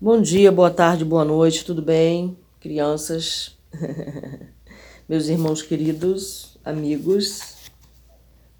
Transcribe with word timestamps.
Bom 0.00 0.22
dia, 0.22 0.52
boa 0.52 0.70
tarde, 0.70 1.04
boa 1.04 1.24
noite, 1.24 1.64
tudo 1.64 1.82
bem? 1.82 2.36
Crianças, 2.60 3.58
meus 5.08 5.26
irmãos 5.26 5.60
queridos, 5.60 6.56
amigos. 6.64 7.40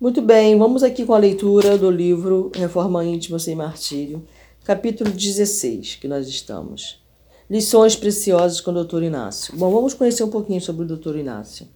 Muito 0.00 0.20
bem, 0.20 0.58
vamos 0.58 0.82
aqui 0.82 1.06
com 1.06 1.14
a 1.14 1.18
leitura 1.18 1.78
do 1.78 1.92
livro 1.92 2.50
Reforma 2.52 3.04
Íntima 3.04 3.38
Sem 3.38 3.54
Martírio, 3.54 4.26
capítulo 4.64 5.12
16, 5.12 5.94
que 6.00 6.08
nós 6.08 6.26
estamos. 6.26 7.00
Lições 7.48 7.94
preciosas 7.94 8.60
com 8.60 8.72
o 8.72 8.84
Dr. 8.84 9.04
Inácio. 9.04 9.56
Bom, 9.56 9.70
vamos 9.70 9.94
conhecer 9.94 10.24
um 10.24 10.30
pouquinho 10.30 10.60
sobre 10.60 10.82
o 10.82 10.96
Dr. 10.96 11.18
Inácio. 11.18 11.68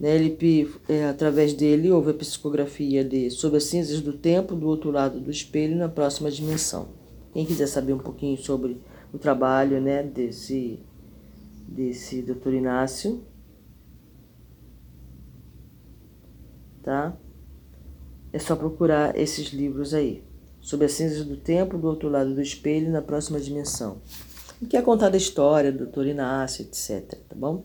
Ele, 0.00 0.70
é, 0.88 1.06
através 1.06 1.54
dele, 1.54 1.90
houve 1.90 2.12
a 2.12 2.14
psicografia 2.14 3.02
de 3.02 3.32
Sob 3.32 3.56
as 3.56 3.64
cinzas 3.64 4.00
do 4.00 4.12
tempo, 4.12 4.54
do 4.54 4.68
outro 4.68 4.92
lado 4.92 5.18
do 5.18 5.32
espelho, 5.32 5.74
na 5.74 5.88
próxima 5.88 6.30
dimensão. 6.30 7.02
Quem 7.34 7.44
quiser 7.44 7.66
saber 7.66 7.92
um 7.92 7.98
pouquinho 7.98 8.38
sobre 8.38 8.80
o 9.12 9.18
trabalho 9.18 9.80
né, 9.80 10.04
desse, 10.04 10.78
desse 11.66 12.22
Dr. 12.22 12.54
Inácio, 12.54 13.24
tá? 16.80 17.16
É 18.32 18.38
só 18.38 18.54
procurar 18.54 19.18
esses 19.18 19.48
livros 19.48 19.92
aí. 19.92 20.22
Sob 20.60 20.84
as 20.84 20.92
cinzas 20.92 21.24
do 21.26 21.36
tempo, 21.36 21.76
do 21.76 21.88
outro 21.88 22.08
lado 22.08 22.32
do 22.32 22.40
espelho, 22.40 22.90
na 22.90 23.02
próxima 23.02 23.40
dimensão. 23.40 24.00
O 24.62 24.66
que 24.66 24.76
é 24.76 24.82
contar 24.82 25.08
da 25.08 25.16
história 25.16 25.72
do 25.72 25.86
Dr. 25.86 26.06
Inácio, 26.06 26.62
etc. 26.62 27.18
Tá 27.28 27.34
bom? 27.34 27.64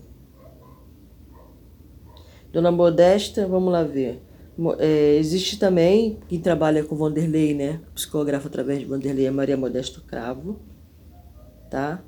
Dona 2.52 2.72
Modesta, 2.72 3.47
vamos 3.47 3.73
lá 3.73 3.84
ver. 3.84 4.22
É, 4.78 5.16
existe 5.16 5.58
também 5.58 6.19
quem 6.30 6.39
trabalha 6.39 6.84
com 6.84 6.95
Vanderlei, 6.95 7.56
né? 7.56 7.81
Psicógrafo 7.95 8.47
através 8.47 8.78
de 8.80 8.86
Vanderlei 8.86 9.25
é 9.25 9.31
Maria 9.31 9.58
Modesto 9.58 10.03
Cravo, 10.03 10.59
tá? 11.72 12.03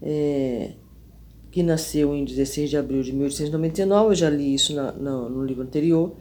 É, 0.00 0.72
que 1.50 1.62
nasceu 1.62 2.14
em 2.14 2.24
16 2.24 2.70
de 2.70 2.76
abril 2.76 3.02
de 3.02 3.12
1899, 3.12 4.10
eu 4.10 4.14
já 4.14 4.30
li 4.30 4.54
isso 4.54 4.74
na, 4.74 4.92
na, 4.92 5.28
no 5.28 5.44
livro 5.44 5.62
anterior. 5.62 6.14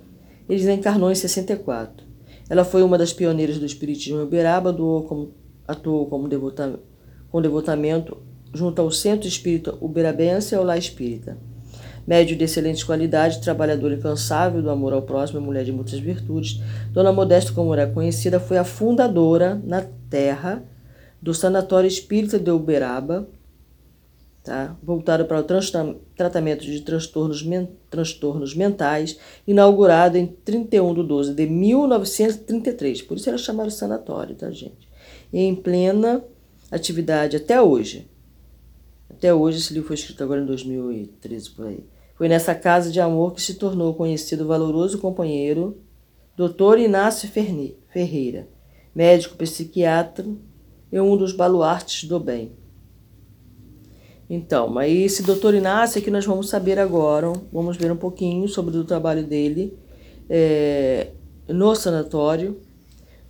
Ele 0.47 0.71
encarnou 0.71 1.11
em 1.11 1.15
64. 1.15 2.05
Ela 2.49 2.63
foi 2.63 2.81
uma 2.81 2.97
das 2.97 3.11
pioneiras 3.11 3.57
do 3.57 3.65
Espiritismo 3.65 4.19
em 4.19 4.23
Uberaba, 4.23 4.69
atuou 4.69 5.03
como, 5.03 5.33
atuou 5.67 6.05
como 6.07 6.27
devota, 6.27 6.79
com 7.29 7.41
devotamento 7.41 8.17
junto 8.53 8.81
ao 8.81 8.89
Centro 8.89 9.27
Espírita 9.27 9.75
Uberabense 9.81 10.55
e 10.55 10.57
ao 10.57 10.63
Lá 10.63 10.77
Espírita 10.77 11.37
médio 12.07 12.37
de 12.37 12.45
excelente 12.45 12.85
qualidade, 12.85 13.41
trabalhadora 13.41 13.95
incansável, 13.95 14.61
do 14.61 14.69
amor 14.69 14.93
ao 14.93 15.01
próximo, 15.01 15.41
mulher 15.41 15.65
de 15.65 15.73
muitas 15.73 15.99
virtudes. 15.99 16.61
Dona 16.93 17.11
Modesta, 17.11 17.51
como 17.51 17.73
era 17.73 17.85
conhecida, 17.85 18.39
foi 18.39 18.57
a 18.57 18.63
fundadora 18.63 19.61
na 19.65 19.85
terra 20.09 20.63
do 21.21 21.33
Sanatório 21.33 21.87
Espírita 21.87 22.39
de 22.39 22.49
Uberaba, 22.49 23.27
tá? 24.47 24.75
para 25.27 25.39
o 25.39 25.43
tratamento 26.15 26.65
de 26.65 26.81
transtornos, 26.81 27.43
men 27.43 27.69
transtornos 27.89 28.55
mentais, 28.55 29.19
inaugurado 29.45 30.17
em 30.17 30.25
31 30.25 30.93
de 30.93 31.03
12 31.03 31.33
de 31.33 31.45
1933. 31.45 33.01
Por 33.03 33.17
isso 33.17 33.29
era 33.29 33.37
chamado 33.37 33.69
sanatório, 33.69 34.35
tá, 34.35 34.49
gente? 34.49 34.87
E 35.31 35.39
em 35.39 35.53
plena 35.53 36.23
atividade 36.71 37.35
até 37.35 37.61
hoje. 37.61 38.09
Até 39.09 39.33
hoje, 39.33 39.57
esse 39.59 39.73
livro 39.73 39.87
foi 39.87 39.95
escrito 39.95 40.23
agora 40.23 40.41
em 40.41 40.45
2013, 40.45 41.49
por 41.51 41.67
aí. 41.67 41.83
Foi 42.15 42.27
nessa 42.27 42.55
casa 42.55 42.91
de 42.91 42.99
amor 42.99 43.33
que 43.33 43.41
se 43.41 43.55
tornou 43.55 43.93
conhecido 43.93 44.43
o 44.43 44.47
valoroso 44.47 44.97
companheiro 44.97 45.77
Dr. 46.35 46.79
Inácio 46.79 47.29
Ferreira, 47.29 48.47
médico 48.93 49.35
psiquiatra 49.35 50.25
e 50.91 50.99
um 50.99 51.17
dos 51.17 51.31
baluartes 51.31 52.07
do 52.07 52.19
bem. 52.19 52.51
Então, 54.29 54.67
mas 54.67 54.91
esse 54.91 55.23
doutor 55.23 55.53
Inácio 55.53 55.99
é 55.99 56.01
que 56.01 56.11
nós 56.11 56.25
vamos 56.25 56.49
saber 56.49 56.79
agora, 56.79 57.31
vamos 57.51 57.77
ver 57.77 57.91
um 57.91 57.97
pouquinho 57.97 58.47
sobre 58.47 58.75
o 58.77 58.83
trabalho 58.83 59.23
dele 59.23 59.77
é, 60.29 61.11
no 61.47 61.73
sanatório 61.75 62.59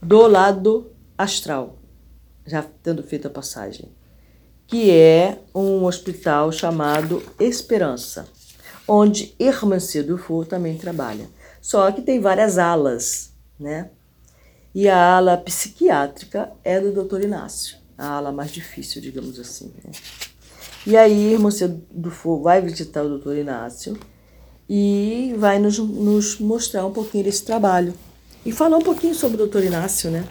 do 0.01 0.27
lado 0.27 0.91
astral, 1.17 1.77
já 2.45 2.65
tendo 2.81 3.03
feito 3.03 3.27
a 3.27 3.31
passagem, 3.31 3.89
que 4.65 4.89
é 4.91 5.39
um 5.53 5.85
hospital 5.85 6.51
chamado 6.51 7.21
Esperança 7.39 8.27
onde 8.87 9.35
Hermancy 9.37 10.01
Dufour 10.01 10.45
também 10.45 10.77
trabalha. 10.77 11.29
Só 11.61 11.91
que 11.91 12.01
tem 12.01 12.19
várias 12.19 12.57
alas, 12.57 13.33
né? 13.59 13.89
E 14.73 14.87
a 14.87 15.17
ala 15.17 15.37
psiquiátrica 15.37 16.51
é 16.63 16.79
do 16.79 17.03
Dr. 17.03 17.21
Inácio, 17.21 17.77
a 17.97 18.11
ala 18.11 18.31
mais 18.31 18.51
difícil, 18.51 19.01
digamos 19.01 19.39
assim. 19.39 19.73
Né? 19.83 19.91
E 20.87 20.95
aí, 20.95 21.33
Hermancy 21.33 21.67
Dufour 21.91 22.41
vai 22.41 22.61
visitar 22.61 23.03
o 23.03 23.17
Dr. 23.17 23.39
Inácio 23.39 23.99
e 24.69 25.35
vai 25.37 25.59
nos, 25.59 25.77
nos 25.77 26.39
mostrar 26.39 26.85
um 26.85 26.93
pouquinho 26.93 27.25
desse 27.25 27.43
trabalho. 27.43 27.93
E 28.45 28.53
falar 28.53 28.77
um 28.77 28.81
pouquinho 28.81 29.13
sobre 29.13 29.43
o 29.43 29.47
Dr. 29.47 29.65
Inácio, 29.65 30.09
né? 30.09 30.23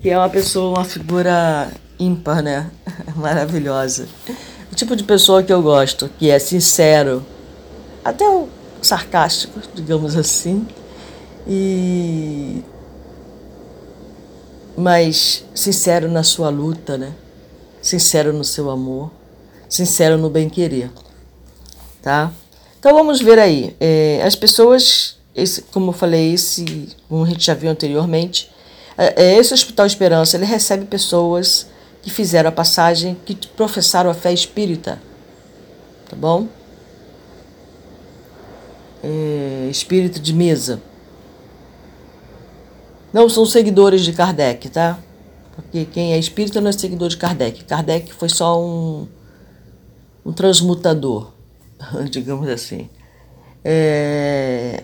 Que 0.00 0.10
é 0.10 0.18
uma 0.18 0.28
pessoa, 0.28 0.76
uma 0.76 0.84
figura 0.84 1.70
ímpar, 2.00 2.42
né? 2.42 2.68
Maravilhosa. 3.14 4.08
O 4.72 4.74
tipo 4.74 4.96
de 4.96 5.04
pessoa 5.04 5.40
que 5.40 5.52
eu 5.52 5.62
gosto, 5.62 6.10
que 6.18 6.30
é 6.30 6.38
sincero, 6.40 7.24
até 8.04 8.24
sarcástico, 8.82 9.60
digamos 9.72 10.16
assim, 10.16 10.66
e 11.46 12.60
mas 14.76 15.44
sincero 15.54 16.10
na 16.10 16.24
sua 16.24 16.48
luta, 16.48 16.98
né? 16.98 17.12
Sincero 17.80 18.32
no 18.32 18.42
seu 18.42 18.68
amor, 18.68 19.12
sincero 19.68 20.16
no 20.16 20.30
bem 20.30 20.48
querer, 20.48 20.90
tá? 22.02 22.32
Então 22.78 22.94
vamos 22.94 23.20
ver 23.20 23.38
aí, 23.38 23.76
é, 23.80 24.22
as 24.24 24.36
pessoas, 24.36 25.16
esse, 25.34 25.62
como 25.62 25.90
eu 25.90 25.92
falei, 25.92 26.34
esse, 26.34 26.88
como 27.08 27.24
a 27.24 27.28
gente 27.28 27.44
já 27.44 27.54
viu 27.54 27.70
anteriormente, 27.70 28.50
é, 28.96 29.24
é 29.24 29.38
esse 29.38 29.52
Hospital 29.52 29.86
Esperança, 29.86 30.36
ele 30.36 30.46
recebe 30.46 30.84
pessoas 30.84 31.66
que 32.02 32.10
fizeram 32.10 32.48
a 32.48 32.52
passagem, 32.52 33.16
que 33.24 33.34
professaram 33.48 34.10
a 34.10 34.14
fé 34.14 34.32
espírita, 34.32 35.00
tá 36.08 36.16
bom? 36.16 36.46
é, 39.06 39.68
espírito 39.70 40.18
de 40.20 40.32
mesa. 40.32 40.82
Não 43.12 43.28
são 43.28 43.46
seguidores 43.46 44.02
de 44.02 44.12
Kardec, 44.12 44.68
tá? 44.68 44.98
Porque 45.54 45.86
quem 45.86 46.12
é 46.12 46.18
espírita 46.18 46.60
não 46.60 46.68
é 46.68 46.72
seguidor 46.72 47.08
de 47.08 47.16
Kardec. 47.16 47.64
Kardec 47.64 48.12
foi 48.12 48.28
só 48.28 48.60
um, 48.60 49.06
um 50.26 50.32
transmutador, 50.32 51.32
digamos 52.10 52.48
assim. 52.48 52.90
É, 53.64 54.82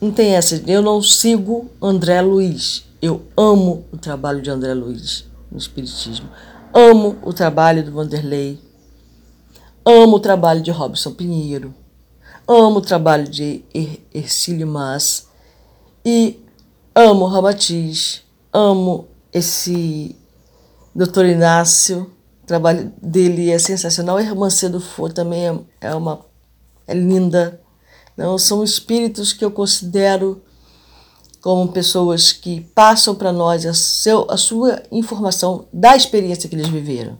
não 0.00 0.10
tem 0.10 0.34
essa. 0.34 0.56
Eu 0.66 0.80
não 0.80 1.02
sigo 1.02 1.70
André 1.82 2.22
Luiz. 2.22 2.84
Eu 3.00 3.22
amo 3.36 3.84
o 3.92 3.98
trabalho 3.98 4.40
de 4.40 4.48
André 4.48 4.72
Luiz 4.72 5.26
no 5.52 5.58
Espiritismo. 5.58 6.30
Amo 6.72 7.18
o 7.22 7.32
trabalho 7.32 7.84
do 7.84 7.92
Vanderlei. 7.92 8.58
Amo 9.84 10.16
o 10.16 10.20
trabalho 10.20 10.62
de 10.62 10.70
Robson 10.70 11.12
Pinheiro. 11.12 11.74
Amo 12.46 12.78
o 12.78 12.82
trabalho 12.82 13.28
de 13.28 13.62
Ercílio 14.12 14.66
Mas 14.66 15.28
e 16.04 16.42
amo 16.94 17.26
Ramatiz, 17.26 18.22
amo 18.50 19.06
esse 19.30 20.16
doutor 20.94 21.26
Inácio, 21.26 22.10
trabalho 22.48 22.92
dele 23.00 23.50
é 23.50 23.58
sensacional. 23.58 24.16
A 24.16 24.22
irmã 24.22 24.50
Cedo 24.50 24.80
For 24.80 25.12
também 25.12 25.46
é, 25.46 25.58
é, 25.82 25.94
uma 25.94 26.26
é 26.86 26.94
linda. 26.94 27.60
Não, 28.16 28.36
são 28.38 28.64
espíritos 28.64 29.32
que 29.32 29.44
eu 29.44 29.50
considero 29.50 30.42
como 31.40 31.70
pessoas 31.70 32.32
que 32.32 32.60
passam 32.60 33.14
para 33.14 33.32
nós 33.32 33.64
a, 33.64 33.72
seu, 33.72 34.26
a 34.28 34.36
sua 34.36 34.82
informação 34.90 35.66
da 35.72 35.94
experiência 35.94 36.48
que 36.48 36.56
eles 36.56 36.68
viveram. 36.68 37.18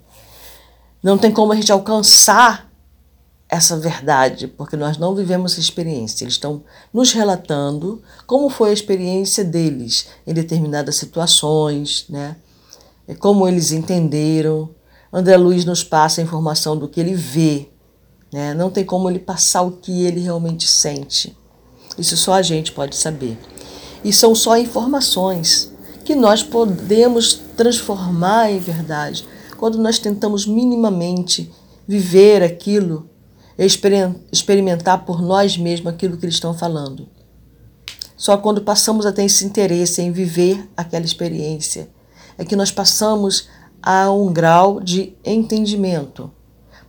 Não 1.02 1.16
tem 1.16 1.30
como 1.30 1.52
a 1.52 1.56
gente 1.56 1.70
alcançar 1.70 2.68
essa 3.48 3.78
verdade, 3.78 4.46
porque 4.48 4.76
nós 4.76 4.98
não 4.98 5.14
vivemos 5.14 5.52
essa 5.52 5.60
experiência. 5.60 6.24
Eles 6.24 6.34
estão 6.34 6.64
nos 6.92 7.12
relatando 7.12 8.02
como 8.26 8.50
foi 8.50 8.70
a 8.70 8.72
experiência 8.74 9.44
deles 9.44 10.08
em 10.26 10.34
determinadas 10.34 10.96
situações, 10.96 12.04
né? 12.08 12.36
como 13.20 13.46
eles 13.46 13.72
entenderam. 13.72 14.70
André 15.12 15.36
Luiz 15.36 15.64
nos 15.64 15.82
passa 15.82 16.20
a 16.20 16.24
informação 16.24 16.76
do 16.76 16.88
que 16.88 17.00
ele 17.00 17.14
vê, 17.14 17.68
Né? 18.32 18.52
Não 18.52 18.70
tem 18.70 18.84
como 18.84 19.08
ele 19.08 19.18
passar 19.18 19.62
o 19.62 19.72
que 19.72 20.04
ele 20.04 20.20
realmente 20.20 20.68
sente. 20.68 21.36
Isso 21.96 22.16
só 22.16 22.34
a 22.34 22.42
gente 22.42 22.72
pode 22.72 22.94
saber. 22.94 23.38
E 24.04 24.12
são 24.12 24.34
só 24.34 24.58
informações 24.58 25.72
que 26.04 26.14
nós 26.14 26.42
podemos 26.42 27.40
transformar 27.56 28.50
em 28.50 28.58
verdade 28.58 29.26
quando 29.56 29.78
nós 29.78 29.98
tentamos 29.98 30.46
minimamente 30.46 31.50
viver 31.86 32.42
aquilo, 32.42 33.08
experimentar 34.30 35.04
por 35.04 35.22
nós 35.22 35.56
mesmos 35.56 35.92
aquilo 35.92 36.16
que 36.16 36.26
eles 36.26 36.36
estão 36.36 36.52
falando. 36.52 37.08
Só 38.16 38.36
quando 38.36 38.60
passamos 38.60 39.06
a 39.06 39.12
ter 39.12 39.24
esse 39.24 39.44
interesse 39.44 40.02
em 40.02 40.12
viver 40.12 40.68
aquela 40.76 41.04
experiência 41.04 41.88
é 42.36 42.44
que 42.44 42.54
nós 42.54 42.70
passamos 42.70 43.48
a 43.82 44.10
um 44.10 44.32
grau 44.32 44.80
de 44.80 45.16
entendimento. 45.24 46.30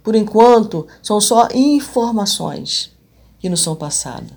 Por 0.04 0.16
enquanto, 0.16 0.88
são 1.02 1.20
só 1.20 1.48
informações 1.54 2.98
que 3.40 3.50
nos 3.50 3.62
são 3.62 3.76
passadas. 3.76 4.32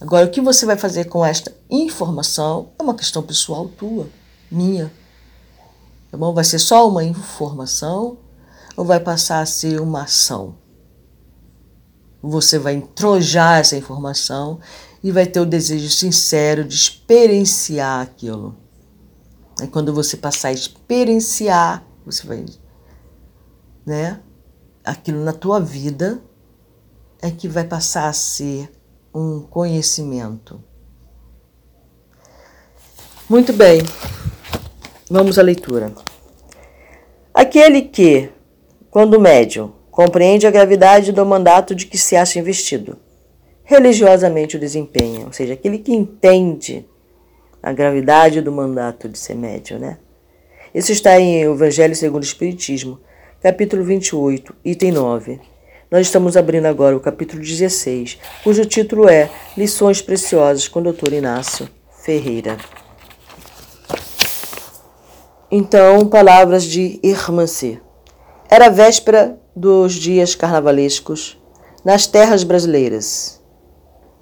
Agora, 0.00 0.26
o 0.26 0.30
que 0.30 0.40
você 0.40 0.64
vai 0.64 0.76
fazer 0.76 1.06
com 1.06 1.24
esta 1.24 1.52
informação 1.68 2.70
é 2.78 2.82
uma 2.82 2.94
questão 2.94 3.22
pessoal 3.22 3.68
tua, 3.68 4.08
minha. 4.50 4.92
Tá 6.10 6.16
bom? 6.16 6.32
Vai 6.32 6.44
ser 6.44 6.60
só 6.60 6.88
uma 6.88 7.04
informação 7.04 8.16
ou 8.76 8.84
vai 8.84 9.00
passar 9.00 9.40
a 9.40 9.46
ser 9.46 9.80
uma 9.80 10.02
ação? 10.02 10.54
Você 12.22 12.58
vai 12.58 12.74
entrojar 12.74 13.58
essa 13.58 13.76
informação 13.76 14.60
e 15.02 15.10
vai 15.10 15.26
ter 15.26 15.40
o 15.40 15.46
desejo 15.46 15.90
sincero 15.90 16.64
de 16.64 16.74
experienciar 16.74 18.00
aquilo. 18.00 18.56
É 19.60 19.66
quando 19.66 19.92
você 19.92 20.16
passar 20.16 20.48
a 20.48 20.52
experienciar, 20.52 21.84
você 22.06 22.26
vai, 22.26 22.44
né? 23.84 24.20
Aquilo 24.84 25.24
na 25.24 25.32
tua 25.32 25.60
vida 25.60 26.22
é 27.20 27.30
que 27.30 27.48
vai 27.48 27.64
passar 27.64 28.08
a 28.08 28.12
ser 28.12 28.70
um 29.12 29.40
conhecimento. 29.40 30.62
Muito 33.28 33.52
bem, 33.52 33.82
vamos 35.10 35.38
à 35.38 35.42
leitura. 35.42 35.92
Aquele 37.34 37.82
que, 37.82 38.30
quando 38.90 39.20
médium, 39.20 39.72
compreende 39.90 40.46
a 40.46 40.50
gravidade 40.50 41.12
do 41.12 41.26
mandato 41.26 41.74
de 41.74 41.86
que 41.86 41.98
se 41.98 42.14
acha 42.14 42.38
investido, 42.38 42.96
religiosamente 43.64 44.56
o 44.56 44.60
desempenha, 44.60 45.26
ou 45.26 45.32
seja, 45.32 45.54
aquele 45.54 45.78
que 45.78 45.92
entende 45.92 46.88
a 47.62 47.72
gravidade 47.72 48.40
do 48.40 48.52
mandato 48.52 49.08
de 49.08 49.18
ser 49.18 49.34
médium, 49.34 49.78
né? 49.78 49.98
Isso 50.74 50.92
está 50.92 51.18
em 51.18 51.42
Evangelho 51.42 51.96
segundo 51.96 52.22
o 52.22 52.26
Espiritismo, 52.26 53.00
capítulo 53.42 53.82
28, 53.82 54.54
item 54.64 54.92
9. 54.92 55.40
Nós 55.90 56.06
estamos 56.06 56.36
abrindo 56.36 56.66
agora 56.66 56.96
o 56.96 57.00
capítulo 57.00 57.42
16, 57.42 58.18
cujo 58.44 58.66
título 58.66 59.08
é 59.08 59.30
Lições 59.56 60.02
Preciosas 60.02 60.68
com 60.68 60.80
o 60.80 60.92
Dr. 60.92 61.14
Inácio 61.14 61.68
Ferreira. 62.02 62.58
Então, 65.50 66.06
palavras 66.06 66.64
de 66.64 67.00
Irmãci. 67.02 67.80
Era 68.50 68.68
véspera 68.68 69.38
dos 69.56 69.94
dias 69.94 70.34
carnavalescos 70.34 71.38
nas 71.82 72.06
terras 72.06 72.44
brasileiras. 72.44 73.37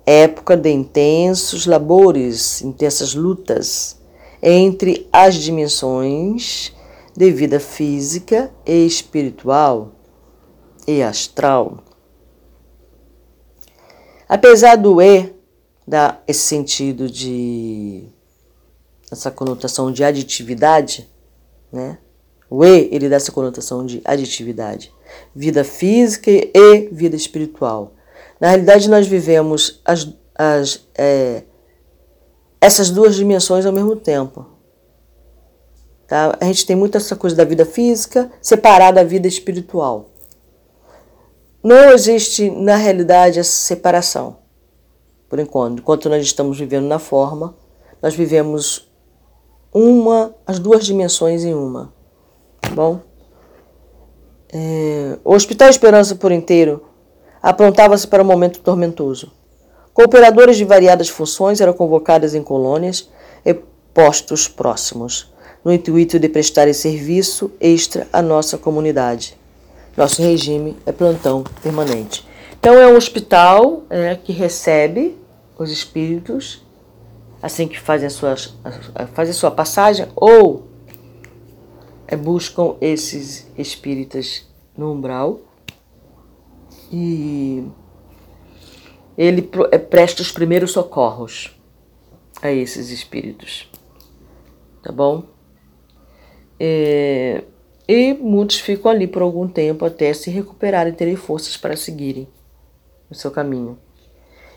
Época 0.06 0.56
de 0.56 0.70
intensos 0.70 1.66
labores, 1.66 2.62
intensas 2.62 3.12
lutas 3.12 4.00
entre 4.40 5.08
as 5.12 5.34
dimensões 5.34 6.72
de 7.16 7.32
vida 7.32 7.58
física 7.58 8.52
e 8.64 8.86
espiritual 8.86 9.92
e 10.86 11.02
astral. 11.02 11.78
Apesar 14.28 14.76
do 14.76 15.02
E 15.02 15.34
dar 15.86 16.22
esse 16.28 16.40
sentido 16.40 17.10
de 17.10 18.04
essa 19.10 19.30
conotação 19.30 19.90
de 19.90 20.04
aditividade, 20.04 21.10
né? 21.72 21.98
O 22.48 22.64
E 22.64 22.88
ele 22.92 23.08
dá 23.08 23.16
essa 23.16 23.32
conotação 23.32 23.84
de 23.84 24.00
aditividade, 24.04 24.92
vida 25.34 25.64
física 25.64 26.30
e 26.30 26.88
vida 26.92 27.16
espiritual. 27.16 27.95
Na 28.40 28.48
realidade, 28.48 28.88
nós 28.88 29.06
vivemos 29.06 29.80
as, 29.84 30.08
as, 30.34 30.86
é, 30.94 31.44
essas 32.60 32.90
duas 32.90 33.14
dimensões 33.14 33.64
ao 33.64 33.72
mesmo 33.72 33.96
tempo. 33.96 34.46
Tá? 36.06 36.36
A 36.40 36.44
gente 36.44 36.66
tem 36.66 36.76
muito 36.76 36.96
essa 36.96 37.16
coisa 37.16 37.34
da 37.34 37.44
vida 37.44 37.64
física 37.64 38.30
separada 38.40 39.02
da 39.02 39.04
vida 39.08 39.26
espiritual. 39.26 40.10
Não 41.62 41.90
existe, 41.90 42.48
na 42.50 42.76
realidade, 42.76 43.40
essa 43.40 43.50
separação. 43.50 44.38
Por 45.28 45.40
enquanto, 45.40 45.80
enquanto 45.80 46.08
nós 46.08 46.22
estamos 46.22 46.58
vivendo 46.58 46.86
na 46.86 47.00
forma, 47.00 47.56
nós 48.00 48.14
vivemos 48.14 48.88
uma, 49.72 50.34
as 50.46 50.60
duas 50.60 50.84
dimensões 50.84 51.44
em 51.44 51.54
uma. 51.54 51.92
Tá 52.60 52.70
bom? 52.70 53.00
É, 54.52 55.18
o 55.24 55.34
Hospital 55.34 55.68
Esperança 55.68 56.14
por 56.14 56.30
inteiro 56.30 56.84
aprontava-se 57.42 58.06
para 58.06 58.22
um 58.22 58.26
momento 58.26 58.60
tormentoso. 58.60 59.32
Cooperadores 59.92 60.56
de 60.56 60.64
variadas 60.64 61.08
funções 61.08 61.60
eram 61.60 61.72
convocados 61.72 62.34
em 62.34 62.42
colônias 62.42 63.08
e 63.44 63.54
postos 63.94 64.46
próximos, 64.46 65.32
no 65.64 65.72
intuito 65.72 66.18
de 66.18 66.28
prestarem 66.28 66.74
serviço 66.74 67.50
extra 67.60 68.06
à 68.12 68.20
nossa 68.20 68.58
comunidade. 68.58 69.36
Nosso 69.96 70.20
regime 70.20 70.76
é 70.84 70.92
plantão 70.92 71.42
permanente. 71.62 72.26
Então, 72.58 72.74
é 72.74 72.86
um 72.86 72.96
hospital 72.96 73.84
é, 73.88 74.14
que 74.16 74.32
recebe 74.32 75.16
os 75.58 75.70
espíritos 75.70 76.62
assim 77.42 77.68
que 77.68 77.78
fazem, 77.78 78.10
suas, 78.10 78.54
fazem 79.14 79.32
sua 79.32 79.50
passagem 79.50 80.06
ou 80.14 80.66
é, 82.08 82.16
buscam 82.16 82.74
esses 82.80 83.46
espíritas 83.56 84.44
no 84.76 84.92
umbral 84.92 85.40
e 86.98 87.62
ele 89.18 89.50
é, 89.70 89.76
presta 89.76 90.22
os 90.22 90.32
primeiros 90.32 90.72
socorros 90.72 91.54
a 92.40 92.50
esses 92.50 92.90
espíritos. 92.90 93.70
Tá 94.82 94.90
bom? 94.92 95.24
É, 96.58 97.44
e 97.86 98.14
muitos 98.14 98.58
ficam 98.58 98.90
ali 98.90 99.06
por 99.06 99.20
algum 99.20 99.46
tempo 99.46 99.84
até 99.84 100.12
se 100.14 100.30
recuperarem 100.30 100.92
e 100.92 100.96
terem 100.96 101.16
forças 101.16 101.56
para 101.56 101.76
seguirem 101.76 102.26
o 103.10 103.14
seu 103.14 103.30
caminho. 103.30 103.78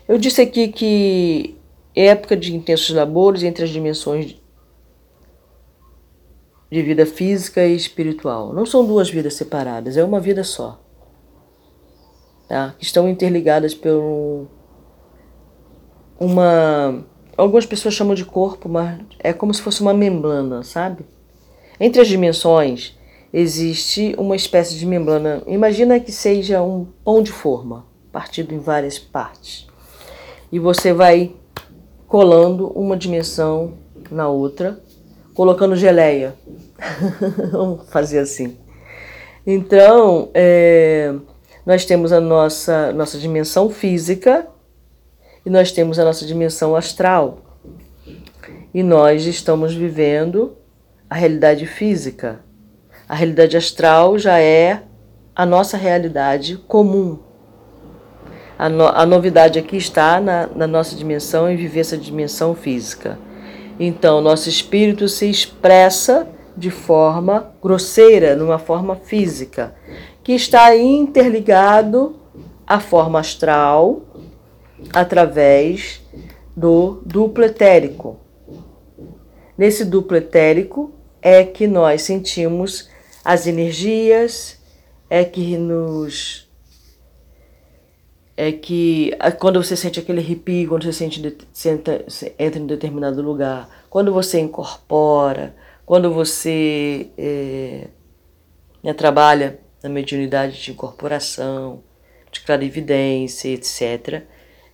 Eu 0.08 0.16
disse 0.16 0.40
aqui 0.40 0.68
que 0.68 1.58
época 1.94 2.36
de 2.36 2.54
intensos 2.56 2.90
labores 2.90 3.42
entre 3.42 3.64
as 3.64 3.70
dimensões 3.70 4.34
de 6.70 6.82
vida 6.82 7.04
física 7.04 7.66
e 7.66 7.76
espiritual. 7.76 8.54
Não 8.54 8.64
são 8.64 8.86
duas 8.86 9.10
vidas 9.10 9.34
separadas, 9.34 9.98
é 9.98 10.04
uma 10.04 10.20
vida 10.20 10.42
só. 10.42 10.80
Tá? 12.50 12.74
Que 12.76 12.84
estão 12.84 13.08
interligadas 13.08 13.76
por 13.76 14.48
uma. 16.18 17.04
Algumas 17.36 17.64
pessoas 17.64 17.94
chamam 17.94 18.12
de 18.12 18.24
corpo, 18.24 18.68
mas 18.68 18.98
é 19.20 19.32
como 19.32 19.54
se 19.54 19.62
fosse 19.62 19.80
uma 19.80 19.94
membrana, 19.94 20.64
sabe? 20.64 21.06
Entre 21.78 22.02
as 22.02 22.08
dimensões 22.08 22.98
existe 23.32 24.16
uma 24.18 24.34
espécie 24.34 24.76
de 24.76 24.84
membrana. 24.84 25.44
Imagina 25.46 26.00
que 26.00 26.10
seja 26.10 26.60
um 26.60 26.88
pão 27.04 27.22
de 27.22 27.30
forma, 27.30 27.86
partido 28.10 28.52
em 28.52 28.58
várias 28.58 28.98
partes. 28.98 29.68
E 30.50 30.58
você 30.58 30.92
vai 30.92 31.32
colando 32.08 32.66
uma 32.74 32.96
dimensão 32.96 33.74
na 34.10 34.28
outra, 34.28 34.82
colocando 35.34 35.76
geleia. 35.76 36.34
Vamos 37.52 37.88
fazer 37.90 38.18
assim. 38.18 38.56
Então, 39.46 40.30
é, 40.34 41.14
nós 41.64 41.84
temos 41.84 42.12
a 42.12 42.20
nossa, 42.20 42.92
nossa 42.92 43.18
dimensão 43.18 43.70
física 43.70 44.46
e 45.44 45.50
nós 45.50 45.72
temos 45.72 45.98
a 45.98 46.04
nossa 46.04 46.26
dimensão 46.26 46.74
astral. 46.74 47.38
E 48.72 48.82
nós 48.82 49.26
estamos 49.26 49.74
vivendo 49.74 50.56
a 51.08 51.14
realidade 51.14 51.66
física 51.66 52.40
a 53.10 53.14
realidade 53.16 53.56
astral 53.56 54.16
já 54.16 54.38
é 54.38 54.84
a 55.34 55.44
nossa 55.44 55.76
realidade 55.76 56.56
comum. 56.68 57.18
A, 58.56 58.68
no, 58.68 58.86
a 58.86 59.04
novidade 59.04 59.58
aqui 59.58 59.76
está 59.76 60.20
na, 60.20 60.46
na 60.46 60.64
nossa 60.64 60.94
dimensão 60.94 61.50
e 61.50 61.56
viver 61.56 61.80
essa 61.80 61.98
dimensão 61.98 62.54
física. 62.54 63.18
Então, 63.80 64.20
nosso 64.20 64.48
espírito 64.48 65.08
se 65.08 65.28
expressa 65.28 66.28
de 66.56 66.70
forma 66.70 67.52
grosseira, 67.60 68.36
numa 68.36 68.60
forma 68.60 68.94
física, 68.94 69.74
que 70.30 70.36
está 70.36 70.76
interligado 70.76 72.14
à 72.64 72.78
forma 72.78 73.18
astral 73.18 74.02
através 74.92 76.00
do 76.56 77.02
duplo 77.04 77.44
etérico. 77.44 78.16
Nesse 79.58 79.84
duplo 79.84 80.16
etérico 80.16 80.92
é 81.20 81.42
que 81.42 81.66
nós 81.66 82.02
sentimos 82.02 82.88
as 83.24 83.48
energias, 83.48 84.60
é 85.10 85.24
que 85.24 85.58
nos 85.58 86.48
é 88.36 88.52
que 88.52 89.10
quando 89.40 89.60
você 89.60 89.74
sente 89.74 89.98
aquele 89.98 90.20
arrepio, 90.20 90.68
quando 90.68 90.84
você 90.84 90.92
sente, 90.92 91.20
entra 92.38 92.60
em 92.60 92.66
determinado 92.68 93.20
lugar, 93.20 93.68
quando 93.90 94.12
você 94.12 94.38
incorpora, 94.38 95.56
quando 95.84 96.14
você 96.14 97.10
é, 97.18 97.88
né, 98.80 98.94
trabalha 98.94 99.58
na 99.82 99.88
mediunidade 99.88 100.62
de 100.62 100.70
incorporação, 100.70 101.82
de 102.30 102.40
clarividência, 102.40 103.48
etc., 103.48 104.24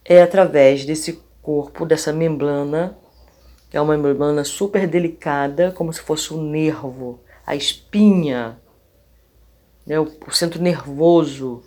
é 0.04 0.22
através 0.22 0.84
desse 0.84 1.20
corpo, 1.42 1.84
dessa 1.84 2.12
membrana, 2.12 2.96
que 3.70 3.76
é 3.76 3.80
uma 3.80 3.96
membrana 3.96 4.44
super 4.44 4.86
delicada, 4.86 5.72
como 5.72 5.92
se 5.92 6.00
fosse 6.00 6.32
um 6.32 6.42
nervo, 6.42 7.20
a 7.46 7.54
espinha, 7.56 8.58
né, 9.86 9.98
o 9.98 10.30
centro 10.30 10.60
nervoso 10.60 11.62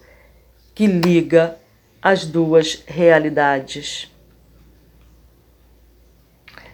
que 0.75 0.87
liga 0.87 1.57
as 2.01 2.25
duas 2.25 2.83
realidades. 2.85 4.09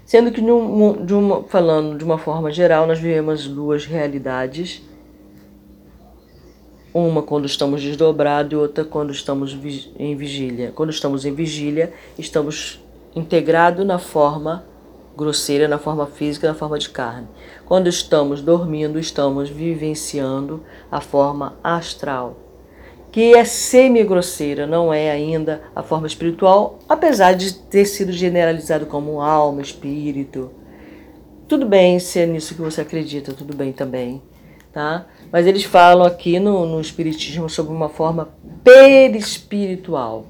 Sendo 0.05 0.31
que, 0.31 0.41
de 0.41 1.13
uma, 1.13 1.43
falando 1.45 1.98
de 1.98 2.03
uma 2.03 2.19
forma 2.19 2.51
geral, 2.51 2.86
nós 2.86 3.00
vivemos 3.00 3.48
duas 3.48 3.86
realidades. 3.86 4.84
Uma 6.98 7.22
quando 7.22 7.46
estamos 7.46 7.84
desdobrados 7.84 8.54
e 8.54 8.56
outra 8.56 8.86
quando 8.86 9.12
estamos 9.12 9.52
em 10.00 10.16
vigília. 10.16 10.72
Quando 10.74 10.92
estamos 10.92 11.25
em 11.25 11.34
vigília, 11.34 11.92
estamos 12.18 12.82
integrados 13.14 13.86
na 13.86 14.00
forma 14.00 14.64
grosseira, 15.14 15.68
na 15.68 15.78
forma 15.78 16.06
física, 16.06 16.48
na 16.48 16.54
forma 16.54 16.80
de 16.80 16.90
carne. 16.90 17.28
Quando 17.66 17.90
estamos 17.90 18.42
dormindo, 18.42 18.98
estamos 18.98 19.50
vivenciando 19.50 20.64
a 20.90 21.02
forma 21.02 21.58
astral 21.62 22.38
que 23.12 23.34
é 23.34 23.44
semi-grosseira, 23.46 24.66
não 24.66 24.94
é 24.94 25.10
ainda 25.10 25.64
a 25.74 25.82
forma 25.82 26.06
espiritual, 26.06 26.80
apesar 26.88 27.34
de 27.34 27.54
ter 27.54 27.86
sido 27.86 28.12
generalizado 28.12 28.86
como 28.88 29.22
alma, 29.22 29.62
espírito. 29.62 30.52
Tudo 31.48 31.66
bem 31.66 31.98
se 31.98 32.20
é 32.20 32.25
nisso 32.25 32.56
que 32.56 32.62
você 32.62 32.82
acredita, 32.82 33.32
tudo 33.32 33.56
bem 33.56 33.72
também, 33.72 34.22
tá? 34.75 35.08
Mas 35.32 35.48
eles 35.48 35.63
falam 35.63 36.05
aqui 36.05 36.39
no, 36.39 36.67
no 36.67 36.79
Espiritismo 36.82 37.50
sobre 37.50 37.74
uma 37.74 37.89
forma 37.89 38.29
perispiritual. 38.63 40.27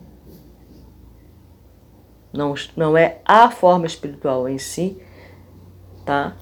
Não, 2.32 2.54
não 2.78 2.96
é 2.96 3.18
a 3.26 3.52
forma 3.52 3.86
espiritual 3.86 4.48
em 4.48 4.58
si, 4.58 4.98
tá? 6.06 6.38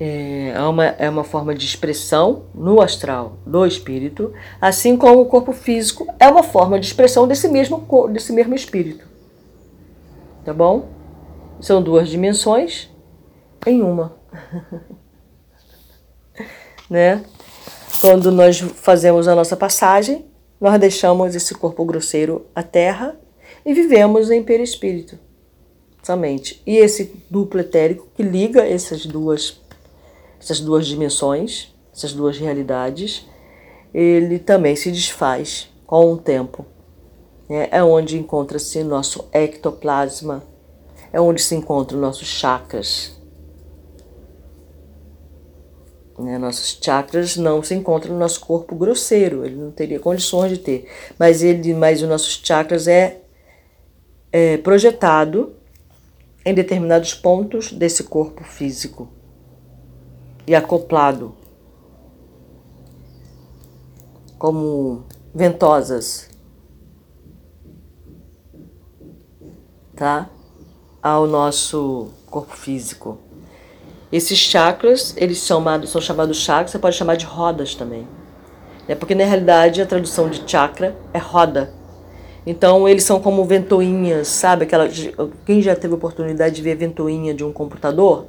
é, 0.00 0.50
é, 0.50 0.60
uma, 0.60 0.84
é 0.84 1.10
uma 1.10 1.24
forma 1.24 1.54
de 1.54 1.64
expressão 1.64 2.44
no 2.54 2.80
astral 2.80 3.38
do 3.44 3.66
espírito, 3.66 4.32
assim 4.60 4.96
como 4.96 5.20
o 5.20 5.26
corpo 5.26 5.52
físico 5.52 6.06
é 6.18 6.28
uma 6.28 6.42
forma 6.42 6.78
de 6.78 6.86
expressão 6.86 7.26
desse 7.26 7.48
mesmo, 7.48 7.84
desse 8.12 8.32
mesmo 8.32 8.54
espírito. 8.54 9.06
Tá 10.44 10.54
bom? 10.54 10.88
São 11.60 11.82
duas 11.82 12.08
dimensões 12.08 12.88
em 13.66 13.82
uma. 13.82 14.16
né? 16.88 17.24
Quando 18.00 18.30
nós 18.30 18.58
fazemos 18.60 19.26
a 19.26 19.34
nossa 19.34 19.56
passagem, 19.56 20.26
nós 20.60 20.78
deixamos 20.78 21.34
esse 21.34 21.54
corpo 21.54 21.84
grosseiro 21.84 22.46
à 22.54 22.62
terra 22.62 23.18
e 23.64 23.74
vivemos 23.74 24.30
em 24.30 24.42
perispírito 24.42 25.18
somente. 26.02 26.62
E 26.66 26.76
esse 26.76 27.12
duplo 27.28 27.60
etérico 27.60 28.06
que 28.14 28.22
liga 28.22 28.66
essas 28.66 29.04
duas 29.04 29.60
essas 30.40 30.60
duas 30.60 30.86
dimensões, 30.86 31.74
essas 31.92 32.12
duas 32.12 32.38
realidades, 32.38 33.26
ele 33.92 34.38
também 34.38 34.76
se 34.76 34.90
desfaz 34.90 35.68
com 35.84 36.12
o 36.12 36.16
tempo. 36.16 36.64
Né? 37.48 37.68
É 37.72 37.82
onde 37.82 38.16
encontra-se 38.16 38.84
nosso 38.84 39.24
ectoplasma, 39.32 40.44
é 41.12 41.20
onde 41.20 41.42
se 41.42 41.56
encontram 41.56 41.98
nossos 41.98 42.28
chakras. 42.28 43.17
Né? 46.18 46.36
Nossos 46.36 46.78
chakras 46.82 47.36
não 47.36 47.62
se 47.62 47.74
encontram 47.74 48.12
no 48.12 48.18
nosso 48.18 48.40
corpo 48.40 48.74
grosseiro, 48.74 49.44
ele 49.44 49.54
não 49.54 49.70
teria 49.70 50.00
condições 50.00 50.50
de 50.50 50.58
ter, 50.58 50.90
mas 51.18 51.42
ele, 51.42 51.72
mas 51.74 52.02
os 52.02 52.08
nossos 52.08 52.40
chakras 52.42 52.88
é, 52.88 53.20
é 54.32 54.56
projetado 54.56 55.54
em 56.44 56.52
determinados 56.52 57.14
pontos 57.14 57.72
desse 57.72 58.04
corpo 58.04 58.42
físico 58.42 59.08
e 60.46 60.54
acoplado, 60.54 61.34
como 64.38 65.04
ventosas, 65.34 66.30
tá? 69.94 70.30
Ao 71.02 71.26
nosso 71.26 72.08
corpo 72.30 72.56
físico. 72.56 73.18
Esses 74.10 74.38
chakras, 74.38 75.14
eles 75.16 75.38
são 75.38 75.58
chamados, 75.58 75.90
são 75.90 76.00
chamados 76.00 76.38
chakras, 76.38 76.70
você 76.70 76.78
pode 76.78 76.96
chamar 76.96 77.16
de 77.16 77.26
rodas 77.26 77.74
também. 77.74 78.06
É 78.88 78.94
porque 78.94 79.14
na 79.14 79.24
realidade 79.24 79.82
a 79.82 79.86
tradução 79.86 80.30
de 80.30 80.50
chakra 80.50 80.96
é 81.12 81.18
roda. 81.18 81.74
Então 82.46 82.88
eles 82.88 83.04
são 83.04 83.20
como 83.20 83.44
ventoinhas, 83.44 84.28
sabe? 84.28 84.64
Aquela, 84.64 84.88
quem 85.44 85.60
já 85.60 85.76
teve 85.76 85.92
oportunidade 85.92 86.56
de 86.56 86.62
ver 86.62 86.72
a 86.72 86.76
ventoinha 86.76 87.34
de 87.34 87.44
um 87.44 87.52
computador 87.52 88.28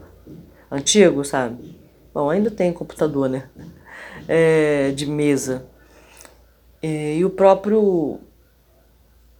antigo, 0.69 1.23
sabe? 1.23 1.79
Bom, 2.13 2.29
ainda 2.29 2.51
tem 2.51 2.73
computador, 2.73 3.29
né? 3.29 3.49
É, 4.31 4.91
de 4.91 5.07
mesa. 5.07 5.65
É, 6.83 7.15
e 7.15 7.25
o 7.25 7.31
próprio. 7.31 8.19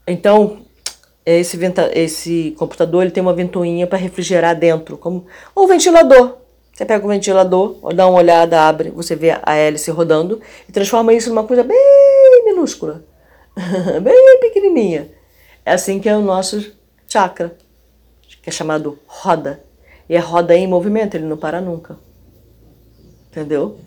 Então, 0.08 0.66
esse, 1.38 1.58
venta... 1.58 1.92
esse 1.94 2.56
computador 2.58 3.04
ele 3.04 3.12
tem 3.12 3.22
uma 3.22 3.34
ventoinha 3.34 3.86
para 3.88 3.98
refrigerar 3.98 4.58
dentro, 4.58 4.98
como 4.98 5.26
ou 5.56 5.68
ventilador. 5.68 6.38
Você 6.74 6.86
pega 6.86 7.06
o 7.06 7.10
ventilador, 7.10 7.94
dá 7.94 8.08
uma 8.08 8.20
olhada, 8.20 8.62
abre, 8.62 8.90
você 8.90 9.16
vê 9.16 9.38
a 9.44 9.56
hélice 9.56 9.92
rodando 9.92 10.40
e 10.68 10.72
transforma 10.72 11.14
isso 11.14 11.30
numa 11.30 11.44
coisa 11.44 11.62
bem 11.62 11.78
minúscula, 12.46 13.04
bem 14.02 14.40
pequenininha. 14.40 15.10
É 15.66 15.74
assim 15.74 16.00
que 16.00 16.08
é 16.08 16.16
o 16.16 16.22
nosso 16.22 16.72
chakra, 17.08 17.56
que 18.42 18.50
é 18.50 18.52
chamado 18.52 18.98
roda. 19.06 19.62
E 20.08 20.16
a 20.16 20.22
roda 20.22 20.56
é 20.56 20.58
em 20.58 20.68
movimento, 20.68 21.16
ele 21.16 21.26
não 21.26 21.38
para 21.38 21.60
nunca 21.60 21.98
entendeu? 23.30 23.78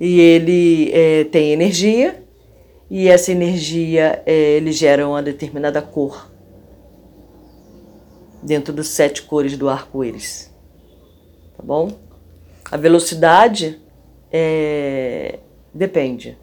E 0.00 0.18
ele 0.18 0.90
é, 0.92 1.24
tem 1.24 1.52
energia, 1.52 2.22
e 2.90 3.08
essa 3.08 3.30
energia 3.30 4.22
é, 4.26 4.56
ele 4.56 4.72
gera 4.72 5.06
uma 5.06 5.22
determinada 5.22 5.80
cor 5.80 6.31
dentro 8.42 8.72
dos 8.72 8.88
sete 8.88 9.22
cores 9.22 9.56
do 9.56 9.68
arco-íris, 9.68 10.52
tá 11.56 11.62
bom? 11.62 11.90
A 12.70 12.76
velocidade 12.76 13.80
é, 14.30 15.38
depende. 15.72 16.38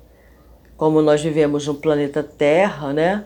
Como 0.77 1.01
nós 1.01 1.21
vivemos 1.21 1.67
no 1.67 1.75
planeta 1.75 2.23
Terra, 2.23 2.93
né? 2.93 3.25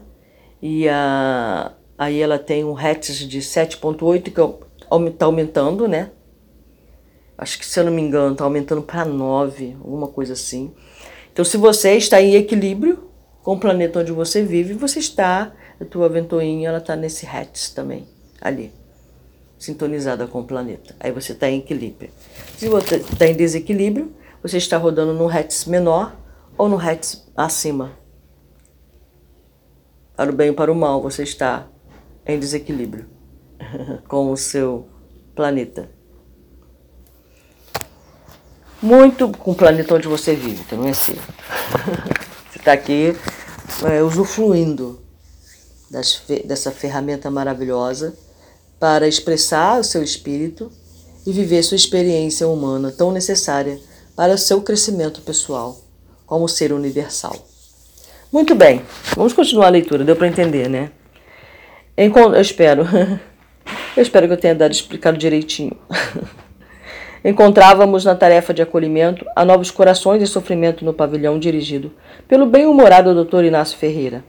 E 0.61 0.87
a, 0.89 1.73
aí 1.97 2.21
ela 2.21 2.39
tem 2.39 2.63
um 2.63 2.73
hertz 2.73 3.19
de 3.27 3.39
7.8 3.39 4.23
que 4.23 5.09
está 5.09 5.25
aumentando, 5.25 5.87
né? 5.87 6.11
acho 7.37 7.59
que 7.59 7.65
se 7.65 7.79
eu 7.79 7.83
não 7.83 7.91
me 7.91 8.01
engano, 8.01 8.33
está 8.33 8.43
aumentando 8.43 8.81
para 8.81 9.05
9, 9.05 9.77
alguma 9.79 10.07
coisa 10.07 10.33
assim. 10.33 10.73
Então, 11.31 11.43
se 11.43 11.57
você 11.57 11.95
está 11.95 12.21
em 12.21 12.35
equilíbrio 12.35 13.09
com 13.41 13.53
o 13.53 13.59
planeta 13.59 13.99
onde 13.99 14.11
você 14.11 14.41
vive, 14.41 14.73
você 14.73 14.99
está, 14.99 15.51
a 15.79 15.85
tua 15.85 16.07
ventoinha, 16.07 16.69
ela 16.69 16.77
está 16.77 16.95
nesse 16.95 17.25
hertz 17.25 17.69
também, 17.69 18.07
ali, 18.43 18.71
sintonizada 19.57 20.27
com 20.27 20.41
o 20.41 20.43
planeta. 20.43 20.95
Aí 20.99 21.11
você 21.11 21.31
está 21.31 21.49
em 21.49 21.59
equilíbrio. 21.59 22.11
Se 22.57 22.67
você 22.67 22.97
está 22.97 23.25
em 23.25 23.35
desequilíbrio, 23.35 24.13
você 24.41 24.57
está 24.57 24.77
rodando 24.77 25.13
no 25.13 25.25
hertz 25.25 25.65
menor 25.65 26.15
ou 26.57 26.67
no 26.67 26.75
hertz 26.75 27.25
acima. 27.35 27.97
Para 30.15 30.29
o 30.29 30.35
bem 30.35 30.49
ou 30.49 30.55
para 30.55 30.71
o 30.71 30.75
mal, 30.75 31.01
você 31.01 31.23
está 31.23 31.67
em 32.25 32.37
desequilíbrio 32.37 33.07
com 34.07 34.31
o 34.31 34.37
seu 34.37 34.87
planeta 35.33 35.89
muito 38.83 39.29
com 39.29 39.51
o 39.51 39.55
planeta 39.55 39.95
onde 39.95 40.09
você 40.09 40.35
vive, 40.35 40.61
que 40.65 40.75
não 40.75 40.85
é 40.85 40.93
seu. 40.93 41.15
você 42.51 42.59
está 42.59 42.73
aqui 42.73 43.15
é, 43.85 44.03
usufruindo 44.03 45.01
das, 45.89 46.21
dessa 46.43 46.69
ferramenta 46.69 47.31
maravilhosa 47.31 48.13
para 48.83 49.07
expressar 49.07 49.79
o 49.79 49.83
seu 49.85 50.03
espírito 50.03 50.69
e 51.25 51.31
viver 51.31 51.63
sua 51.63 51.77
experiência 51.77 52.45
humana 52.49 52.91
tão 52.91 53.13
necessária 53.13 53.79
para 54.13 54.33
o 54.33 54.37
seu 54.37 54.61
crescimento 54.61 55.21
pessoal 55.21 55.77
como 56.25 56.49
ser 56.49 56.73
universal. 56.73 57.33
Muito 58.29 58.53
bem, 58.53 58.81
vamos 59.15 59.31
continuar 59.31 59.67
a 59.67 59.69
leitura, 59.69 60.03
deu 60.03 60.17
para 60.17 60.27
entender, 60.27 60.69
né? 60.69 60.91
Eu 61.95 62.41
espero, 62.41 62.83
eu 63.95 64.03
espero 64.03 64.27
que 64.27 64.33
eu 64.33 64.37
tenha 64.37 64.53
dado 64.53 64.73
explicado 64.73 65.17
direitinho. 65.17 65.77
encontrávamos 67.23 68.03
na 68.03 68.15
tarefa 68.15 68.53
de 68.53 68.63
acolhimento 68.63 69.25
a 69.33 69.45
novos 69.45 69.71
corações 69.71 70.21
em 70.21 70.25
sofrimento 70.25 70.83
no 70.83 70.93
pavilhão 70.93 71.39
dirigido 71.39 71.89
pelo 72.27 72.45
bem-humorado 72.45 73.23
Dr. 73.23 73.45
Inácio 73.45 73.77
Ferreira. 73.77 74.25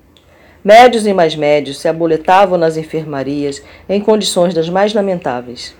Médios 0.65 1.07
e 1.07 1.13
mais 1.13 1.37
médios 1.37 1.79
se 1.79 1.87
aboletavam 1.87 2.57
nas 2.57 2.79
enfermarias 2.79 3.61
em 3.87 4.01
condições 4.01 4.55
das 4.55 4.71
mais 4.71 4.95
lamentáveis. 4.95 5.75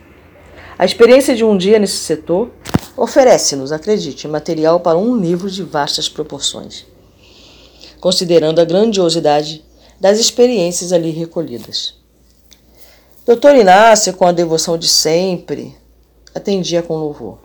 A 0.79 0.85
experiência 0.85 1.35
de 1.35 1.43
um 1.43 1.57
dia 1.57 1.79
nesse 1.79 1.97
setor 1.97 2.51
oferece-nos, 2.95 3.73
acredite, 3.73 4.29
material 4.29 4.81
para 4.81 4.99
um 4.99 5.17
livro 5.17 5.51
de 5.51 5.63
vastas 5.63 6.07
proporções, 6.07 6.85
considerando 7.99 8.61
a 8.61 8.65
grandiosidade 8.67 9.65
das 9.99 10.19
experiências 10.19 10.93
ali 10.93 11.11
recolhidas. 11.11 11.95
Doutor 13.25 13.57
Inácio, 13.57 14.13
com 14.13 14.27
a 14.27 14.33
devoção 14.33 14.77
de 14.77 14.87
sempre, 14.87 15.75
atendia 16.35 16.83
com 16.83 16.99
louvor. 16.99 17.39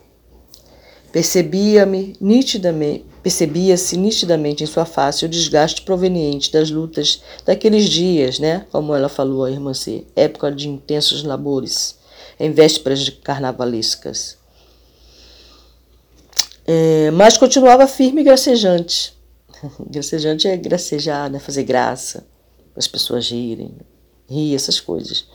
Percebia-me 1.09 2.17
nitidamente, 2.19 3.05
percebia-se 3.21 3.97
nitidamente 3.97 4.63
em 4.63 4.67
sua 4.67 4.85
face 4.85 5.25
o 5.25 5.29
desgaste 5.29 5.81
proveniente 5.81 6.51
das 6.51 6.69
lutas 6.69 7.21
daqueles 7.45 7.89
dias, 7.89 8.39
né? 8.39 8.65
Como 8.71 8.95
ela 8.95 9.09
falou 9.09 9.43
a 9.43 9.51
irmã 9.51 9.73
C, 9.73 10.05
época 10.15 10.51
de 10.51 10.69
intensos 10.69 11.23
labores, 11.23 11.97
em 12.39 12.51
vésperas 12.51 12.99
de 12.99 13.11
carnavalescas. 13.11 14.37
É, 16.65 17.11
mas 17.11 17.37
continuava 17.37 17.87
firme 17.87 18.21
e 18.21 18.23
gracejante. 18.23 19.13
gracejante 19.89 20.47
é 20.47 20.55
gracejar, 20.55 21.29
né? 21.29 21.39
Fazer 21.39 21.63
graça, 21.63 22.25
as 22.75 22.87
pessoas 22.87 23.29
rirem, 23.29 23.73
rir, 24.29 24.55
essas 24.55 24.79
coisas. 24.79 25.25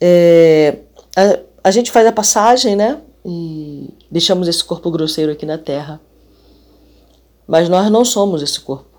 É, 0.00 0.78
a, 1.14 1.40
a 1.64 1.70
gente 1.70 1.90
faz 1.90 2.06
a 2.06 2.12
passagem, 2.12 2.74
né? 2.74 3.00
E 3.24 3.92
deixamos 4.10 4.48
esse 4.48 4.64
corpo 4.64 4.90
grosseiro 4.90 5.32
aqui 5.32 5.44
na 5.44 5.58
Terra. 5.58 6.00
Mas 7.50 7.68
nós 7.68 7.90
não 7.90 8.04
somos 8.04 8.42
esse 8.42 8.60
corpo, 8.60 8.96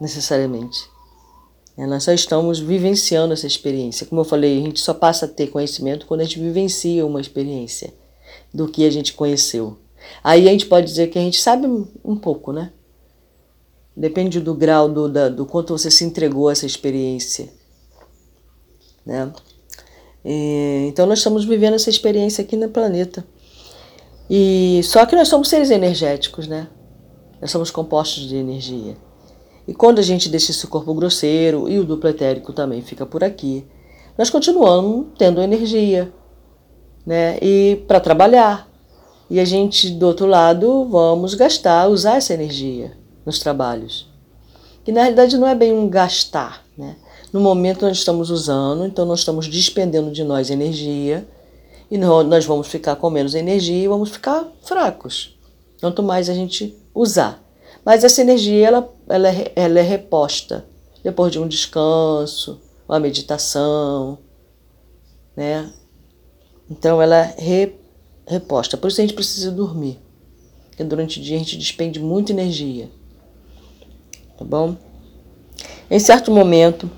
necessariamente. 0.00 0.88
É, 1.76 1.86
nós 1.86 2.02
só 2.02 2.10
estamos 2.10 2.58
vivenciando 2.58 3.34
essa 3.34 3.46
experiência. 3.46 4.06
Como 4.06 4.22
eu 4.22 4.24
falei, 4.24 4.58
a 4.58 4.62
gente 4.62 4.80
só 4.80 4.94
passa 4.94 5.26
a 5.26 5.28
ter 5.28 5.48
conhecimento 5.48 6.06
quando 6.06 6.22
a 6.22 6.24
gente 6.24 6.40
vivencia 6.40 7.04
uma 7.04 7.20
experiência 7.20 7.92
do 8.54 8.66
que 8.66 8.86
a 8.86 8.90
gente 8.90 9.12
conheceu. 9.12 9.76
Aí 10.24 10.48
a 10.48 10.52
gente 10.52 10.64
pode 10.64 10.86
dizer 10.86 11.08
que 11.08 11.18
a 11.18 11.20
gente 11.20 11.42
sabe 11.42 11.66
um 12.02 12.16
pouco, 12.16 12.54
né? 12.54 12.72
Depende 13.94 14.40
do 14.40 14.54
grau, 14.54 14.88
do, 14.88 15.06
da, 15.06 15.28
do 15.28 15.44
quanto 15.44 15.76
você 15.76 15.90
se 15.90 16.04
entregou 16.04 16.48
a 16.48 16.52
essa 16.52 16.64
experiência. 16.64 17.52
Né? 19.04 19.30
E, 20.24 20.86
então 20.88 21.04
nós 21.04 21.18
estamos 21.18 21.44
vivendo 21.44 21.74
essa 21.74 21.90
experiência 21.90 22.42
aqui 22.42 22.56
no 22.56 22.70
planeta. 22.70 23.22
E 24.30 24.80
só 24.84 25.04
que 25.04 25.14
nós 25.14 25.28
somos 25.28 25.50
seres 25.50 25.70
energéticos, 25.70 26.48
né? 26.48 26.68
Nós 27.42 27.50
somos 27.50 27.72
compostos 27.72 28.28
de 28.28 28.36
energia. 28.36 28.96
E 29.66 29.74
quando 29.74 29.98
a 29.98 30.02
gente 30.02 30.28
deixa 30.28 30.52
esse 30.52 30.64
corpo 30.68 30.94
grosseiro 30.94 31.68
e 31.68 31.76
o 31.76 31.84
duplo 31.84 32.08
etérico 32.08 32.52
também 32.52 32.82
fica 32.82 33.04
por 33.04 33.24
aqui, 33.24 33.66
nós 34.16 34.30
continuamos 34.30 35.08
tendo 35.18 35.42
energia, 35.42 36.12
né? 37.04 37.38
E 37.42 37.82
para 37.88 37.98
trabalhar. 37.98 38.70
E 39.28 39.40
a 39.40 39.44
gente 39.44 39.90
do 39.90 40.06
outro 40.06 40.26
lado 40.26 40.84
vamos 40.88 41.34
gastar, 41.34 41.88
usar 41.88 42.18
essa 42.18 42.32
energia 42.32 42.96
nos 43.26 43.40
trabalhos. 43.40 44.08
Que 44.84 44.92
na 44.92 45.00
realidade 45.02 45.36
não 45.36 45.48
é 45.48 45.54
bem 45.54 45.72
um 45.72 45.88
gastar, 45.88 46.64
né? 46.78 46.94
No 47.32 47.40
momento 47.40 47.86
nós 47.86 47.96
estamos 47.96 48.30
usando, 48.30 48.86
então 48.86 49.04
nós 49.04 49.20
estamos 49.20 49.48
despendendo 49.48 50.12
de 50.12 50.22
nós 50.22 50.48
energia 50.48 51.26
e 51.90 51.98
nós 51.98 52.44
vamos 52.44 52.68
ficar 52.68 52.94
com 52.94 53.10
menos 53.10 53.34
energia 53.34 53.84
e 53.84 53.88
vamos 53.88 54.10
ficar 54.10 54.46
fracos. 54.62 55.36
Quanto 55.80 56.02
mais 56.04 56.28
a 56.28 56.34
gente 56.34 56.80
usar. 56.94 57.42
Mas 57.84 58.04
essa 58.04 58.20
energia 58.20 58.68
ela, 58.68 58.94
ela, 59.08 59.28
é, 59.28 59.52
ela 59.56 59.78
é 59.78 59.82
reposta 59.82 60.64
depois 61.02 61.32
de 61.32 61.38
um 61.38 61.48
descanso, 61.48 62.60
uma 62.88 63.00
meditação, 63.00 64.18
né? 65.36 65.72
Então 66.70 67.02
ela 67.02 67.16
é 67.16 67.34
re, 67.36 67.74
reposta. 68.26 68.76
Por 68.76 68.88
isso 68.88 69.00
a 69.00 69.04
gente 69.04 69.14
precisa 69.14 69.50
dormir. 69.50 69.98
Porque 70.68 70.84
durante 70.84 71.18
o 71.18 71.22
dia 71.22 71.36
a 71.36 71.38
gente 71.38 71.56
despende 71.56 71.98
muita 71.98 72.32
energia. 72.32 72.88
Tá 74.38 74.44
bom? 74.44 74.76
Em 75.90 75.98
certo 75.98 76.30
momento, 76.30 76.90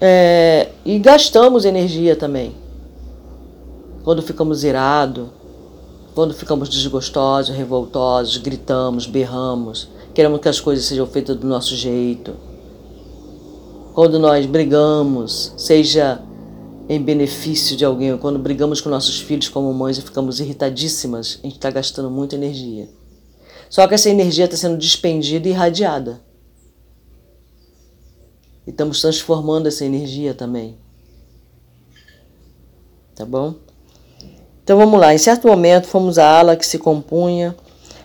é, 0.00 0.68
e 0.84 0.98
gastamos 0.98 1.64
energia 1.64 2.14
também. 2.14 2.54
Quando 4.04 4.22
ficamos 4.22 4.62
irados, 4.64 5.28
quando 6.14 6.34
ficamos 6.34 6.68
desgostosos, 6.68 7.54
revoltosos, 7.54 8.36
gritamos, 8.38 9.06
berramos, 9.06 9.88
queremos 10.12 10.40
que 10.40 10.48
as 10.48 10.60
coisas 10.60 10.84
sejam 10.84 11.06
feitas 11.06 11.36
do 11.36 11.46
nosso 11.46 11.76
jeito. 11.76 12.34
Quando 13.94 14.18
nós 14.18 14.46
brigamos, 14.46 15.52
seja 15.56 16.22
em 16.88 17.00
benefício 17.00 17.76
de 17.76 17.84
alguém, 17.84 18.16
quando 18.18 18.38
brigamos 18.38 18.80
com 18.80 18.88
nossos 18.88 19.20
filhos 19.20 19.48
como 19.48 19.72
mães 19.72 19.98
e 19.98 20.02
ficamos 20.02 20.40
irritadíssimas, 20.40 21.38
a 21.42 21.46
gente 21.46 21.56
está 21.56 21.70
gastando 21.70 22.10
muita 22.10 22.34
energia. 22.34 22.88
Só 23.68 23.86
que 23.86 23.94
essa 23.94 24.10
energia 24.10 24.46
está 24.46 24.56
sendo 24.56 24.76
despendida 24.76 25.46
e 25.46 25.52
irradiada. 25.52 26.20
E 28.66 28.70
estamos 28.70 29.00
transformando 29.00 29.68
essa 29.68 29.84
energia 29.84 30.34
também. 30.34 30.76
Tá 33.14 33.24
bom? 33.24 33.54
Então 34.62 34.78
vamos 34.78 35.00
lá. 35.00 35.14
Em 35.14 35.18
certo 35.18 35.48
momento, 35.48 35.86
fomos 35.86 36.18
à 36.18 36.38
ala 36.38 36.56
que 36.56 36.66
se 36.66 36.78
compunha 36.78 37.54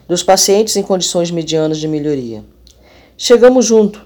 dos 0.07 0.23
pacientes 0.23 0.75
em 0.75 0.83
condições 0.83 1.31
medianas 1.31 1.77
de 1.77 1.87
melhoria. 1.87 2.43
Chegamos 3.17 3.65
junto, 3.65 4.05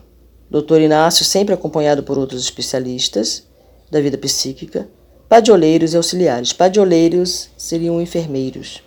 Dr. 0.50 0.82
Inácio, 0.82 1.26
sempre 1.26 1.54
acompanhado 1.54 2.04
por 2.04 2.18
outros 2.18 2.42
especialistas 2.42 3.44
da 3.90 4.00
vida 4.00 4.18
psíquica, 4.18 4.88
padioleiros 5.28 5.94
e 5.94 5.98
auxiliares. 5.98 6.54
Padioleiros 6.54 7.50
seriam 7.58 8.02
enfermeiros. 8.02 8.84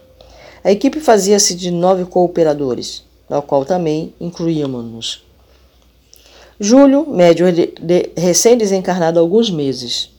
A 0.64 0.70
equipe 0.70 1.01
fazia-se 1.01 1.57
de 1.57 1.70
nove 1.70 2.05
cooperadores, 2.05 3.05
ao 3.29 3.42
qual 3.42 3.64
também 3.64 4.14
incluíamos-nos. 4.20 5.25
Júlio, 6.61 7.11
médio 7.11 7.46
recém-desencarnado 8.16 9.18
há 9.18 9.22
alguns 9.22 9.51
meses. 9.51 10.12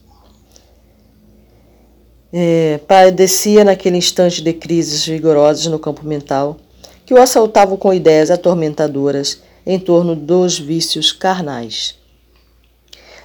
É, 2.35 2.79
padecia 2.87 3.63
naquele 3.63 3.97
instante 3.97 4.41
de 4.41 4.53
crises 4.53 5.05
vigorosas 5.05 5.67
no 5.67 5.77
campo 5.77 6.03
mental 6.03 6.57
que 7.05 7.13
o 7.13 7.21
assaltavam 7.21 7.77
com 7.77 7.93
ideias 7.93 8.31
atormentadoras 8.31 9.43
em 9.63 9.79
torno 9.79 10.15
dos 10.15 10.57
vícios 10.57 11.11
carnais. 11.11 11.95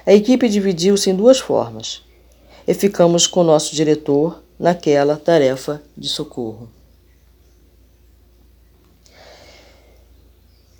A 0.05 0.13
equipe 0.13 0.47
dividiu-se 0.47 1.09
em 1.09 1.15
duas 1.15 1.39
formas 1.39 2.03
e 2.67 2.73
ficamos 2.75 3.25
com 3.25 3.43
nosso 3.43 3.75
diretor 3.75 4.43
naquela 4.59 5.17
tarefa 5.17 5.81
de 5.97 6.07
socorro. 6.07 6.69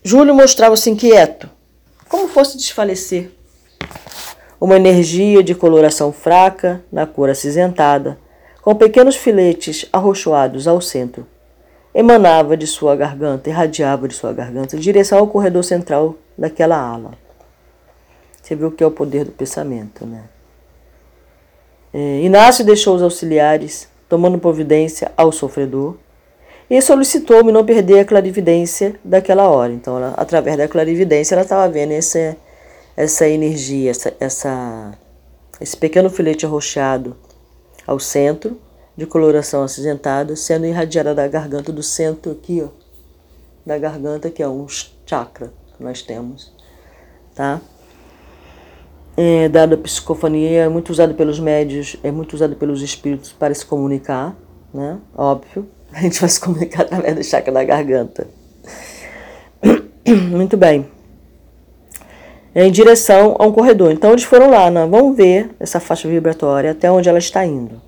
Júlio 0.03 0.35
mostrava-se 0.35 0.89
inquieto 0.89 1.49
como 2.07 2.27
fosse 2.27 2.57
desfalecer. 2.57 3.31
Uma 4.59 4.75
energia 4.75 5.41
de 5.41 5.55
coloração 5.55 6.11
fraca, 6.11 6.83
na 6.91 7.05
cor 7.05 7.29
acinzentada, 7.29 8.17
com 8.61 8.75
pequenos 8.75 9.15
filetes 9.15 9.87
arroxoados 9.91 10.67
ao 10.67 10.81
centro, 10.81 11.25
emanava 11.93 12.57
de 12.57 12.67
sua 12.67 12.95
garganta, 12.95 13.49
irradiava 13.49 14.07
de 14.07 14.13
sua 14.13 14.33
garganta 14.33 14.75
em 14.75 14.79
direção 14.79 15.17
ao 15.17 15.27
corredor 15.27 15.63
central 15.63 16.15
daquela 16.37 16.77
ala. 16.77 17.11
Você 18.41 18.55
viu 18.55 18.67
o 18.67 18.71
que 18.71 18.83
é 18.83 18.87
o 18.87 18.91
poder 18.91 19.25
do 19.25 19.31
pensamento, 19.31 20.05
né? 20.05 20.23
É, 21.93 22.21
Inácio 22.21 22.65
deixou 22.65 22.95
os 22.95 23.01
auxiliares, 23.01 23.87
tomando 24.07 24.37
providência 24.37 25.11
ao 25.15 25.31
sofredor, 25.31 25.95
e 26.69 26.79
solicitou-me 26.81 27.51
não 27.51 27.65
perder 27.65 27.99
a 27.99 28.05
clarividência 28.05 28.95
daquela 29.03 29.47
hora. 29.49 29.73
Então, 29.73 29.97
ela, 29.97 30.13
através 30.15 30.55
da 30.55 30.67
clarividência, 30.67 31.33
ela 31.33 31.41
estava 31.41 31.67
vendo 31.67 31.91
essa, 31.91 32.37
essa 32.99 33.29
energia, 33.29 33.91
essa, 33.91 34.13
essa, 34.19 34.91
esse 35.61 35.77
pequeno 35.77 36.09
filete 36.09 36.45
arroxeado 36.45 37.15
ao 37.87 37.97
centro, 37.97 38.59
de 38.97 39.05
coloração 39.05 39.63
acinzentada, 39.63 40.35
sendo 40.35 40.65
irradiada 40.65 41.15
da 41.15 41.25
garganta 41.25 41.71
do 41.71 41.81
centro 41.81 42.33
aqui, 42.33 42.61
ó, 42.61 42.67
da 43.65 43.77
garganta, 43.77 44.29
que 44.29 44.43
é 44.43 44.49
um 44.49 44.67
chakra 45.05 45.53
que 45.77 45.81
nós 45.81 46.01
temos, 46.01 46.53
tá? 47.33 47.61
É, 49.15 49.47
dado 49.47 49.75
a 49.75 49.77
psicofonia, 49.77 50.63
é 50.63 50.69
muito 50.69 50.89
usado 50.89 51.13
pelos 51.13 51.39
médios, 51.39 51.95
é 52.03 52.11
muito 52.11 52.33
usado 52.33 52.57
pelos 52.57 52.81
espíritos 52.81 53.31
para 53.31 53.53
se 53.53 53.65
comunicar, 53.65 54.35
né? 54.73 54.99
Óbvio. 55.15 55.69
A 55.93 56.01
gente 56.01 56.19
vai 56.19 56.29
se 56.29 56.39
comunicar 56.41 56.81
através 56.81 57.15
do 57.15 57.23
chakra 57.23 57.53
da 57.53 57.63
garganta. 57.63 58.27
Muito 60.05 60.55
bem. 60.57 60.98
É 62.53 62.65
em 62.65 62.71
direção 62.71 63.35
a 63.37 63.45
um 63.45 63.51
corredor. 63.51 63.91
Então 63.91 64.11
eles 64.11 64.23
foram 64.23 64.49
lá, 64.49 64.71
né? 64.71 64.87
vamos 64.89 65.15
ver 65.15 65.51
essa 65.59 65.79
faixa 65.79 66.07
vibratória 66.07 66.71
até 66.71 66.91
onde 66.91 67.07
ela 67.07 67.19
está 67.19 67.45
indo. 67.45 67.81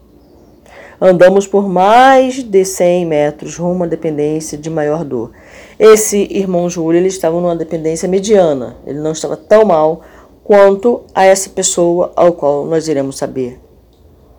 Andamos 1.00 1.47
por 1.47 1.67
mais 1.67 2.43
de 2.43 2.63
100 2.63 3.06
metros 3.08 3.58
rumo 3.58 3.86
à 3.86 3.88
dependência 3.88 4.56
de 4.56 4.69
maior 4.69 5.04
dor. 5.04 5.32
Esse 5.80 6.28
irmão 6.30 6.69
Júlio 6.69 7.00
ele 7.00 7.08
estava 7.08 7.41
numa 7.41 7.56
dependência 7.56 8.08
mediana. 8.08 8.78
Ele 8.86 9.00
não 9.00 9.13
estava 9.13 9.36
tão 9.36 9.65
mal 9.65 10.02
quanto 10.43 11.02
a 11.15 11.26
essa 11.26 11.50
pessoa 11.50 12.12
ao 12.15 12.34
qual 12.34 12.65
nós 12.65 12.88
iremos 12.88 13.17
saber 13.17 13.60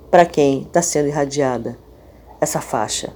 para 0.08 0.24
quem 0.24 0.62
está 0.62 0.80
sendo 0.80 1.08
irradiada 1.08 1.76
essa 2.40 2.60
faixa. 2.60 3.12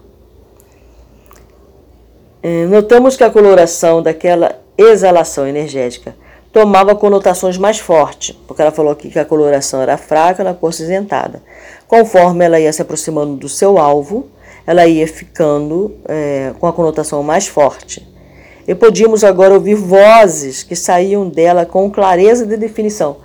É, 2.42 2.64
notamos 2.66 3.16
que 3.16 3.22
a 3.22 3.30
coloração 3.30 4.02
daquela 4.02 4.58
exalação 4.76 5.46
energética 5.46 6.16
tomava 6.56 6.94
conotações 6.94 7.58
mais 7.58 7.78
fortes, 7.78 8.34
porque 8.46 8.62
ela 8.62 8.70
falou 8.70 8.90
aqui 8.90 9.10
que 9.10 9.18
a 9.18 9.26
coloração 9.26 9.82
era 9.82 9.98
fraca 9.98 10.42
na 10.42 10.54
cor 10.54 10.72
cinzentada. 10.72 11.42
Conforme 11.86 12.46
ela 12.46 12.58
ia 12.58 12.72
se 12.72 12.80
aproximando 12.80 13.36
do 13.36 13.46
seu 13.46 13.76
alvo, 13.76 14.28
ela 14.66 14.86
ia 14.86 15.06
ficando 15.06 15.94
é, 16.08 16.54
com 16.58 16.66
a 16.66 16.72
conotação 16.72 17.22
mais 17.22 17.46
forte. 17.46 18.08
E 18.66 18.74
podíamos 18.74 19.22
agora 19.22 19.52
ouvir 19.52 19.74
vozes 19.74 20.62
que 20.62 20.74
saíam 20.74 21.28
dela 21.28 21.66
com 21.66 21.90
clareza 21.90 22.46
de 22.46 22.56
definição, 22.56 23.18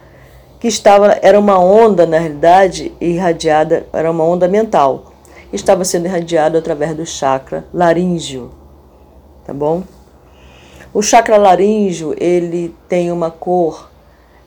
que 0.59 0.67
estava 0.67 1.17
era 1.21 1.39
uma 1.39 1.57
onda 1.57 2.05
na 2.05 2.19
realidade 2.19 2.91
irradiada, 2.99 3.85
era 3.93 4.11
uma 4.11 4.25
onda 4.25 4.45
mental, 4.45 5.13
estava 5.53 5.85
sendo 5.85 6.05
irradiada 6.05 6.59
através 6.59 6.93
do 6.93 7.05
chakra 7.05 7.63
laríngeo, 7.73 8.51
tá 9.45 9.53
bom? 9.53 9.83
O 10.93 11.01
chakra 11.01 11.37
laríngeo, 11.37 12.13
ele 12.17 12.75
tem 12.89 13.11
uma 13.11 13.31
cor 13.31 13.89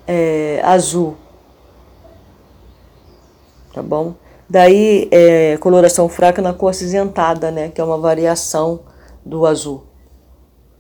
é, 0.07 0.61
azul, 0.63 1.17
tá 3.73 3.83
bom? 3.83 4.15
Daí, 4.49 5.09
é, 5.11 5.57
coloração 5.57 6.07
fraca 6.07 6.43
na 6.43 6.53
cor 6.53 6.69
acinzentada, 6.69 7.51
né? 7.51 7.71
Que 7.71 7.81
é 7.81 7.85
uma 7.85 7.97
variação 7.97 8.81
do 9.25 9.47
azul. 9.47 9.85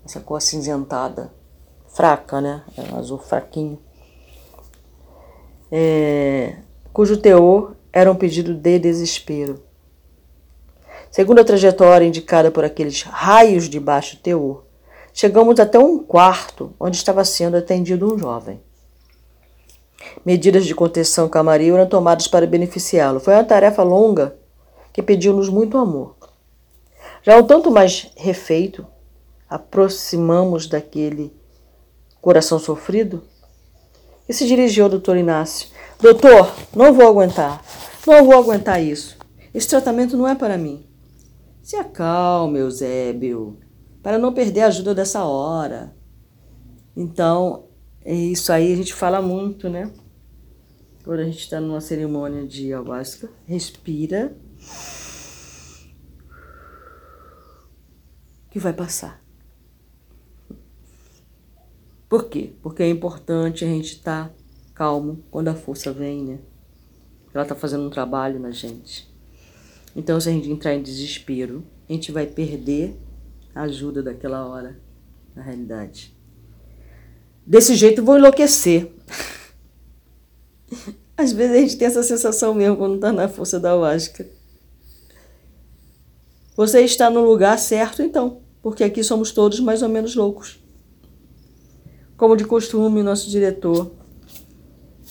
Essa 0.04 0.20
cor 0.20 0.36
acinzentada, 0.36 1.32
fraca, 1.88 2.42
né? 2.42 2.62
É 2.76 2.92
um 2.92 2.98
azul 2.98 3.18
fraquinho. 3.18 3.78
É, 5.72 6.56
cujo 6.92 7.16
teor 7.16 7.74
era 7.90 8.12
um 8.12 8.14
pedido 8.14 8.52
de 8.52 8.78
desespero. 8.78 9.62
Segundo 11.10 11.40
a 11.40 11.44
trajetória 11.44 12.04
indicada 12.04 12.50
por 12.50 12.64
aqueles 12.64 13.02
raios 13.02 13.68
de 13.68 13.80
baixo 13.80 14.18
teor, 14.18 14.63
Chegamos 15.16 15.60
até 15.60 15.78
um 15.78 15.96
quarto 15.96 16.74
onde 16.78 16.96
estava 16.96 17.24
sendo 17.24 17.56
atendido 17.56 18.12
um 18.12 18.18
jovem. 18.18 18.60
Medidas 20.26 20.66
de 20.66 20.74
contenção 20.74 21.28
camaril 21.28 21.76
eram 21.76 21.88
tomadas 21.88 22.26
para 22.26 22.48
beneficiá-lo. 22.48 23.20
Foi 23.20 23.32
uma 23.32 23.44
tarefa 23.44 23.84
longa 23.84 24.36
que 24.92 25.00
pediu-nos 25.00 25.48
muito 25.48 25.78
amor. 25.78 26.16
Já 27.22 27.38
um 27.38 27.44
tanto 27.44 27.70
mais 27.70 28.10
refeito, 28.16 28.84
aproximamos 29.48 30.66
daquele 30.66 31.32
coração 32.20 32.58
sofrido 32.58 33.22
e 34.28 34.34
se 34.34 34.48
dirigiu 34.48 34.82
ao 34.82 34.90
doutor 34.90 35.16
Inácio. 35.16 35.68
Doutor, 36.00 36.52
não 36.74 36.92
vou 36.92 37.06
aguentar. 37.06 37.62
Não 38.04 38.24
vou 38.24 38.36
aguentar 38.36 38.82
isso. 38.82 39.16
Esse 39.54 39.68
tratamento 39.68 40.16
não 40.16 40.26
é 40.26 40.34
para 40.34 40.58
mim. 40.58 40.84
Se 41.62 41.76
acalme, 41.76 42.58
Eusébio 42.58 43.63
para 44.04 44.18
não 44.18 44.34
perder 44.34 44.60
a 44.60 44.66
ajuda 44.66 44.94
dessa 44.94 45.24
hora. 45.24 45.96
Então, 46.94 47.70
é 48.04 48.14
isso 48.14 48.52
aí 48.52 48.70
a 48.70 48.76
gente 48.76 48.92
fala 48.92 49.22
muito, 49.22 49.66
né? 49.70 49.90
Quando 51.02 51.20
a 51.20 51.24
gente 51.24 51.38
está 51.38 51.58
numa 51.58 51.80
cerimônia 51.80 52.46
de 52.46 52.66
ayahuasca, 52.66 53.30
respira. 53.46 54.36
Que 58.50 58.58
vai 58.58 58.74
passar. 58.74 59.24
Por 62.06 62.28
quê? 62.28 62.52
Porque 62.62 62.82
é 62.82 62.90
importante 62.90 63.64
a 63.64 63.68
gente 63.68 63.94
estar 63.94 64.28
tá 64.28 64.34
calmo 64.74 65.24
quando 65.30 65.48
a 65.48 65.54
força 65.54 65.90
vem, 65.94 66.22
né? 66.22 66.38
Ela 67.32 67.44
está 67.44 67.54
fazendo 67.54 67.86
um 67.86 67.90
trabalho 67.90 68.38
na 68.38 68.50
gente. 68.50 69.10
Então, 69.96 70.20
se 70.20 70.28
a 70.28 70.32
gente 70.32 70.50
entrar 70.50 70.74
em 70.74 70.82
desespero, 70.82 71.64
a 71.88 71.92
gente 71.92 72.12
vai 72.12 72.26
perder 72.26 72.94
ajuda 73.54 74.02
daquela 74.02 74.46
hora, 74.46 74.78
na 75.34 75.42
realidade. 75.42 76.14
Desse 77.46 77.74
jeito 77.74 78.04
vou 78.04 78.16
enlouquecer. 78.16 78.90
Às 81.16 81.32
vezes 81.32 81.56
a 81.56 81.60
gente 81.60 81.78
tem 81.78 81.86
essa 81.86 82.02
sensação 82.02 82.54
mesmo 82.54 82.76
quando 82.76 82.96
está 82.96 83.12
na 83.12 83.28
força 83.28 83.60
da 83.60 83.70
ayahuasca. 83.70 84.26
Você 86.56 86.80
está 86.80 87.10
no 87.10 87.24
lugar 87.24 87.58
certo, 87.58 88.02
então, 88.02 88.40
porque 88.62 88.84
aqui 88.84 89.02
somos 89.02 89.30
todos 89.30 89.60
mais 89.60 89.82
ou 89.82 89.88
menos 89.88 90.14
loucos. 90.14 90.62
Como 92.16 92.36
de 92.36 92.44
costume, 92.44 93.02
nosso 93.02 93.28
diretor 93.28 93.92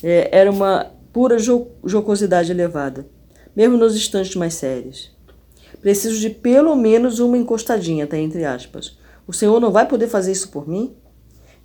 é, 0.02 0.30
era 0.32 0.52
uma 0.52 0.92
pura 1.12 1.38
jocosidade 1.38 2.52
elevada, 2.52 3.08
mesmo 3.56 3.78
nos 3.78 3.96
instantes 3.96 4.36
mais 4.36 4.56
sérios. 4.56 5.13
Preciso 5.84 6.18
de 6.18 6.30
pelo 6.30 6.78
menos 6.78 7.20
uma 7.20 7.38
encostadinha, 7.38 8.08
tá 8.08 8.18
entre 8.18 8.46
aspas. 8.46 8.98
O 9.28 9.34
senhor 9.34 9.60
não 9.60 9.70
vai 9.70 9.86
poder 9.86 10.08
fazer 10.08 10.32
isso 10.32 10.48
por 10.50 10.66
mim? 10.66 10.96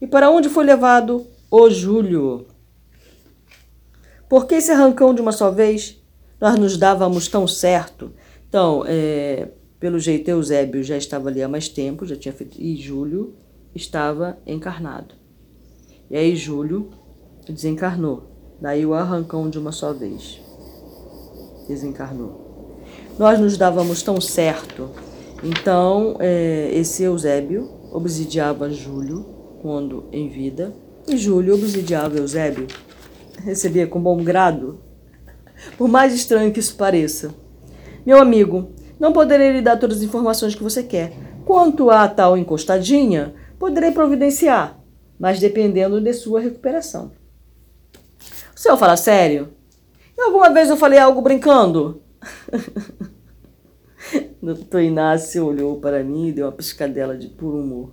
E 0.01 0.09
para 0.09 0.29
onde 0.29 0.49
foi 0.49 0.65
levado 0.65 1.25
o 1.49 1.71
Júlio? 1.71 2.49
Por 4.29 4.49
que 4.49 4.57
esse 4.57 4.73
arrancão 4.73 5.15
de 5.15 5.21
uma 5.23 5.31
só 5.31 5.53
vez? 5.53 6.03
Nós 6.41 6.59
nos 6.59 6.77
dávamos 6.77 7.29
tão 7.29 7.47
certo. 7.47 8.11
Então, 8.49 8.83
é, 8.89 9.51
pelo 9.79 10.01
jeito, 10.01 10.29
Eusébio 10.29 10.83
já 10.83 10.97
estava 10.97 11.29
ali 11.29 11.41
há 11.41 11.49
mais 11.49 11.69
tempo, 11.69 12.05
já 12.05 12.17
tinha 12.17 12.35
feito, 12.35 12.61
e 12.61 12.75
Júlio 12.75 13.37
estava 13.73 14.37
encarnado. 14.45 15.15
E 16.11 16.17
aí 16.17 16.35
Júlio 16.35 16.91
desencarnou. 17.49 18.25
Daí 18.61 18.85
o 18.85 18.95
arrancão 18.95 19.49
de 19.49 19.61
uma 19.61 19.71
só 19.71 19.93
vez. 19.93 20.41
Desencarnou 21.69 22.48
nós 23.19 23.41
nos 23.41 23.57
dávamos 23.57 24.03
tão 24.03 24.21
certo. 24.21 24.91
Então, 25.43 26.17
é, 26.21 26.71
esse 26.73 27.03
Eusébio 27.03 27.69
obsidiava 27.93 28.71
Júlio 28.71 29.27
quando 29.61 30.09
em 30.13 30.29
vida, 30.29 30.73
e 31.07 31.17
Júlio 31.17 31.55
obsidiava 31.55 32.17
Eusébio. 32.17 32.67
Recebia 33.45 33.87
com 33.87 34.01
bom 34.01 34.23
grado, 34.23 34.81
por 35.77 35.89
mais 35.89 36.15
estranho 36.15 36.53
que 36.53 36.61
isso 36.61 36.77
pareça. 36.77 37.35
Meu 38.07 38.21
amigo, 38.21 38.71
não 38.99 39.13
poderei 39.13 39.53
lhe 39.53 39.63
dar 39.63 39.77
todas 39.77 39.99
as 39.99 40.03
informações 40.03 40.55
que 40.55 40.63
você 40.63 40.83
quer. 40.83 41.13
Quanto 41.45 41.91
a 41.91 42.07
tal 42.09 42.37
encostadinha, 42.37 43.35
poderei 43.59 43.91
providenciar, 43.91 44.79
mas 45.19 45.41
dependendo 45.41 46.01
de 46.01 46.13
sua 46.13 46.41
recuperação. 46.41 47.13
O 48.55 48.59
senhor 48.59 48.77
fala 48.77 48.97
sério? 48.97 49.49
Alguma 50.19 50.51
vez 50.51 50.69
eu 50.69 50.77
falei 50.77 50.99
algo 50.99 51.23
brincando? 51.23 52.03
Doutor 54.41 54.81
Inácio 54.81 55.45
olhou 55.45 55.81
para 55.81 56.03
mim 56.03 56.29
e 56.29 56.33
deu 56.33 56.47
uma 56.47 56.53
piscadela 56.53 57.17
de 57.17 57.29
puro 57.29 57.59
humor. 57.59 57.93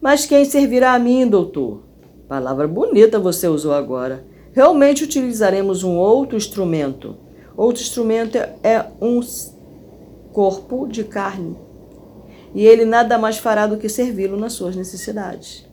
Mas 0.00 0.26
quem 0.26 0.44
servirá 0.44 0.94
a 0.94 0.98
mim, 0.98 1.26
doutor? 1.26 1.82
Palavra 2.28 2.66
bonita 2.66 3.18
você 3.18 3.48
usou 3.48 3.72
agora. 3.72 4.24
Realmente 4.52 5.04
utilizaremos 5.04 5.84
um 5.84 5.96
outro 5.96 6.36
instrumento. 6.36 7.16
Outro 7.56 7.82
instrumento 7.82 8.36
é 8.36 8.86
um 9.00 9.20
corpo 10.32 10.86
de 10.86 11.04
carne. 11.04 11.56
E 12.54 12.66
ele 12.66 12.84
nada 12.84 13.18
mais 13.18 13.38
fará 13.38 13.66
do 13.66 13.76
que 13.76 13.88
servi-lo 13.88 14.36
nas 14.36 14.54
suas 14.54 14.74
necessidades. 14.74 15.66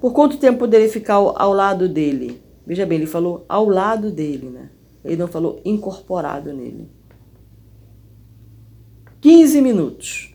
Por 0.00 0.12
quanto 0.12 0.38
tempo 0.38 0.60
poderei 0.60 0.88
ficar 0.88 1.14
ao 1.14 1.52
lado 1.52 1.88
dele? 1.88 2.42
Veja 2.66 2.86
bem, 2.86 2.98
ele 2.98 3.06
falou 3.06 3.44
ao 3.48 3.68
lado 3.68 4.10
dele, 4.10 4.48
né? 4.50 4.70
Ele 5.08 5.16
não 5.16 5.28
falou 5.28 5.60
incorporado 5.64 6.52
nele. 6.52 6.90
15 9.20 9.60
minutos. 9.60 10.34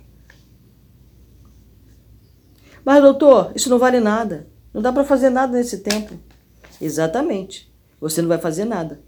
Mas, 2.84 3.02
doutor, 3.02 3.52
isso 3.56 3.70
não 3.70 3.80
vale 3.80 4.00
nada. 4.00 4.48
Não 4.74 4.82
dá 4.82 4.92
para 4.92 5.06
fazer 5.06 5.30
nada 5.30 5.54
nesse 5.56 5.80
tempo. 5.80 6.16
Exatamente. 6.82 7.72
Você 8.02 8.22
não 8.22 8.28
vai 8.28 8.40
fazer 8.40 8.66
nada. 8.66 9.00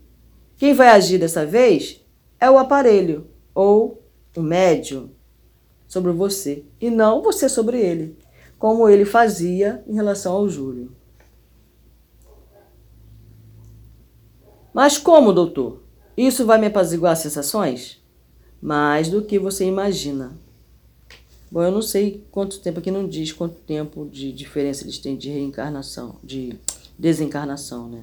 Quem 0.55 0.73
vai 0.73 0.89
agir 0.89 1.17
dessa 1.17 1.45
vez 1.45 2.05
é 2.39 2.49
o 2.49 2.57
aparelho 2.57 3.27
ou 3.53 4.01
o 4.37 4.41
médium 4.41 5.09
sobre 5.87 6.11
você 6.11 6.63
e 6.79 6.89
não 6.89 7.21
você 7.21 7.49
sobre 7.49 7.79
ele, 7.79 8.17
como 8.57 8.87
ele 8.87 9.03
fazia 9.03 9.83
em 9.87 9.95
relação 9.95 10.33
ao 10.33 10.47
Júlio. 10.47 10.95
Mas 14.75 14.99
como, 14.99 15.33
doutor? 15.33 15.81
Isso 16.15 16.45
vai 16.45 16.59
me 16.59 16.67
apaziguar 16.67 17.13
as 17.13 17.19
sensações? 17.19 18.05
mais 18.65 19.09
do 19.09 19.21
que 19.21 19.37
você 19.37 19.63
imagina. 19.63 20.35
Bom, 21.51 21.61
eu 21.61 21.71
não 21.71 21.83
sei 21.83 22.25
quanto 22.31 22.59
tempo 22.59 22.79
aqui 22.79 22.89
não 22.89 23.07
diz 23.07 23.31
quanto 23.31 23.61
tempo 23.61 24.09
de 24.11 24.31
diferença 24.31 24.83
eles 24.83 24.97
têm 24.97 25.15
de 25.15 25.29
reencarnação, 25.29 26.15
de 26.23 26.57
desencarnação, 26.97 27.87
né? 27.87 28.01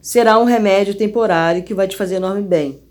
Será 0.00 0.40
um 0.40 0.44
remédio 0.44 0.96
temporário 0.96 1.62
que 1.62 1.72
vai 1.72 1.86
te 1.86 1.96
fazer 1.96 2.16
enorme 2.16 2.42
bem. 2.42 2.82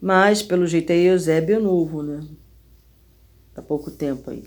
Mas, 0.00 0.42
pelo 0.42 0.66
jeito, 0.66 0.90
é 0.90 0.96
Eusébio 0.96 1.60
novo, 1.60 2.02
né? 2.02 2.20
Há 3.54 3.60
pouco 3.60 3.90
tempo 3.90 4.30
aí. 4.30 4.44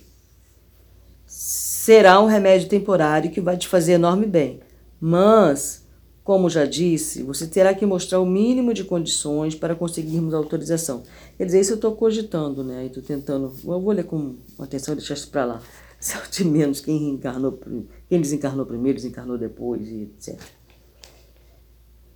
Será 1.27 2.19
um 2.19 2.25
remédio 2.25 2.67
temporário 2.67 3.29
que 3.29 3.39
vai 3.39 3.55
te 3.55 3.67
fazer 3.67 3.93
enorme 3.93 4.25
bem. 4.25 4.61
Mas, 4.99 5.85
como 6.29 6.47
já 6.47 6.63
disse, 6.63 7.23
você 7.23 7.47
terá 7.47 7.73
que 7.73 7.83
mostrar 7.87 8.19
o 8.19 8.25
mínimo 8.25 8.71
de 8.71 8.83
condições 8.83 9.55
para 9.55 9.73
conseguirmos 9.73 10.31
a 10.31 10.37
autorização. 10.37 11.01
Quer 11.35 11.45
dizer, 11.45 11.59
isso 11.59 11.71
eu 11.71 11.75
estou 11.77 11.95
cogitando, 11.95 12.63
né? 12.63 12.85
Estou 12.85 13.01
tentando. 13.01 13.51
Eu 13.65 13.81
vou 13.81 13.91
ler 13.91 14.03
com 14.03 14.35
atenção 14.59 14.93
e 14.93 14.97
deixar 14.97 15.15
isso 15.15 15.27
para 15.31 15.43
lá. 15.43 15.61
De 16.31 16.45
menos 16.45 16.81
quem 16.81 17.09
encarnou, 17.09 17.59
quem 18.07 18.21
desencarnou 18.21 18.63
primeiro, 18.63 18.97
desencarnou 18.97 19.39
depois 19.39 19.87
e 19.87 20.03
etc. 20.03 20.39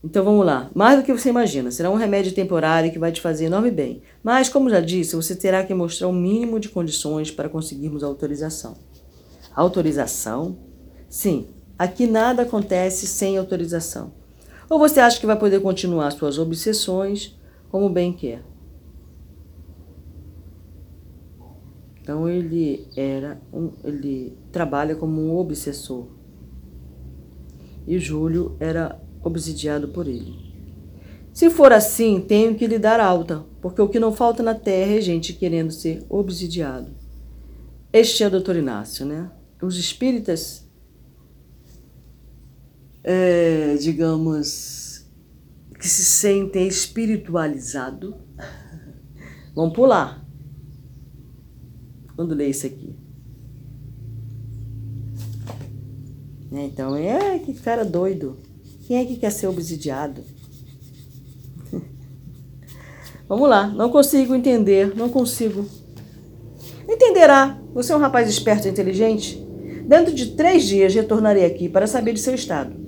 Então 0.04 0.23
vamos 0.23 0.45
lá. 0.45 0.69
Mais 0.76 0.99
do 0.99 1.04
que 1.04 1.12
você 1.12 1.30
imagina, 1.30 1.71
será 1.71 1.89
um 1.89 1.95
remédio 1.95 2.36
temporário 2.36 2.91
que 2.91 2.99
vai 2.99 3.12
te 3.12 3.19
fazer 3.19 3.45
enorme 3.45 3.71
bem. 3.71 4.04
Mas, 4.21 4.47
como 4.47 4.69
já 4.69 4.80
disse, 4.80 5.15
você 5.15 5.36
terá 5.36 5.63
que 5.63 5.73
mostrar 5.73 6.08
o 6.08 6.13
mínimo 6.13 6.60
de 6.60 6.69
condições 6.69 7.32
para 7.32 7.49
conseguirmos 7.49 8.04
a 8.04 8.06
autorização. 8.06 8.78
Autorização? 9.56 10.56
Sim, 11.10 11.47
aqui 11.84 12.08
nada 12.08 12.43
acontece 12.43 13.06
sem 13.08 13.38
autorização. 13.38 14.12
Ou 14.69 14.80
você 14.80 15.00
acha 15.00 15.19
que 15.19 15.26
vai 15.26 15.38
poder 15.38 15.62
continuar 15.62 16.12
suas 16.12 16.38
obsessões 16.38 17.38
como 17.69 17.89
bem 17.89 18.13
quer. 18.13 18.43
Então 22.02 22.28
ele 22.28 22.88
era 22.96 23.39
um, 23.54 23.72
ele 23.84 24.38
trabalha 24.52 24.96
como 24.96 25.22
um 25.22 25.38
obsessor. 25.38 26.08
E 27.88 27.98
Júlio 27.98 28.56
era 28.60 29.00
obsidiado 29.24 29.88
por 29.89 30.08
ele. 30.08 30.54
Se 31.34 31.50
for 31.50 31.72
assim, 31.72 32.22
tenho 32.22 32.56
que 32.56 32.67
lhe 32.67 32.78
dar 32.78 33.00
alta, 33.00 33.43
porque 33.62 33.82
o 33.82 33.88
que 33.88 34.00
não 34.00 34.12
falta 34.12 34.43
na 34.43 34.54
terra 34.54 34.93
é 34.93 35.02
gente 35.02 35.34
querendo 35.34 35.72
ser 35.72 36.06
obsidiado. 36.10 36.91
Este 37.91 38.24
é 38.24 38.28
o 38.28 38.32
doutor 38.32 38.56
Inácio, 38.56 39.06
né? 39.06 39.32
Os 39.62 39.78
espíritas, 39.78 40.62
é, 43.04 43.76
digamos, 43.76 45.06
que 45.78 45.88
se 45.88 46.06
sentem 46.06 46.68
espiritualizados, 46.68 48.16
vão 49.54 49.70
pular 49.70 50.26
quando 52.16 52.34
lê 52.34 52.50
isso 52.50 52.66
aqui. 52.66 52.96
Então, 56.52 56.96
é 56.96 57.39
que 57.39 57.54
cara 57.56 57.84
doido. 57.84 58.38
Quem 58.86 58.98
é 58.98 59.06
que 59.06 59.18
quer 59.18 59.32
ser 59.32 59.48
obsidiado? 59.48 60.24
Vamos 63.28 63.50
lá, 63.50 63.68
não 63.68 63.89
consigo 63.89 64.36
entender, 64.36 64.96
não 64.96 65.10
consigo. 65.10 65.66
Entenderá. 66.88 67.60
Você 67.74 67.92
é 67.92 67.96
um 67.96 68.00
rapaz 68.00 68.30
esperto 68.30 68.68
e 68.68 68.72
inteligente? 68.72 69.44
Dentro 69.88 70.13
de 70.13 70.36
três 70.36 70.63
dias 70.66 70.94
retornarei 70.94 71.44
aqui 71.44 71.68
para 71.68 71.88
saber 71.88 72.13
de 72.13 72.20
seu 72.20 72.36
estado. 72.36 72.83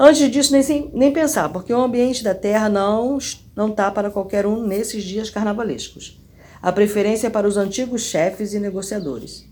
Antes 0.00 0.30
disso, 0.30 0.52
nem, 0.52 0.90
nem 0.94 1.12
pensar, 1.12 1.48
porque 1.48 1.72
o 1.72 1.80
ambiente 1.80 2.22
da 2.22 2.32
Terra 2.32 2.68
não 2.68 3.18
não 3.56 3.72
tá 3.72 3.90
para 3.90 4.12
qualquer 4.12 4.46
um 4.46 4.64
nesses 4.64 5.02
dias 5.02 5.28
carnavalescos. 5.28 6.22
A 6.62 6.70
preferência 6.70 7.26
é 7.26 7.30
para 7.30 7.48
os 7.48 7.56
antigos 7.56 8.02
chefes 8.02 8.54
e 8.54 8.60
negociadores, 8.60 9.44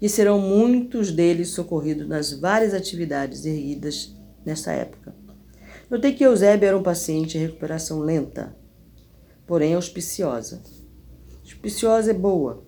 e 0.00 0.08
serão 0.08 0.38
muitos 0.38 1.10
deles 1.10 1.48
socorridos 1.48 2.06
nas 2.06 2.32
várias 2.32 2.72
atividades 2.72 3.44
erguidas 3.44 4.16
nessa 4.46 4.70
época. 4.70 5.12
Notei 5.90 6.12
que 6.12 6.24
Eusébio 6.24 6.68
era 6.68 6.78
um 6.78 6.84
paciente 6.84 7.36
em 7.36 7.40
recuperação 7.40 7.98
lenta, 7.98 8.56
porém 9.44 9.74
auspiciosa. 9.74 10.62
Auspiciosa 11.42 12.12
é 12.12 12.14
boa. 12.14 12.62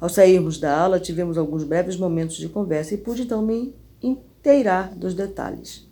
Ao 0.00 0.08
sairmos 0.08 0.58
da 0.58 0.74
aula, 0.74 0.98
tivemos 0.98 1.36
alguns 1.36 1.64
breves 1.64 1.98
momentos 1.98 2.36
de 2.36 2.48
conversa 2.48 2.94
e 2.94 2.98
pude 2.98 3.24
então 3.24 3.42
me 3.42 3.74
inteirar 4.02 4.94
dos 4.94 5.12
detalhes. 5.12 5.85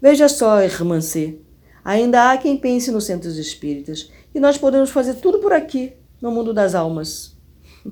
Veja 0.00 0.28
só, 0.28 0.56
C, 1.02 1.40
ainda 1.84 2.30
há 2.30 2.38
quem 2.38 2.56
pense 2.56 2.90
nos 2.90 3.04
centros 3.04 3.36
espíritas 3.36 4.10
e 4.34 4.40
nós 4.40 4.56
podemos 4.56 4.90
fazer 4.90 5.14
tudo 5.14 5.40
por 5.40 5.52
aqui, 5.52 5.92
no 6.20 6.30
mundo 6.30 6.54
das 6.54 6.74
almas. 6.74 7.36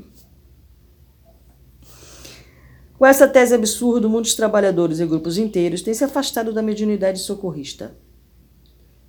Com 2.96 3.04
essa 3.04 3.28
tese 3.28 3.54
absurda, 3.54 4.08
muitos 4.08 4.34
trabalhadores 4.34 5.00
e 5.00 5.06
grupos 5.06 5.36
inteiros 5.36 5.82
têm 5.82 5.92
se 5.92 6.02
afastado 6.04 6.52
da 6.52 6.62
mediunidade 6.62 7.18
socorrista. 7.18 7.94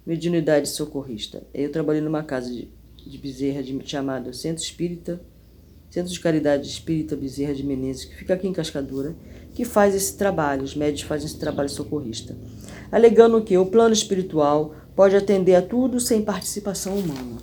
Mediunidade 0.06 0.68
socorrista. 0.68 1.44
Eu 1.54 1.72
trabalhei 1.72 2.02
numa 2.02 2.24
casa 2.24 2.52
de, 2.52 2.68
de 2.98 3.18
Bezerra 3.18 3.64
de, 3.64 3.80
chamada 3.86 4.34
Centro 4.34 4.62
Espírita, 4.64 5.22
Centro 5.90 6.12
de 6.12 6.20
Caridade 6.20 6.68
Espírita 6.68 7.16
Bezerra 7.16 7.54
de 7.54 7.64
Menezes, 7.64 8.06
que 8.06 8.16
fica 8.16 8.34
aqui 8.34 8.48
em 8.48 8.54
Cascadura, 8.54 9.16
que 9.60 9.66
faz 9.66 9.94
esse 9.94 10.16
trabalho, 10.16 10.64
os 10.64 10.74
médicos 10.74 11.02
fazem 11.02 11.26
esse 11.26 11.38
trabalho 11.38 11.68
socorrista, 11.68 12.34
alegando 12.90 13.42
que 13.42 13.58
o 13.58 13.66
plano 13.66 13.92
espiritual 13.92 14.74
pode 14.96 15.18
atender 15.18 15.54
a 15.54 15.62
tudo 15.62 16.00
sem 16.00 16.22
participação 16.22 16.98
humana. 16.98 17.42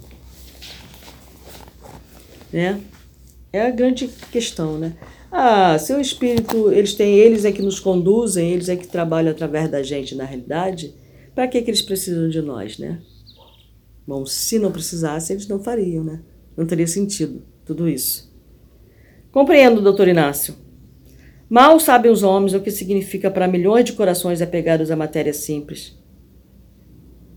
Né? 2.51 2.81
É 3.53 3.67
a 3.67 3.71
grande 3.71 4.09
questão, 4.33 4.79
né? 4.79 4.97
Ah, 5.31 5.79
seu 5.79 6.01
espírito, 6.01 6.73
eles 6.73 6.95
têm, 6.95 7.17
eles 7.17 7.45
é 7.45 7.53
que 7.53 7.61
nos 7.61 7.79
conduzem, 7.79 8.51
eles 8.51 8.71
é 8.71 8.77
que 8.77 8.89
trabalham 8.89 9.31
através 9.31 9.71
da 9.71 9.83
gente 9.83 10.15
na 10.15 10.25
realidade. 10.25 10.95
Para 11.35 11.47
que, 11.47 11.61
que 11.61 11.69
eles 11.71 11.83
precisam 11.83 12.31
de 12.31 12.41
nós, 12.41 12.79
né? 12.79 12.99
Bom, 14.07 14.25
se 14.25 14.59
não 14.59 14.73
precisasse, 14.73 15.35
eles 15.35 15.47
não 15.47 15.63
fariam, 15.63 16.03
né? 16.03 16.23
Não 16.57 16.65
teria 16.65 16.87
sentido 16.87 17.43
tudo 17.63 17.87
isso. 17.87 18.35
Compreendo, 19.31 19.83
doutor 19.83 20.09
Inácio. 20.09 20.65
Mal 21.49 21.79
sabem 21.79 22.11
os 22.11 22.25
homens 22.25 22.55
o 22.55 22.61
que 22.61 22.73
significa 22.73 23.31
para 23.31 23.47
milhões 23.47 23.85
de 23.85 23.93
corações 23.93 24.43
apegados 24.43 24.91
à 24.91 24.97
matéria 24.97 25.33
simples. 25.33 25.97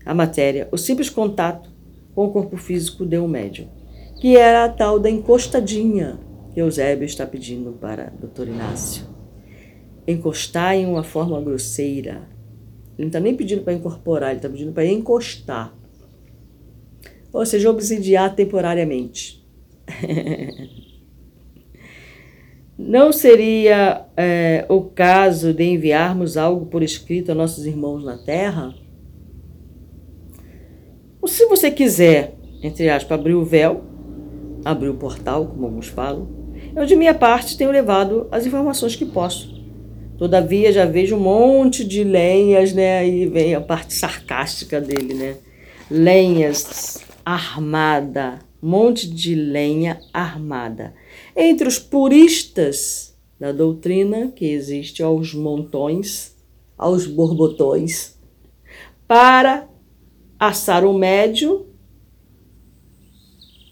A 0.04 0.12
matéria, 0.12 0.68
o 0.72 0.76
simples 0.76 1.08
contato 1.08 1.70
com 2.12 2.26
o 2.26 2.32
corpo 2.32 2.56
físico 2.56 3.06
de 3.06 3.16
um 3.18 3.28
médium, 3.28 3.68
que 4.20 4.36
era 4.36 4.64
a 4.64 4.68
tal 4.68 4.98
da 4.98 5.08
encostadinha 5.08 6.18
que 6.52 6.60
Eusébio 6.60 7.06
está 7.06 7.24
pedindo 7.24 7.72
para 7.72 8.12
Dr. 8.20 8.48
Inácio. 8.48 9.06
Encostar 10.08 10.74
em 10.74 10.86
uma 10.86 11.04
forma 11.04 11.40
grosseira. 11.40 12.28
Ele 12.98 13.04
não 13.04 13.06
está 13.06 13.20
nem 13.20 13.36
pedindo 13.36 13.62
para 13.62 13.74
incorporar, 13.74 14.30
ele 14.30 14.38
está 14.38 14.48
pedindo 14.48 14.72
para 14.72 14.84
encostar. 14.86 15.72
Ou 17.32 17.46
seja, 17.46 17.70
obsidiar 17.70 18.34
temporariamente. 18.34 19.46
Não 22.82 23.12
seria 23.12 24.06
é, 24.16 24.64
o 24.68 24.80
caso 24.80 25.52
de 25.52 25.62
enviarmos 25.62 26.38
algo 26.38 26.64
por 26.64 26.82
escrito 26.82 27.30
a 27.30 27.34
nossos 27.34 27.66
irmãos 27.66 28.02
na 28.02 28.16
Terra? 28.16 28.74
Ou 31.20 31.28
se 31.28 31.44
você 31.44 31.70
quiser, 31.70 32.34
entre 32.62 32.88
aspas, 32.88 33.18
abrir 33.18 33.34
o 33.34 33.44
véu, 33.44 33.84
abrir 34.64 34.88
o 34.88 34.94
portal, 34.94 35.46
como 35.46 35.66
alguns 35.66 35.88
falam, 35.88 36.26
eu, 36.74 36.86
de 36.86 36.96
minha 36.96 37.12
parte, 37.12 37.56
tenho 37.56 37.70
levado 37.70 38.26
as 38.32 38.46
informações 38.46 38.96
que 38.96 39.04
posso. 39.04 39.60
Todavia, 40.16 40.72
já 40.72 40.86
vejo 40.86 41.16
um 41.16 41.20
monte 41.20 41.84
de 41.84 42.02
lenhas, 42.02 42.72
né? 42.72 42.98
Aí 42.98 43.26
vem 43.26 43.54
a 43.54 43.60
parte 43.60 43.92
sarcástica 43.92 44.80
dele, 44.80 45.12
né? 45.12 45.36
Lenhas 45.90 47.04
armada, 47.24 48.38
monte 48.60 49.08
de 49.08 49.34
lenha 49.34 50.00
armada. 50.12 50.94
Entre 51.36 51.66
os 51.66 51.78
puristas 51.78 53.16
da 53.38 53.52
doutrina, 53.52 54.28
que 54.28 54.46
existe 54.46 55.02
aos 55.02 55.34
montões, 55.34 56.36
aos 56.76 57.06
borbotões, 57.06 58.18
para 59.06 59.68
assar 60.38 60.84
o 60.84 60.92
médio 60.92 61.66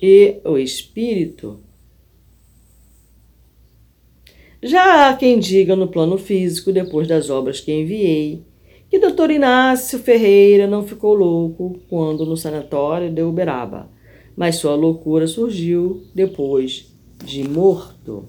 e 0.01 0.41
o 0.45 0.57
espírito 0.59 1.61
já 4.61 5.09
há 5.09 5.17
quem 5.17 5.39
diga 5.39 5.77
no 5.77 5.87
plano 5.87 6.19
físico, 6.19 6.73
depois 6.73 7.07
das 7.07 7.31
obras 7.31 7.61
que 7.61 7.73
enviei, 7.73 8.43
que 8.91 8.99
Dr. 8.99 9.31
Inácio 9.31 10.01
Ferreira 10.01 10.67
não 10.67 10.85
ficou 10.85 11.15
louco 11.15 11.79
quando 11.89 12.27
no 12.27 12.37
sanatório 12.37 13.09
de 13.09 13.23
Uberaba, 13.23 13.89
mas 14.37 14.57
sua 14.57 14.75
loucura 14.75 15.29
surgiu 15.29 16.03
depois 16.13 16.88
de 17.25 17.49
morto. 17.49 18.29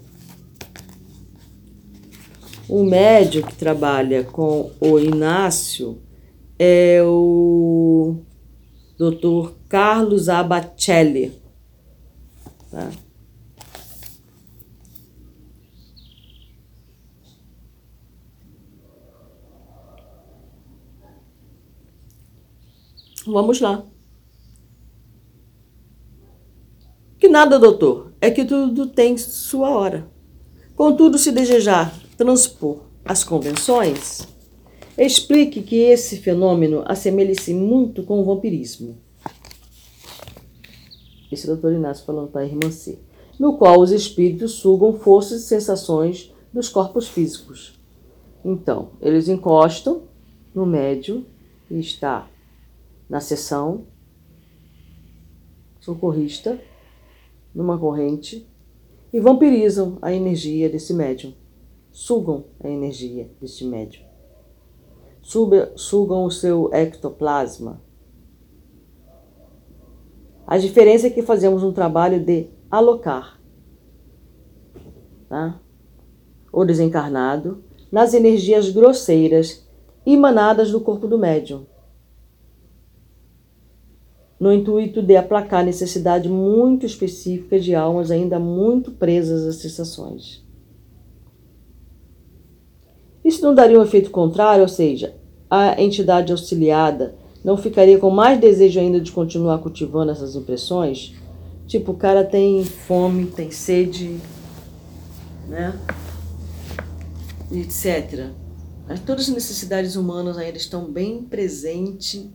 O 2.68 2.84
médico 2.84 3.48
que 3.48 3.56
trabalha 3.56 4.22
com 4.24 4.70
o 4.80 4.98
Inácio 4.98 6.00
é 6.58 7.02
o 7.02 8.18
Dr. 8.96 9.54
Carlos 9.68 10.28
Abacelli. 10.28 11.32
Tá? 12.70 12.90
Vamos 23.26 23.60
lá. 23.60 23.84
Que 27.18 27.28
nada, 27.28 27.58
doutor, 27.58 28.09
é 28.20 28.30
que 28.30 28.44
tudo 28.44 28.86
tem 28.86 29.16
sua 29.16 29.70
hora. 29.70 30.08
Contudo, 30.74 31.18
se 31.18 31.32
desejar 31.32 31.94
transpor 32.16 32.80
as 33.04 33.24
convenções, 33.24 34.28
Explique 35.02 35.62
que 35.62 35.76
esse 35.76 36.18
fenômeno 36.18 36.82
assemelha-se 36.84 37.54
muito 37.54 38.02
com 38.02 38.20
o 38.20 38.24
vampirismo. 38.24 38.98
Esse 41.32 41.48
é 41.48 41.50
o 41.50 41.54
doutor 41.54 41.72
Inácio 41.72 42.04
falando 42.04 42.28
para 42.28 42.42
a 42.42 42.44
irmã 42.44 42.70
C. 42.70 42.98
No 43.38 43.56
qual 43.56 43.80
os 43.80 43.92
espíritos 43.92 44.52
sugam 44.52 44.92
forças 44.92 45.40
e 45.40 45.46
sensações 45.46 46.34
dos 46.52 46.68
corpos 46.68 47.08
físicos. 47.08 47.80
Então, 48.44 48.90
eles 49.00 49.26
encostam 49.26 50.02
no 50.54 50.66
médio 50.66 51.24
e 51.70 51.78
está 51.78 52.28
na 53.08 53.20
sessão 53.20 53.86
socorrista, 55.80 56.60
numa 57.54 57.78
corrente, 57.78 58.48
e 59.12 59.18
vampirizam 59.18 59.98
a 60.00 60.12
energia 60.12 60.68
desse 60.68 60.94
médium, 60.94 61.34
sugam 61.90 62.44
a 62.62 62.68
energia 62.68 63.30
desse 63.40 63.64
médium, 63.64 64.04
sugam 65.76 66.24
o 66.24 66.30
seu 66.30 66.72
ectoplasma. 66.72 67.82
A 70.46 70.58
diferença 70.58 71.08
é 71.08 71.10
que 71.10 71.22
fazemos 71.22 71.62
um 71.62 71.72
trabalho 71.72 72.24
de 72.24 72.48
alocar, 72.70 73.40
tá? 75.28 75.60
o 76.52 76.64
desencarnado, 76.64 77.62
nas 77.90 78.14
energias 78.14 78.70
grosseiras 78.70 79.66
emanadas 80.04 80.70
do 80.70 80.80
corpo 80.80 81.06
do 81.06 81.18
médium, 81.18 81.66
no 84.40 84.50
intuito 84.50 85.02
de 85.02 85.16
aplacar 85.16 85.62
necessidade 85.62 86.26
muito 86.26 86.86
específica 86.86 87.60
de 87.60 87.74
almas 87.74 88.10
ainda 88.10 88.38
muito 88.38 88.90
presas 88.90 89.46
às 89.46 89.56
sensações. 89.56 90.42
Isso 93.22 93.42
não 93.42 93.54
daria 93.54 93.78
um 93.78 93.82
efeito 93.82 94.10
contrário, 94.10 94.62
ou 94.62 94.68
seja, 94.68 95.14
a 95.50 95.80
entidade 95.80 96.32
auxiliada 96.32 97.14
não 97.44 97.58
ficaria 97.58 97.98
com 97.98 98.08
mais 98.08 98.40
desejo 98.40 98.80
ainda 98.80 98.98
de 98.98 99.12
continuar 99.12 99.58
cultivando 99.58 100.10
essas 100.10 100.34
impressões? 100.34 101.14
Tipo, 101.66 101.92
o 101.92 101.96
cara 101.96 102.24
tem 102.24 102.64
fome, 102.64 103.26
tem 103.26 103.50
sede, 103.50 104.18
né? 105.46 105.78
etc. 107.52 108.30
Mas 108.88 109.00
todas 109.00 109.28
as 109.28 109.34
necessidades 109.34 109.96
humanas 109.96 110.38
ainda 110.38 110.56
estão 110.56 110.90
bem 110.90 111.22
presentes 111.22 112.26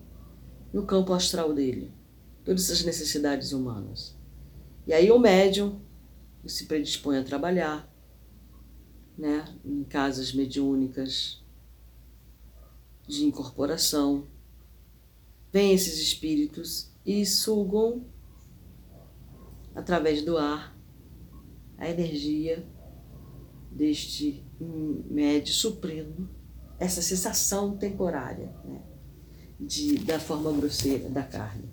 no 0.76 0.86
campo 0.86 1.14
astral 1.14 1.54
dele. 1.54 1.90
Todas 2.44 2.66
essas 2.66 2.84
necessidades 2.84 3.54
humanas. 3.54 4.14
E 4.86 4.92
aí 4.92 5.10
o 5.10 5.18
médium 5.18 5.80
se 6.46 6.66
predispõe 6.66 7.18
a 7.18 7.24
trabalhar, 7.24 7.90
né, 9.18 9.46
em 9.64 9.86
casas 9.86 10.34
mediúnicas 10.34 11.42
de 13.08 13.24
incorporação. 13.24 14.28
Vêm 15.50 15.72
esses 15.72 15.98
espíritos 15.98 16.92
e 17.06 17.26
sugam 17.26 18.06
através 19.74 20.24
do 20.24 20.38
ar 20.38 20.78
a 21.78 21.90
energia 21.90 22.68
deste 23.72 24.44
médio 25.10 25.54
suprindo 25.54 26.30
essa 26.78 27.02
sensação 27.02 27.78
temporária 27.78 28.54
né, 28.66 28.82
de, 29.60 29.98
da 30.00 30.20
forma 30.20 30.52
grosseira 30.52 31.10
da 31.10 31.24
carne. 31.24 31.70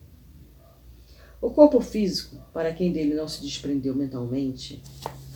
O 1.40 1.50
corpo 1.50 1.80
físico, 1.80 2.36
para 2.52 2.72
quem 2.72 2.92
dele 2.92 3.14
não 3.14 3.26
se 3.26 3.42
desprendeu 3.42 3.94
mentalmente, 3.94 4.82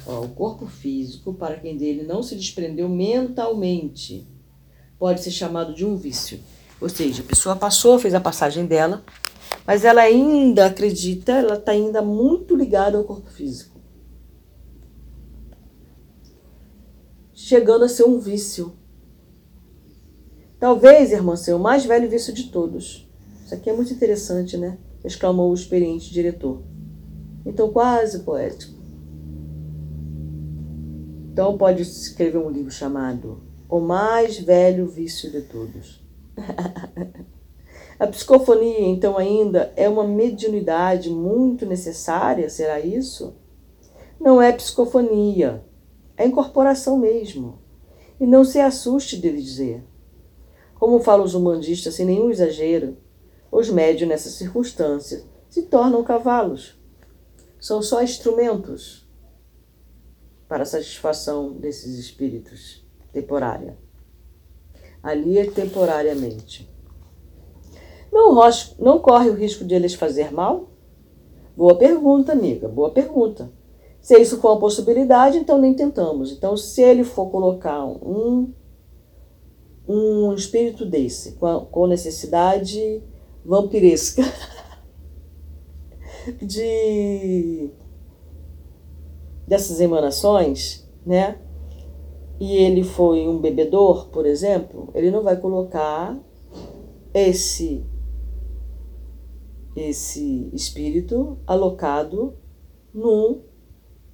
ó, 0.06 0.20
o 0.20 0.28
corpo 0.28 0.66
físico, 0.66 1.35
para 1.35 1.59
quem 1.59 1.76
dele 1.76 2.04
não 2.04 2.22
se 2.22 2.37
desprendeu 2.37 2.88
mentalmente, 2.88 4.26
pode 4.98 5.22
ser 5.22 5.32
chamado 5.32 5.74
de 5.74 5.85
um 5.85 5.96
vício. 5.96 6.38
Ou 6.80 6.88
seja, 6.88 7.22
a 7.22 7.26
pessoa 7.26 7.56
passou, 7.56 7.98
fez 7.98 8.14
a 8.14 8.20
passagem 8.20 8.66
dela, 8.66 9.04
mas 9.66 9.85
ela 9.85 10.02
ainda 10.02 10.66
acredita, 10.66 11.32
ela 11.32 11.54
está 11.54 11.72
ainda 11.72 12.00
muito 12.00 12.54
ligada 12.54 12.96
ao 12.96 13.04
corpo 13.04 13.30
físico. 13.30 13.76
chegando 17.46 17.85
a 17.85 17.88
ser 17.88 18.02
um 18.02 18.18
vício. 18.18 18.72
Talvez, 20.58 21.12
irmã, 21.12 21.36
seja 21.36 21.56
o 21.56 21.60
mais 21.60 21.84
velho 21.84 22.08
vício 22.08 22.32
de 22.32 22.44
todos. 22.44 23.08
Isso 23.44 23.54
aqui 23.54 23.70
é 23.70 23.72
muito 23.72 23.92
interessante, 23.92 24.56
né? 24.56 24.78
exclamou 25.06 25.50
o 25.50 25.54
experiente 25.54 26.12
diretor. 26.12 26.62
Então, 27.44 27.70
quase 27.70 28.20
poético. 28.20 28.74
Então, 31.32 31.56
pode 31.56 31.82
escrever 31.82 32.38
um 32.38 32.50
livro 32.50 32.70
chamado 32.70 33.40
O 33.68 33.78
Mais 33.78 34.38
Velho 34.38 34.88
Vício 34.88 35.30
de 35.30 35.42
Todos. 35.42 36.04
A 37.98 38.06
psicofonia, 38.06 38.88
então, 38.88 39.16
ainda 39.16 39.72
é 39.76 39.88
uma 39.88 40.04
mediunidade 40.04 41.08
muito 41.08 41.64
necessária, 41.64 42.50
será 42.50 42.78
isso? 42.78 43.34
Não 44.20 44.42
é 44.42 44.52
psicofonia, 44.52 45.64
é 46.16 46.26
incorporação 46.26 46.98
mesmo. 46.98 47.58
E 48.20 48.26
não 48.26 48.44
se 48.44 48.60
assuste 48.60 49.18
de 49.18 49.32
dizer. 49.32 49.82
Como 50.78 51.00
falam 51.00 51.24
os 51.24 51.34
humanistas 51.34 51.94
sem 51.94 52.06
nenhum 52.06 52.30
exagero, 52.30 52.96
os 53.50 53.70
médios 53.70 54.08
nessas 54.08 54.32
circunstâncias 54.32 55.26
se 55.48 55.62
tornam 55.62 56.04
cavalos. 56.04 56.78
São 57.58 57.82
só 57.82 58.02
instrumentos 58.02 59.08
para 60.48 60.62
a 60.62 60.66
satisfação 60.66 61.52
desses 61.52 61.98
espíritos 61.98 62.86
temporária. 63.12 63.78
Ali 65.02 65.38
é 65.38 65.50
temporariamente. 65.50 66.70
Não, 68.12 68.34
não 68.78 68.98
corre 68.98 69.30
o 69.30 69.34
risco 69.34 69.64
de 69.64 69.74
eles 69.74 69.94
fazer 69.94 70.32
mal? 70.32 70.70
Boa 71.56 71.76
pergunta, 71.76 72.32
amiga, 72.32 72.68
boa 72.68 72.90
pergunta. 72.90 73.50
Se 74.00 74.18
isso 74.20 74.40
for 74.40 74.52
uma 74.52 74.60
possibilidade, 74.60 75.38
então 75.38 75.58
nem 75.58 75.74
tentamos. 75.74 76.30
Então, 76.30 76.56
se 76.56 76.82
ele 76.82 77.02
for 77.02 77.30
colocar 77.30 77.84
um, 77.84 78.52
um 79.88 80.35
espírito 80.35 80.85
desse, 80.85 81.33
com, 81.33 81.66
com 81.66 81.87
necessidade 81.87 83.03
vampiresca 83.44 84.22
de 86.42 87.70
dessas 89.46 89.81
emanações, 89.81 90.88
né? 91.05 91.38
E 92.40 92.57
ele 92.57 92.83
foi 92.83 93.29
um 93.29 93.38
bebedor, 93.38 94.09
por 94.09 94.27
exemplo, 94.27 94.90
ele 94.94 95.11
não 95.11 95.22
vai 95.22 95.37
colocar 95.37 96.18
esse 97.14 97.85
esse 99.77 100.51
espírito 100.55 101.38
alocado 101.46 102.35
num 102.92 103.42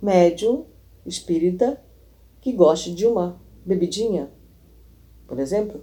médium 0.00 0.66
espírita 1.06 1.80
que 2.40 2.52
goste 2.52 2.92
de 2.92 3.06
uma 3.06 3.40
bebidinha, 3.64 4.30
por 5.32 5.40
exemplo, 5.40 5.82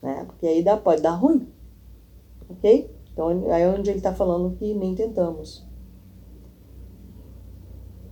né? 0.00 0.22
Porque 0.28 0.46
aí 0.46 0.62
dá, 0.62 0.76
pode 0.76 1.02
dar 1.02 1.10
ruim, 1.10 1.48
ok? 2.48 2.88
Então 3.12 3.26
aí 3.52 3.62
é 3.62 3.68
onde 3.68 3.90
ele 3.90 3.98
está 3.98 4.14
falando 4.14 4.56
que 4.56 4.72
nem 4.72 4.94
tentamos. 4.94 5.66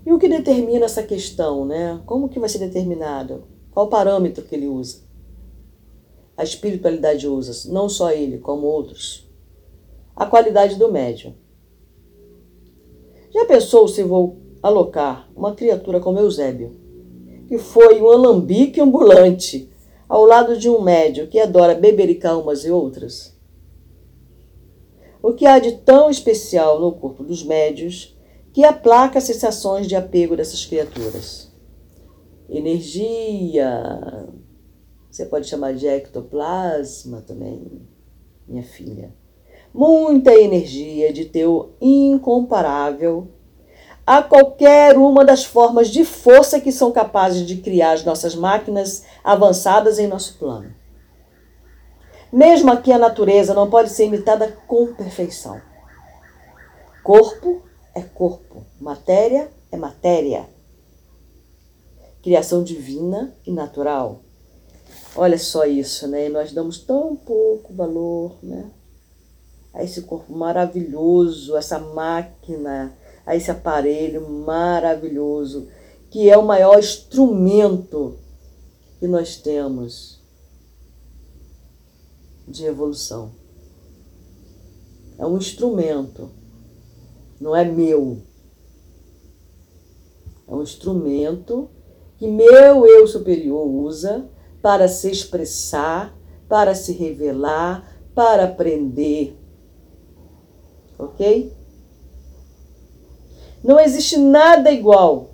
E 0.05 0.13
o 0.13 0.19
que 0.19 0.29
determina 0.29 0.87
essa 0.87 1.05
questão, 1.05 1.65
né? 1.65 2.03
Como 2.07 2.29
que 2.29 2.41
vai 2.41 2.49
ser 2.49 2.59
determinado? 2.59 3.45
Qual 3.71 3.87
o 3.87 3.89
parâmetro 3.89 4.43
que 4.43 4.57
ele 4.57 4.67
usa? 4.67 5.03
A 6.37 6.43
espiritualidade 6.43 7.29
usa, 7.29 7.73
não 7.73 7.89
só 7.89 8.11
ele, 8.11 8.39
como 8.39 8.67
outros. 8.67 9.31
A 10.17 10.27
qualidade 10.27 10.75
do 10.75 10.91
médium. 10.91 11.35
Já 13.31 13.45
pensou 13.45 13.87
se 13.87 14.03
vou 14.03 14.39
alocar 14.61 15.31
uma 15.37 15.55
criatura 15.55 16.01
como 16.01 16.19
Eusébio, 16.19 16.75
que 17.47 17.59
foi 17.59 18.03
um 18.03 18.11
alambique 18.11 18.81
ambulante, 18.81 19.71
ao 20.13 20.27
lado 20.27 20.59
de 20.59 20.69
um 20.69 20.83
médio 20.83 21.27
que 21.27 21.41
adora 21.41 21.75
bebericar 21.75 22.39
umas 22.39 22.67
e 22.67 22.71
outras? 22.71 23.35
O 25.23 25.33
que 25.33 25.47
há 25.47 25.59
de 25.59 25.73
tão 25.79 26.11
especial 26.11 26.79
no 26.79 26.93
corpo 26.93 27.25
dos 27.25 27.43
médios 27.43 28.15
que 28.53 28.63
aplaca 28.63 29.17
as 29.17 29.25
sensações 29.25 29.87
de 29.87 29.97
apego 29.97 30.37
dessas 30.37 30.67
criaturas? 30.67 31.51
Energia, 32.47 34.29
você 35.11 35.25
pode 35.25 35.49
chamar 35.49 35.73
de 35.73 35.87
ectoplasma 35.87 37.23
também, 37.23 37.81
minha 38.47 38.63
filha. 38.63 39.15
Muita 39.73 40.35
energia 40.35 41.11
de 41.11 41.25
teu 41.25 41.75
incomparável 41.81 43.29
a 44.07 44.23
qualquer 44.23 44.97
uma 44.97 45.25
das 45.25 45.45
formas 45.45 45.89
de 45.89 46.05
força 46.05 46.61
que 46.61 46.73
são 46.73 46.91
capazes 46.91 47.47
de 47.47 47.57
criar 47.57 47.93
as 47.93 48.05
nossas 48.05 48.35
máquinas 48.35 49.05
avançadas 49.23 49.99
em 49.99 50.07
nosso 50.07 50.39
plano. 50.39 50.75
Mesmo 52.33 52.73
aqui 52.73 52.91
a 52.91 52.99
natureza 52.99 53.55
não 53.55 53.69
pode 53.69 53.91
ser 53.91 54.07
imitada 54.07 54.57
com 54.67 54.95
perfeição. 54.95 55.61
Corpo 57.03 57.63
é 57.95 58.01
corpo, 58.01 58.65
matéria 58.81 59.51
é 59.71 59.77
matéria. 59.77 60.49
Criação 62.23 62.63
divina 62.63 63.35
e 63.47 63.51
natural. 63.51 64.21
Olha 65.15 65.39
só 65.39 65.67
isso, 65.67 66.09
né? 66.09 66.29
Nós 66.29 66.53
damos 66.53 66.79
tão 66.79 67.15
pouco 67.17 67.75
valor, 67.75 68.37
né? 68.43 68.71
A 69.75 69.83
esse 69.83 70.03
corpo 70.03 70.33
maravilhoso, 70.33 71.57
essa 71.57 71.79
máquina, 71.79 72.97
a 73.25 73.37
esse 73.37 73.51
aparelho 73.51 74.29
maravilhoso, 74.29 75.69
que 76.11 76.29
é 76.29 76.37
o 76.37 76.45
maior 76.45 76.79
instrumento 76.79 78.19
que 78.99 79.07
nós 79.07 79.37
temos 79.37 80.21
de 82.47 82.65
evolução. 82.65 83.33
É 85.19 85.27
um 85.27 85.37
instrumento, 85.37 86.31
não 87.41 87.55
é 87.55 87.65
meu. 87.65 88.23
É 90.47 90.55
um 90.55 90.63
instrumento 90.63 91.71
que 92.19 92.27
meu 92.29 92.87
eu 92.87 93.07
superior 93.07 93.67
usa 93.67 94.29
para 94.61 94.87
se 94.87 95.11
expressar, 95.11 96.17
para 96.49 96.75
se 96.75 96.93
revelar, 96.93 97.99
para 98.15 98.45
aprender. 98.45 99.37
Ok? 100.99 101.53
Não 103.63 103.79
existe 103.79 104.17
nada 104.17 104.71
igual. 104.71 105.31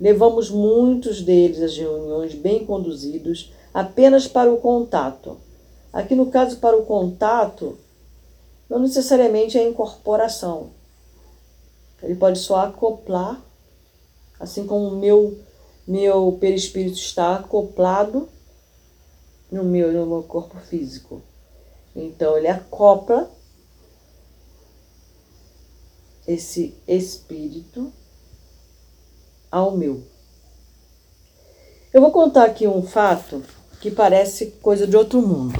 Levamos 0.00 0.50
muitos 0.50 1.20
deles 1.20 1.60
às 1.60 1.76
reuniões 1.76 2.34
bem 2.34 2.64
conduzidos 2.64 3.52
apenas 3.74 4.26
para 4.26 4.52
o 4.52 4.58
contato. 4.58 5.36
Aqui 5.92 6.14
no 6.14 6.26
caso, 6.26 6.58
para 6.58 6.76
o 6.76 6.84
contato, 6.84 7.78
não 8.68 8.78
necessariamente 8.78 9.58
é 9.58 9.68
incorporação. 9.68 10.70
Ele 12.02 12.14
pode 12.14 12.38
só 12.38 12.60
acoplar, 12.60 13.42
assim 14.38 14.66
como 14.66 14.88
o 14.88 14.96
meu, 14.96 15.36
meu 15.86 16.36
perispírito 16.40 16.98
está 16.98 17.36
acoplado 17.36 18.28
no 19.50 19.64
meu, 19.64 19.92
no 19.92 20.06
meu 20.06 20.22
corpo 20.22 20.56
físico. 20.58 21.20
Então 21.96 22.36
ele 22.36 22.48
acopla 22.48 23.28
esse 26.28 26.74
espírito 26.86 27.90
ao 29.50 29.74
meu. 29.74 30.06
Eu 31.92 32.02
vou 32.02 32.10
contar 32.10 32.44
aqui 32.44 32.68
um 32.68 32.82
fato 32.82 33.42
que 33.80 33.90
parece 33.90 34.58
coisa 34.60 34.86
de 34.86 34.94
outro 34.94 35.22
mundo. 35.22 35.58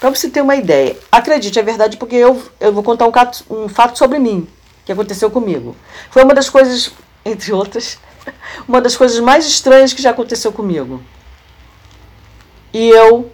Para 0.00 0.10
você 0.10 0.28
ter 0.28 0.42
uma 0.42 0.56
ideia, 0.56 0.96
acredite, 1.12 1.58
é 1.58 1.62
verdade, 1.62 1.96
porque 1.96 2.16
eu, 2.16 2.42
eu 2.58 2.72
vou 2.72 2.82
contar 2.82 3.06
um, 3.06 3.54
um 3.54 3.68
fato 3.68 3.96
sobre 3.96 4.18
mim, 4.18 4.48
que 4.84 4.90
aconteceu 4.90 5.30
comigo. 5.30 5.76
Foi 6.10 6.24
uma 6.24 6.34
das 6.34 6.50
coisas, 6.50 6.90
entre 7.24 7.52
outras, 7.52 7.98
uma 8.66 8.80
das 8.80 8.96
coisas 8.96 9.20
mais 9.20 9.46
estranhas 9.46 9.92
que 9.92 10.02
já 10.02 10.10
aconteceu 10.10 10.52
comigo. 10.52 11.00
E 12.72 12.88
eu 12.88 13.30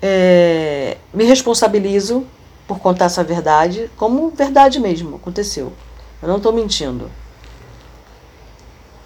é, 0.00 0.96
me 1.12 1.24
responsabilizo 1.24 2.26
por 2.72 2.80
contar 2.80 3.06
essa 3.06 3.22
verdade 3.22 3.90
como 3.96 4.30
verdade 4.30 4.80
mesmo, 4.80 5.16
aconteceu. 5.16 5.72
Eu 6.22 6.28
não 6.28 6.38
estou 6.38 6.52
mentindo. 6.52 7.10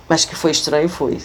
Mas 0.09 0.25
que 0.25 0.37
foi 0.37 0.53
estranho, 0.53 0.89
foi. 0.89 1.19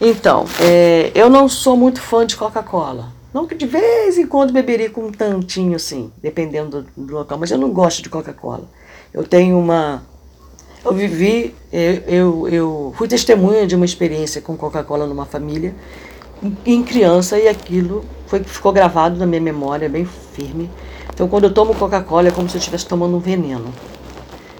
Então, 0.00 0.44
é, 0.60 1.10
eu 1.14 1.28
não 1.28 1.48
sou 1.48 1.76
muito 1.76 2.00
fã 2.00 2.24
de 2.24 2.36
Coca-Cola. 2.36 3.12
Não 3.34 3.46
que 3.46 3.54
de 3.54 3.66
vez 3.66 4.16
em 4.16 4.26
quando 4.26 4.52
beberia 4.52 4.90
com 4.90 5.06
um 5.06 5.12
tantinho 5.12 5.76
assim, 5.76 6.12
dependendo 6.22 6.82
do, 6.82 7.06
do 7.06 7.14
local, 7.14 7.38
mas 7.38 7.50
eu 7.50 7.58
não 7.58 7.70
gosto 7.70 8.02
de 8.02 8.08
Coca-Cola. 8.08 8.68
Eu 9.12 9.24
tenho 9.24 9.58
uma. 9.58 10.02
Eu 10.84 10.94
vivi, 10.94 11.54
eu, 11.72 11.94
eu, 12.06 12.48
eu 12.48 12.94
fui 12.96 13.06
testemunha 13.06 13.66
de 13.66 13.74
uma 13.74 13.84
experiência 13.84 14.40
com 14.40 14.56
Coca-Cola 14.56 15.06
numa 15.06 15.26
família 15.26 15.74
em 16.64 16.82
criança 16.82 17.38
e 17.38 17.46
aquilo 17.46 18.04
foi, 18.26 18.42
ficou 18.42 18.72
gravado 18.72 19.18
na 19.18 19.26
minha 19.26 19.40
memória 19.40 19.88
bem 19.88 20.04
firme. 20.04 20.70
Então, 21.20 21.28
quando 21.28 21.44
eu 21.44 21.52
tomo 21.52 21.74
Coca-Cola, 21.74 22.28
é 22.28 22.30
como 22.30 22.48
se 22.48 22.56
eu 22.56 22.58
estivesse 22.60 22.86
tomando 22.86 23.14
um 23.14 23.20
veneno. 23.20 23.74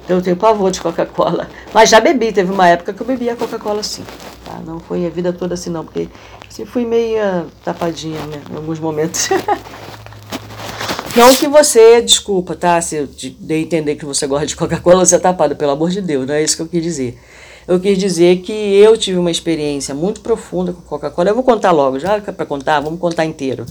Então, 0.05 0.19
eu 0.19 0.23
tenho 0.23 0.37
pavor 0.37 0.71
de 0.71 0.79
Coca-Cola. 0.79 1.49
Mas 1.73 1.89
já 1.89 2.01
bebi, 2.01 2.33
teve 2.33 2.53
uma 2.53 2.69
época 2.69 2.93
que 2.93 3.01
eu 3.01 3.07
bebia 3.07 3.35
Coca-Cola 3.35 3.83
sim. 3.83 4.05
Tá? 4.45 4.61
Não 4.67 4.79
foi 4.79 5.07
a 5.07 5.09
vida 5.09 5.33
toda 5.33 5.55
assim, 5.55 5.71
não, 5.71 5.87
porque 5.87 6.07
assim, 6.47 6.67
fui 6.67 6.85
meia 6.85 7.47
tapadinha 7.65 8.21
né, 8.27 8.43
em 8.53 8.57
alguns 8.57 8.79
momentos. 8.79 9.31
Não 11.17 11.35
que 11.35 11.49
você, 11.49 12.03
desculpa, 12.03 12.55
tá? 12.55 12.79
Se 12.83 12.95
eu 12.95 13.09
dei 13.39 13.63
entender 13.63 13.97
que 13.97 14.05
você 14.05 14.27
gosta 14.27 14.47
de 14.47 14.55
Coca-Cola, 14.55 15.05
você 15.05 15.17
é 15.17 15.19
tapado, 15.19 15.57
pelo 15.57 15.73
amor 15.73 15.89
de 15.89 16.03
Deus, 16.03 16.27
não 16.27 16.35
é 16.35 16.43
isso 16.43 16.57
que 16.57 16.63
eu 16.63 16.69
quis 16.69 16.83
dizer. 16.83 17.19
Eu 17.67 17.81
quis 17.81 17.99
dizer 17.99 18.43
que 18.43 18.53
eu 18.53 18.97
tive 18.97 19.19
uma 19.19 19.31
experiência 19.31 19.93
muito 19.95 20.21
profunda 20.21 20.73
com 20.73 20.83
Coca-Cola. 20.83 21.31
Eu 21.31 21.35
vou 21.35 21.43
contar 21.43 21.73
logo, 21.73 21.99
já 21.99 22.17
é 22.17 22.21
para 22.21 22.47
contar, 22.47 22.81
vamos 22.81 23.01
contar 23.01 23.25
inteiro. 23.25 23.67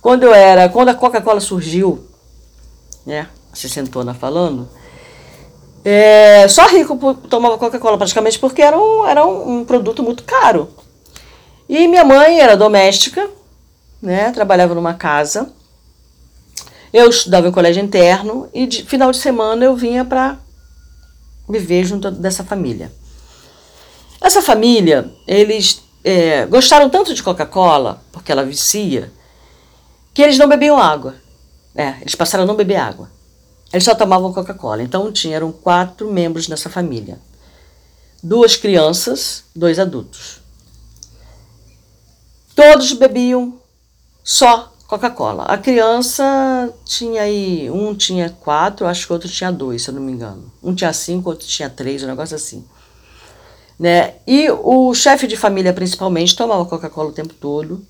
Quando 0.00 0.24
eu 0.24 0.34
era, 0.34 0.68
quando 0.68 0.88
a 0.88 0.94
Coca-Cola 0.94 1.38
surgiu, 1.38 2.04
né? 3.06 3.28
Se 3.52 3.68
sentona 3.68 4.14
falando, 4.14 4.68
é, 5.84 6.46
só 6.48 6.66
rico 6.68 7.14
tomava 7.28 7.58
Coca-Cola 7.58 7.98
praticamente 7.98 8.38
porque 8.38 8.62
era, 8.62 8.78
um, 8.78 9.06
era 9.06 9.26
um, 9.26 9.58
um, 9.58 9.64
produto 9.64 10.02
muito 10.02 10.22
caro. 10.22 10.68
E 11.68 11.88
minha 11.88 12.04
mãe 12.04 12.40
era 12.40 12.56
doméstica, 12.56 13.28
né? 14.00 14.30
Trabalhava 14.30 14.74
numa 14.74 14.94
casa. 14.94 15.52
Eu 16.92 17.08
estudava 17.08 17.48
em 17.48 17.52
colégio 17.52 17.82
interno 17.82 18.48
e 18.52 18.66
de 18.66 18.84
final 18.84 19.10
de 19.10 19.16
semana 19.16 19.64
eu 19.64 19.74
vinha 19.74 20.04
para 20.04 20.38
viver 21.48 21.84
junto 21.84 22.10
dessa 22.10 22.44
família. 22.44 22.92
Essa 24.20 24.40
família, 24.40 25.10
eles 25.26 25.82
é, 26.04 26.46
gostaram 26.46 26.88
tanto 26.88 27.12
de 27.12 27.22
Coca-Cola, 27.22 28.02
porque 28.12 28.30
ela 28.30 28.44
vicia, 28.44 29.10
que 30.14 30.22
eles 30.22 30.38
não 30.38 30.48
bebiam 30.48 30.78
água. 30.78 31.16
É, 31.74 31.96
eles 32.00 32.14
passaram 32.14 32.44
a 32.44 32.46
não 32.46 32.56
beber 32.56 32.76
água. 32.76 33.10
Eles 33.72 33.84
só 33.84 33.94
tomavam 33.94 34.32
Coca-Cola. 34.32 34.82
Então 34.82 35.10
tinham 35.10 35.50
quatro 35.50 36.10
membros 36.12 36.48
nessa 36.48 36.68
família: 36.68 37.18
duas 38.22 38.56
crianças, 38.56 39.44
dois 39.56 39.78
adultos. 39.78 40.40
Todos 42.54 42.92
bebiam 42.92 43.58
só 44.22 44.72
Coca-Cola. 44.86 45.44
A 45.44 45.56
criança 45.56 46.70
tinha 46.84 47.22
aí, 47.22 47.70
um 47.70 47.94
tinha 47.94 48.28
quatro, 48.28 48.86
acho 48.86 49.06
que 49.06 49.12
outro 49.12 49.28
tinha 49.28 49.50
dois, 49.50 49.82
se 49.82 49.88
eu 49.88 49.94
não 49.94 50.02
me 50.02 50.12
engano. 50.12 50.52
Um 50.62 50.74
tinha 50.74 50.92
cinco, 50.92 51.30
outro 51.30 51.46
tinha 51.46 51.70
três, 51.70 52.02
um 52.02 52.08
negócio 52.08 52.36
assim. 52.36 52.62
Né? 53.78 54.16
E 54.26 54.50
o 54.50 54.92
chefe 54.92 55.26
de 55.26 55.34
família, 55.34 55.72
principalmente, 55.72 56.36
tomava 56.36 56.66
Coca-Cola 56.66 57.08
o 57.08 57.14
tempo 57.14 57.32
todo. 57.32 57.84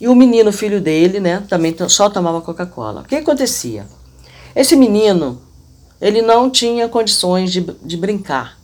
E 0.00 0.06
o 0.08 0.14
menino, 0.14 0.52
filho 0.52 0.80
dele, 0.80 1.18
né, 1.20 1.44
também 1.48 1.74
só 1.88 2.08
tomava 2.08 2.40
Coca-Cola. 2.40 3.00
O 3.00 3.04
que 3.04 3.16
acontecia? 3.16 3.86
Esse 4.54 4.76
menino, 4.76 5.42
ele 6.00 6.22
não 6.22 6.48
tinha 6.48 6.88
condições 6.88 7.52
de, 7.52 7.60
de 7.60 7.96
brincar. 7.96 8.58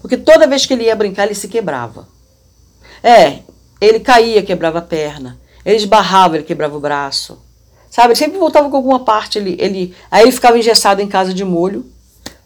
Porque 0.00 0.16
toda 0.16 0.46
vez 0.46 0.64
que 0.64 0.72
ele 0.72 0.84
ia 0.84 0.96
brincar, 0.96 1.26
ele 1.26 1.34
se 1.34 1.48
quebrava. 1.48 2.08
É, 3.02 3.40
ele 3.80 4.00
caía, 4.00 4.42
quebrava 4.42 4.78
a 4.78 4.82
perna. 4.82 5.38
Ele 5.64 5.76
esbarrava, 5.76 6.36
ele 6.36 6.44
quebrava 6.44 6.76
o 6.76 6.80
braço. 6.80 7.38
Sabe, 7.90 8.08
ele 8.08 8.16
sempre 8.16 8.38
voltava 8.38 8.70
com 8.70 8.76
alguma 8.76 9.00
parte. 9.00 9.38
Ele, 9.38 9.56
ele, 9.58 9.94
aí 10.10 10.22
ele 10.22 10.32
ficava 10.32 10.58
engessado 10.58 11.02
em 11.02 11.08
casa 11.08 11.34
de 11.34 11.44
molho, 11.44 11.84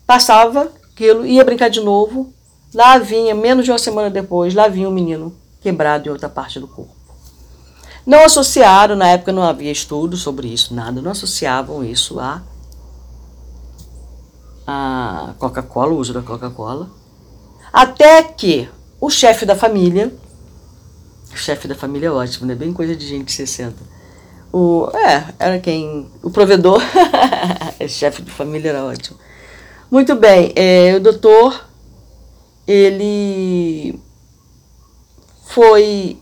passava 0.07 0.73
aquilo, 0.91 1.27
ia 1.27 1.45
brincar 1.45 1.69
de 1.69 1.81
novo, 1.81 2.35
Lá 2.75 2.99
vinha, 2.99 3.37
menos 3.37 3.65
de 3.65 3.71
uma 3.71 3.79
semana 3.79 4.11
depois, 4.11 4.53
lá 4.53 4.67
vinha 4.67 4.89
um 4.89 4.93
menino 4.93 5.33
quebrado 5.61 6.09
em 6.09 6.13
outra 6.13 6.29
parte 6.29 6.59
do 6.59 6.67
corpo. 6.67 6.93
Não 8.07 8.25
associaram, 8.25 8.97
na 8.97 9.09
época 9.09 9.33
não 9.33 9.43
havia 9.43 9.73
estudo 9.73 10.17
sobre 10.17 10.49
isso, 10.49 10.75
nada, 10.75 11.01
não 11.01 11.11
associavam 11.11 11.83
isso 11.83 12.21
a, 12.21 12.43
a 14.67 15.35
Coca-Cola, 15.39 15.93
o 15.93 15.99
uso 15.99 16.13
da 16.13 16.21
Coca-Cola. 16.21 16.91
Até 17.73 18.23
que 18.23 18.69
o 19.01 19.09
chefe 19.09 19.47
da 19.47 19.57
família, 19.57 20.15
chefe 21.35 21.67
da 21.67 21.75
família 21.75 22.09
é 22.09 22.11
ótimo, 22.11 22.47
né? 22.47 22.55
Bem 22.55 22.73
coisa 22.73 22.95
de 22.95 23.07
gente 23.07 23.27
de 23.27 23.33
60. 23.33 23.75
O, 24.53 24.89
é, 24.95 25.35
era 25.39 25.59
quem. 25.59 26.09
O 26.23 26.31
provedor, 26.31 26.81
chefe 27.89 28.23
de 28.23 28.31
família 28.31 28.69
era 28.69 28.85
ótimo. 28.85 29.19
Muito 29.91 30.15
bem, 30.15 30.53
é, 30.55 30.95
o 30.97 31.01
doutor 31.01 31.69
ele 32.67 33.99
foi 35.47 36.19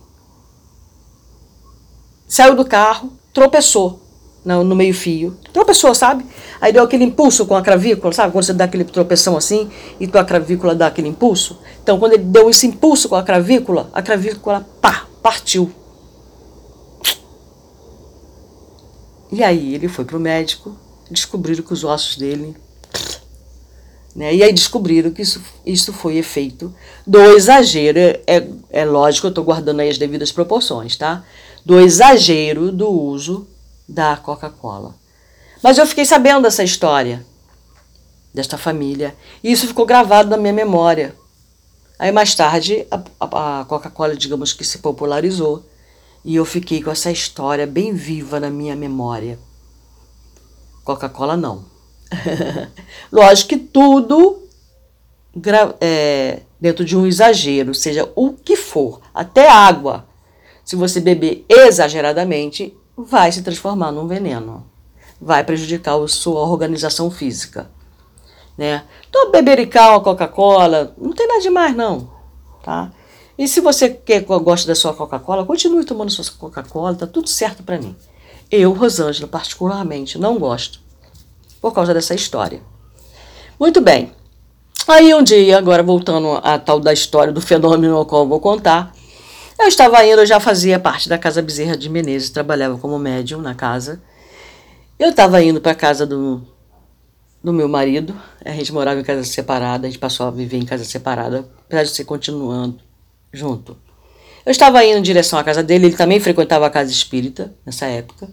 saiu 2.32 2.56
do 2.56 2.64
carro, 2.64 3.12
tropeçou 3.30 4.00
no, 4.42 4.64
no 4.64 4.74
meio-fio. 4.74 5.36
Tropeçou, 5.52 5.94
sabe? 5.94 6.24
Aí 6.62 6.72
deu 6.72 6.82
aquele 6.82 7.04
impulso 7.04 7.44
com 7.44 7.54
a 7.54 7.60
cravícula, 7.60 8.10
sabe? 8.10 8.32
Quando 8.32 8.44
você 8.44 8.54
dá 8.54 8.64
aquele 8.64 8.84
tropeção 8.84 9.36
assim 9.36 9.68
e 10.00 10.06
tua 10.06 10.24
cravícula 10.24 10.74
dá 10.74 10.86
aquele 10.86 11.08
impulso. 11.08 11.58
Então, 11.82 11.98
quando 11.98 12.14
ele 12.14 12.22
deu 12.22 12.48
esse 12.48 12.66
impulso 12.66 13.10
com 13.10 13.16
a 13.16 13.22
cravícula, 13.22 13.90
a 13.92 14.00
cravícula, 14.00 14.66
pá, 14.80 15.06
partiu. 15.22 15.70
E 19.30 19.44
aí 19.44 19.74
ele 19.74 19.86
foi 19.86 20.06
pro 20.06 20.18
médico, 20.18 20.74
descobriram 21.10 21.62
que 21.62 21.74
os 21.74 21.84
ossos 21.84 22.16
dele 22.16 22.56
Né? 24.16 24.36
E 24.36 24.42
aí 24.42 24.54
descobriram 24.54 25.10
que 25.10 25.20
isso, 25.20 25.42
isso 25.66 25.92
foi 25.92 26.16
efeito 26.16 26.74
do 27.06 27.20
exagero. 27.20 27.98
É, 28.26 28.48
é 28.70 28.84
lógico, 28.86 29.26
eu 29.26 29.30
estou 29.30 29.44
guardando 29.44 29.80
aí 29.80 29.90
as 29.90 29.98
devidas 29.98 30.32
proporções, 30.32 30.96
tá? 30.96 31.22
Do 31.64 31.80
exagero 31.80 32.72
do 32.72 32.88
uso 32.88 33.46
da 33.88 34.16
Coca-Cola. 34.16 34.94
Mas 35.62 35.78
eu 35.78 35.86
fiquei 35.86 36.04
sabendo 36.04 36.42
dessa 36.42 36.64
história, 36.64 37.24
desta 38.34 38.58
família, 38.58 39.14
e 39.42 39.52
isso 39.52 39.66
ficou 39.66 39.86
gravado 39.86 40.30
na 40.30 40.36
minha 40.36 40.52
memória. 40.52 41.14
Aí 41.98 42.10
mais 42.10 42.34
tarde 42.34 42.86
a, 42.90 43.60
a 43.60 43.64
Coca-Cola, 43.64 44.16
digamos 44.16 44.52
que 44.52 44.64
se 44.64 44.78
popularizou, 44.78 45.64
e 46.24 46.34
eu 46.34 46.44
fiquei 46.44 46.82
com 46.82 46.90
essa 46.90 47.10
história 47.10 47.66
bem 47.66 47.92
viva 47.92 48.40
na 48.40 48.50
minha 48.50 48.74
memória. 48.74 49.38
Coca-Cola 50.84 51.36
não. 51.36 51.64
Lógico 53.10 53.50
que 53.50 53.56
tudo 53.56 54.42
é, 55.80 56.40
dentro 56.60 56.84
de 56.84 56.96
um 56.96 57.06
exagero, 57.06 57.74
seja 57.74 58.10
o 58.14 58.32
que 58.32 58.56
for, 58.56 59.00
até 59.14 59.48
água, 59.48 60.06
se 60.64 60.76
você 60.76 61.00
beber 61.00 61.44
exageradamente, 61.48 62.76
vai 62.96 63.32
se 63.32 63.42
transformar 63.42 63.92
num 63.92 64.06
veneno. 64.06 64.66
Vai 65.20 65.44
prejudicar 65.44 66.00
a 66.00 66.08
sua 66.08 66.40
organização 66.40 67.10
física. 67.10 67.70
Né? 68.56 68.84
Então, 69.08 69.30
beberical, 69.30 70.02
Coca-Cola, 70.02 70.94
não 70.98 71.12
tem 71.12 71.26
nada 71.26 71.40
demais, 71.40 71.74
não. 71.74 72.10
Tá? 72.62 72.92
E 73.36 73.48
se 73.48 73.60
você 73.60 73.88
quer, 73.88 74.20
gosta 74.20 74.66
da 74.66 74.74
sua 74.74 74.94
Coca-Cola, 74.94 75.44
continue 75.44 75.84
tomando 75.84 76.10
sua 76.10 76.24
Coca-Cola, 76.38 76.94
tá 76.94 77.06
tudo 77.06 77.28
certo 77.28 77.62
para 77.62 77.78
mim. 77.78 77.96
Eu, 78.50 78.72
Rosângela, 78.72 79.26
particularmente, 79.26 80.18
não 80.18 80.38
gosto 80.38 80.80
por 81.60 81.72
causa 81.72 81.94
dessa 81.94 82.14
história. 82.14 82.60
Muito 83.58 83.80
bem. 83.80 84.12
Aí 84.86 85.14
um 85.14 85.22
dia, 85.22 85.56
agora 85.56 85.82
voltando 85.82 86.40
à 86.42 86.58
tal 86.58 86.80
da 86.80 86.92
história 86.92 87.32
do 87.32 87.40
fenômeno 87.40 87.96
ao 87.96 88.04
qual 88.04 88.24
eu 88.24 88.28
vou 88.28 88.40
contar, 88.40 88.92
eu 89.62 89.68
estava 89.68 90.04
indo, 90.04 90.20
eu 90.20 90.26
já 90.26 90.38
fazia 90.38 90.78
parte 90.78 91.08
da 91.08 91.18
Casa 91.18 91.42
Bezerra 91.42 91.76
de 91.76 91.88
Menezes, 91.88 92.30
trabalhava 92.30 92.78
como 92.78 92.98
médium 92.98 93.40
na 93.40 93.54
casa. 93.54 94.02
Eu 94.98 95.10
estava 95.10 95.42
indo 95.42 95.60
para 95.60 95.72
a 95.72 95.74
casa 95.74 96.06
do, 96.06 96.42
do 97.42 97.52
meu 97.52 97.68
marido, 97.68 98.14
a 98.44 98.50
gente 98.50 98.72
morava 98.72 99.00
em 99.00 99.04
casa 99.04 99.24
separada, 99.24 99.86
a 99.86 99.90
gente 99.90 99.98
passou 99.98 100.26
a 100.26 100.30
viver 100.30 100.58
em 100.58 100.64
casa 100.64 100.84
separada, 100.84 101.48
apesar 101.66 101.84
de 101.84 101.90
ser 101.90 102.04
continuando 102.04 102.78
junto. 103.32 103.76
Eu 104.44 104.50
estava 104.50 104.84
indo 104.84 104.98
em 104.98 105.02
direção 105.02 105.38
à 105.38 105.44
casa 105.44 105.62
dele, 105.62 105.86
ele 105.86 105.96
também 105.96 106.20
frequentava 106.20 106.66
a 106.66 106.70
casa 106.70 106.90
espírita 106.90 107.54
nessa 107.64 107.86
época 107.86 108.28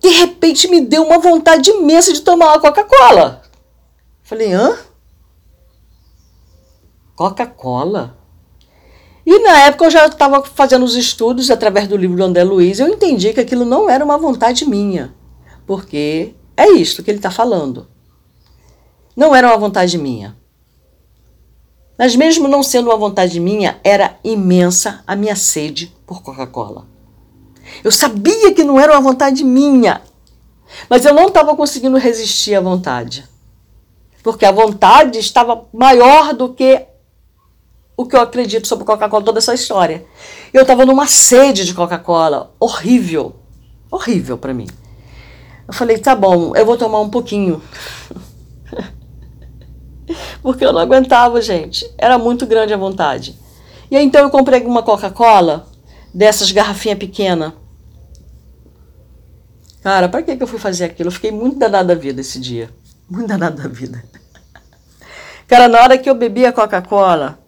de 0.00 0.08
repente 0.08 0.66
me 0.68 0.80
deu 0.80 1.04
uma 1.04 1.18
vontade 1.18 1.70
imensa 1.70 2.12
de 2.12 2.22
tomar 2.22 2.46
uma 2.46 2.60
Coca-Cola. 2.60 3.42
Falei, 4.22 4.52
hã? 4.52 4.78
Coca-Cola? 7.14 8.16
E 9.24 9.38
na 9.40 9.66
época 9.66 9.84
eu 9.84 9.90
já 9.90 10.06
estava 10.06 10.42
fazendo 10.42 10.84
os 10.84 10.96
estudos 10.96 11.50
através 11.50 11.86
do 11.86 11.96
livro 11.96 12.16
do 12.16 12.24
André 12.24 12.42
Luiz, 12.42 12.80
eu 12.80 12.88
entendi 12.88 13.32
que 13.32 13.40
aquilo 13.40 13.64
não 13.64 13.88
era 13.88 14.04
uma 14.04 14.18
vontade 14.18 14.66
minha, 14.66 15.14
porque 15.66 16.34
é 16.56 16.70
isto 16.70 17.02
que 17.02 17.10
ele 17.10 17.18
está 17.18 17.30
falando. 17.30 17.86
Não 19.16 19.34
era 19.34 19.48
uma 19.48 19.58
vontade 19.58 19.98
minha. 19.98 20.36
Mas 21.98 22.16
mesmo 22.16 22.48
não 22.48 22.62
sendo 22.62 22.88
uma 22.88 22.96
vontade 22.96 23.38
minha, 23.38 23.78
era 23.84 24.18
imensa 24.24 25.04
a 25.06 25.14
minha 25.14 25.36
sede 25.36 25.94
por 26.06 26.22
Coca-Cola. 26.22 26.86
Eu 27.84 27.92
sabia 27.92 28.54
que 28.54 28.64
não 28.64 28.80
era 28.80 28.92
uma 28.92 29.00
vontade 29.02 29.44
minha, 29.44 30.00
mas 30.88 31.04
eu 31.04 31.14
não 31.14 31.28
estava 31.28 31.54
conseguindo 31.54 31.98
resistir 31.98 32.54
à 32.54 32.60
vontade. 32.60 33.28
Porque 34.22 34.44
a 34.44 34.52
vontade 34.52 35.18
estava 35.18 35.66
maior 35.72 36.34
do 36.34 36.52
que 36.52 36.86
o 38.00 38.06
que 38.06 38.16
eu 38.16 38.20
acredito 38.22 38.66
sobre 38.66 38.86
Coca-Cola, 38.86 39.22
toda 39.22 39.40
essa 39.40 39.52
história. 39.52 40.06
Eu 40.54 40.62
estava 40.62 40.86
numa 40.86 41.06
sede 41.06 41.66
de 41.66 41.74
Coca-Cola, 41.74 42.54
horrível, 42.58 43.36
horrível 43.90 44.38
para 44.38 44.54
mim. 44.54 44.66
Eu 45.68 45.74
falei, 45.74 45.98
tá 45.98 46.16
bom, 46.16 46.56
eu 46.56 46.64
vou 46.64 46.78
tomar 46.78 47.00
um 47.00 47.10
pouquinho. 47.10 47.62
Porque 50.40 50.64
eu 50.64 50.72
não 50.72 50.80
aguentava, 50.80 51.42
gente. 51.42 51.92
Era 51.98 52.16
muito 52.16 52.46
grande 52.46 52.72
a 52.72 52.78
vontade. 52.78 53.38
E 53.90 53.96
aí, 53.96 54.02
então 54.02 54.22
eu 54.22 54.30
comprei 54.30 54.64
uma 54.64 54.82
Coca-Cola, 54.82 55.68
dessas 56.12 56.50
garrafinhas 56.50 56.98
pequenas. 56.98 57.52
Cara, 59.82 60.08
para 60.08 60.22
que, 60.22 60.38
que 60.38 60.42
eu 60.42 60.46
fui 60.46 60.58
fazer 60.58 60.84
aquilo? 60.86 61.08
Eu 61.08 61.12
fiquei 61.12 61.30
muito 61.30 61.58
danada 61.58 61.94
da 61.94 62.00
vida 62.00 62.22
esse 62.22 62.40
dia. 62.40 62.70
Muito 63.10 63.28
danada 63.28 63.62
da 63.62 63.68
vida. 63.68 64.02
Cara, 65.46 65.68
na 65.68 65.82
hora 65.82 65.98
que 65.98 66.08
eu 66.08 66.14
bebi 66.14 66.46
a 66.46 66.52
Coca-Cola, 66.52 67.39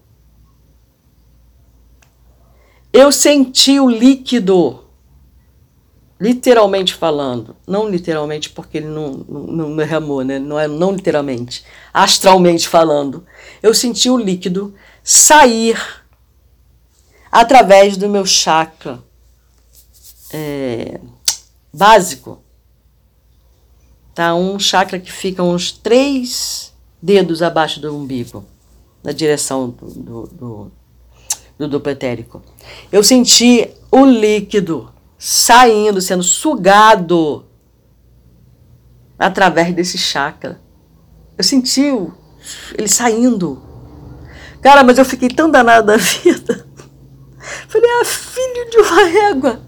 eu 2.92 3.10
senti 3.10 3.80
o 3.80 3.88
líquido, 3.88 4.84
literalmente 6.20 6.94
falando. 6.94 7.56
Não 7.66 7.88
literalmente, 7.88 8.50
porque 8.50 8.78
ele 8.78 8.88
não, 8.88 9.12
não, 9.12 9.76
derramou, 9.76 10.22
né? 10.22 10.38
Não, 10.38 10.58
é, 10.58 10.68
não 10.68 10.92
literalmente. 10.92 11.64
Astralmente 11.92 12.68
falando. 12.68 13.24
Eu 13.62 13.72
senti 13.72 14.10
o 14.10 14.16
líquido 14.16 14.74
sair 15.02 15.80
através 17.30 17.96
do 17.96 18.08
meu 18.08 18.26
chakra. 18.26 19.02
É, 20.34 21.00
básico, 21.72 22.42
tá? 24.14 24.34
Um 24.34 24.58
chakra 24.58 24.98
que 24.98 25.10
fica 25.10 25.42
uns 25.42 25.72
três 25.72 26.72
dedos 27.00 27.42
abaixo 27.42 27.80
do 27.80 27.96
umbigo, 27.96 28.44
na 29.02 29.12
direção 29.12 29.70
do, 29.70 29.86
do, 29.86 30.26
do, 30.26 30.72
do 31.62 31.78
duplo 31.78 31.92
etérico. 31.92 32.42
Eu 32.90 33.02
senti 33.02 33.70
o 33.90 34.04
líquido 34.04 34.92
saindo, 35.18 36.00
sendo 36.00 36.22
sugado 36.22 37.46
através 39.18 39.74
desse 39.74 39.96
chakra. 39.96 40.60
Eu 41.38 41.44
senti 41.44 41.82
ele 42.76 42.88
saindo. 42.88 43.62
Cara, 44.60 44.82
mas 44.82 44.98
eu 44.98 45.04
fiquei 45.04 45.28
tão 45.28 45.50
danada 45.50 45.92
da 45.92 45.96
vida. 45.98 46.66
Falei, 47.68 47.90
ah, 48.00 48.04
filho 48.04 48.70
de 48.70 48.78
uma 48.78 49.04
régua. 49.04 49.60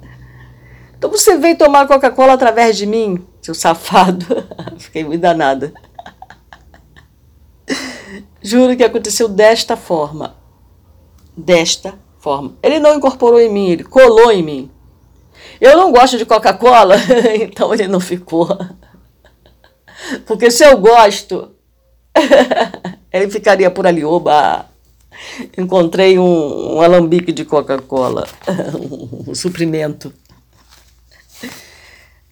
Então 0.96 1.10
você 1.10 1.36
veio 1.36 1.58
tomar 1.58 1.86
Coca-Cola 1.86 2.32
através 2.32 2.76
de 2.76 2.86
mim, 2.86 3.24
seu 3.42 3.54
safado. 3.54 4.26
Fiquei 4.78 5.04
muito 5.04 5.20
danada. 5.20 5.72
Juro 8.42 8.76
que 8.76 8.84
aconteceu 8.84 9.28
desta 9.28 9.76
forma. 9.76 10.36
Desta 11.36 11.98
forma. 12.18 12.56
Ele 12.62 12.78
não 12.78 12.96
incorporou 12.96 13.40
em 13.40 13.50
mim, 13.50 13.70
ele 13.70 13.84
colou 13.84 14.32
em 14.32 14.42
mim. 14.42 14.70
Eu 15.60 15.76
não 15.76 15.92
gosto 15.92 16.16
de 16.16 16.24
Coca-Cola, 16.24 16.96
então 17.40 17.72
ele 17.74 17.86
não 17.88 18.00
ficou. 18.00 18.48
Porque 20.26 20.50
se 20.50 20.64
eu 20.64 20.78
gosto, 20.78 21.54
ele 23.12 23.30
ficaria 23.30 23.70
por 23.70 23.86
ali. 23.86 24.04
Oba! 24.04 24.66
Encontrei 25.56 26.18
um, 26.18 26.76
um 26.76 26.80
alambique 26.80 27.32
de 27.32 27.44
Coca-Cola, 27.44 28.26
um 29.28 29.34
suprimento. 29.34 30.12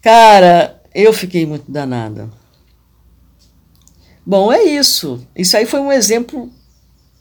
Cara, 0.00 0.82
eu 0.94 1.12
fiquei 1.12 1.46
muito 1.46 1.70
danada. 1.70 2.28
Bom, 4.26 4.53
é 4.53 4.62
isso. 4.62 5.26
Isso 5.34 5.57
aí 5.57 5.64
foi 5.64 5.80
um 5.80 5.92
exemplo 5.92 6.50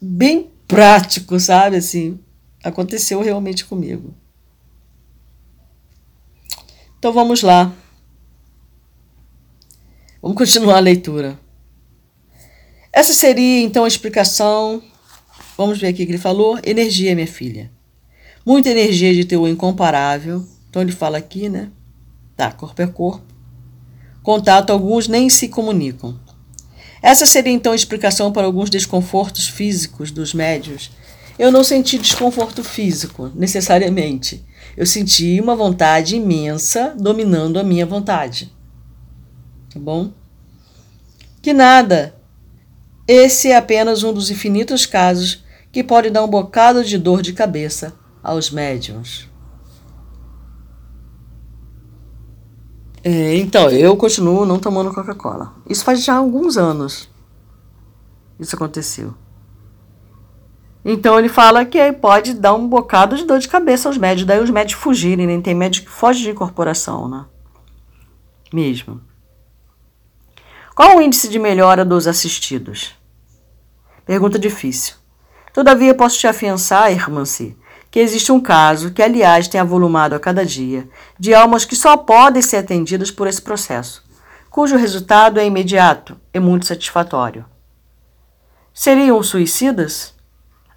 bem 0.02 0.51
prático, 0.72 1.38
sabe? 1.38 1.76
Assim, 1.76 2.18
aconteceu 2.64 3.22
realmente 3.22 3.66
comigo. 3.66 4.16
Então 6.98 7.12
vamos 7.12 7.42
lá. 7.42 7.74
Vamos 10.22 10.38
continuar 10.38 10.78
a 10.78 10.80
leitura. 10.80 11.38
Essa 12.94 13.14
seria 13.14 13.62
então 13.62 13.84
a 13.84 13.88
explicação. 13.88 14.82
Vamos 15.58 15.78
ver 15.78 15.88
aqui 15.88 16.06
que 16.06 16.12
ele 16.12 16.18
falou. 16.18 16.58
Energia, 16.64 17.14
minha 17.16 17.28
filha. 17.28 17.70
Muita 18.46 18.70
energia 18.70 19.14
de 19.14 19.26
teu 19.26 19.46
incomparável. 19.48 20.46
Então 20.70 20.82
ele 20.82 20.94
fala 20.94 21.18
aqui, 21.18 21.50
né? 21.50 21.70
Tá, 22.38 22.50
corpo 22.50 22.82
é 22.82 22.88
corpo. 22.88 23.26
Contato, 24.24 24.70
alguns 24.70 25.08
nem 25.10 25.30
se 25.30 25.50
comunicam. 25.50 26.18
Essa 27.02 27.26
seria 27.26 27.52
então 27.52 27.74
a 27.74 27.76
explicação 27.76 28.32
para 28.32 28.46
alguns 28.46 28.70
desconfortos 28.70 29.48
físicos 29.48 30.12
dos 30.12 30.34
médios. 30.34 30.92
Eu 31.40 31.52
não 31.52 31.64
senti 31.64 31.98
desconforto 31.98 32.64
físico, 32.64 33.32
necessariamente. 33.34 34.46
Eu 34.78 34.86
senti 34.86 35.40
uma 35.42 35.56
vontade 35.56 36.16
imensa 36.16 36.94
dominando 36.98 37.60
a 37.60 37.64
minha 37.64 37.86
vontade. 37.86 38.54
Tá 39.74 39.80
bom? 39.80 40.12
Que 41.42 41.54
nada. 41.54 42.16
Esse 43.08 43.50
é 43.50 43.58
apenas 43.58 44.04
um 44.04 44.14
dos 44.14 44.30
infinitos 44.30 44.86
casos 44.86 45.44
que 45.72 45.84
pode 45.84 46.10
dar 46.12 46.24
um 46.24 46.28
bocado 46.28 46.84
de 46.84 46.98
dor 46.98 47.22
de 47.22 47.34
cabeça 47.34 47.94
aos 48.22 48.52
médiums. 48.52 49.31
É, 53.04 53.36
então, 53.38 53.70
eu 53.70 53.98
continuo 53.98 54.46
não 54.46 54.60
tomando 54.60 54.94
Coca-Cola. 54.94 55.54
Isso 55.68 55.84
faz 55.84 56.04
já 56.04 56.16
alguns 56.16 56.58
anos. 56.58 57.10
isso 58.40 58.56
aconteceu. 58.56 59.14
Então 60.84 61.18
ele 61.18 61.30
fala 61.30 61.64
que 61.64 61.80
aí 61.80 61.92
pode 61.94 62.34
dar 62.34 62.56
um 62.56 62.68
bocado 62.68 63.16
de 63.16 63.24
dor 63.24 63.38
de 63.38 63.48
cabeça 63.48 63.88
aos 63.88 63.98
médicos, 63.98 64.26
daí 64.26 64.40
os 64.42 64.50
médicos 64.50 64.82
fugirem, 64.84 65.28
nem 65.28 65.40
tem 65.42 65.54
médico 65.54 65.86
que 65.88 65.94
foge 65.94 66.24
de 66.24 66.32
incorporação, 66.32 67.08
né? 67.08 67.26
Mesmo. 68.52 69.00
Qual 70.76 70.98
o 70.98 71.02
índice 71.02 71.30
de 71.30 71.38
melhora 71.38 71.86
dos 71.86 72.08
assistidos? 72.08 72.96
Pergunta 74.06 74.40
difícil. 74.40 74.96
Todavia 75.54 75.94
posso 75.94 76.18
te 76.18 76.26
afiançar, 76.26 76.92
irmã-se, 76.92 77.56
que 77.92 78.00
existe 78.00 78.32
um 78.32 78.40
caso, 78.40 78.92
que 78.92 79.04
aliás 79.04 79.50
tem 79.50 79.60
avolumado 79.60 80.16
a 80.16 80.20
cada 80.20 80.46
dia, 80.46 80.88
de 81.20 81.34
almas 81.34 81.66
que 81.66 81.76
só 81.76 81.98
podem 81.98 82.42
ser 82.42 82.58
atendidas 82.58 83.12
por 83.12 83.28
esse 83.28 83.42
processo, 83.42 84.02
cujo 84.50 84.78
resultado 84.78 85.40
é 85.42 85.46
imediato 85.46 86.18
e 86.34 86.40
muito 86.40 86.66
satisfatório. 86.66 87.46
Seriam 88.74 89.22
suicidas? 89.22 90.16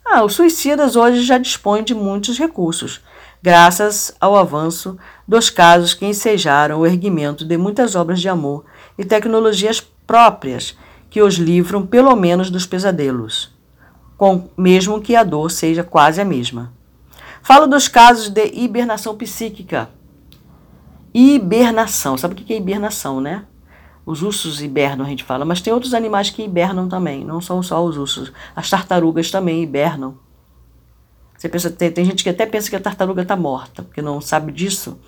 Ah, 0.05 0.25
os 0.25 0.35
suicidas 0.35 0.97
hoje 0.97 1.23
já 1.23 1.39
dispõem 1.39 1.85
de 1.85 1.95
muitos 1.95 2.37
recursos, 2.37 3.01
graças 3.41 4.13
ao 4.21 4.37
avanço 4.37 4.99
dos 5.27 5.49
casos 5.49 5.95
que 5.95 6.05
ensejaram 6.05 6.81
o 6.81 6.87
erguimento 6.87 7.45
de 7.45 7.57
muitas 7.57 7.95
obras 7.95 8.21
de 8.21 8.29
amor 8.29 8.65
e 8.99 9.05
tecnologias 9.05 9.81
próprias 9.81 10.77
que 11.09 11.23
os 11.23 11.37
livram 11.37 11.87
pelo 11.87 12.17
menos 12.17 12.51
dos 12.51 12.67
pesadelos, 12.67 13.57
com, 14.17 14.51
mesmo 14.57 15.01
que 15.01 15.15
a 15.15 15.23
dor 15.23 15.49
seja 15.51 15.85
quase 15.85 16.21
a 16.21 16.25
mesma. 16.25 16.74
Falo 17.45 17.67
dos 17.67 17.89
casos 17.89 18.31
de 18.31 18.47
hibernação 18.55 19.15
psíquica. 19.15 19.91
Hibernação, 21.13 22.17
sabe 22.17 22.33
o 22.33 22.37
que 22.39 22.55
é 22.55 22.57
hibernação, 22.57 23.21
né? 23.21 23.45
Os 24.07 24.23
ursos 24.23 24.63
hibernam, 24.63 25.05
a 25.05 25.09
gente 25.11 25.23
fala, 25.23 25.45
mas 25.45 25.61
tem 25.61 25.71
outros 25.71 25.93
animais 25.93 26.31
que 26.31 26.43
hibernam 26.43 26.89
também, 26.89 27.23
não 27.23 27.43
são 27.43 27.63
só 27.63 27.85
os 27.85 27.99
ursos. 27.99 28.33
As 28.57 28.71
tartarugas 28.71 29.31
também 29.31 29.63
hibernam. 29.63 30.17
Você 31.37 31.47
pensa, 31.47 31.71
tem, 31.71 31.93
tem 31.93 32.07
gente 32.07 32.25
que 32.25 32.31
até 32.31 32.47
pensa 32.47 32.71
que 32.71 32.77
a 32.77 32.81
tartaruga 32.81 33.21
está 33.21 33.37
morta, 33.37 33.83
porque 33.83 34.01
não 34.01 34.23
sabe 34.23 34.51
disso. 34.51 34.99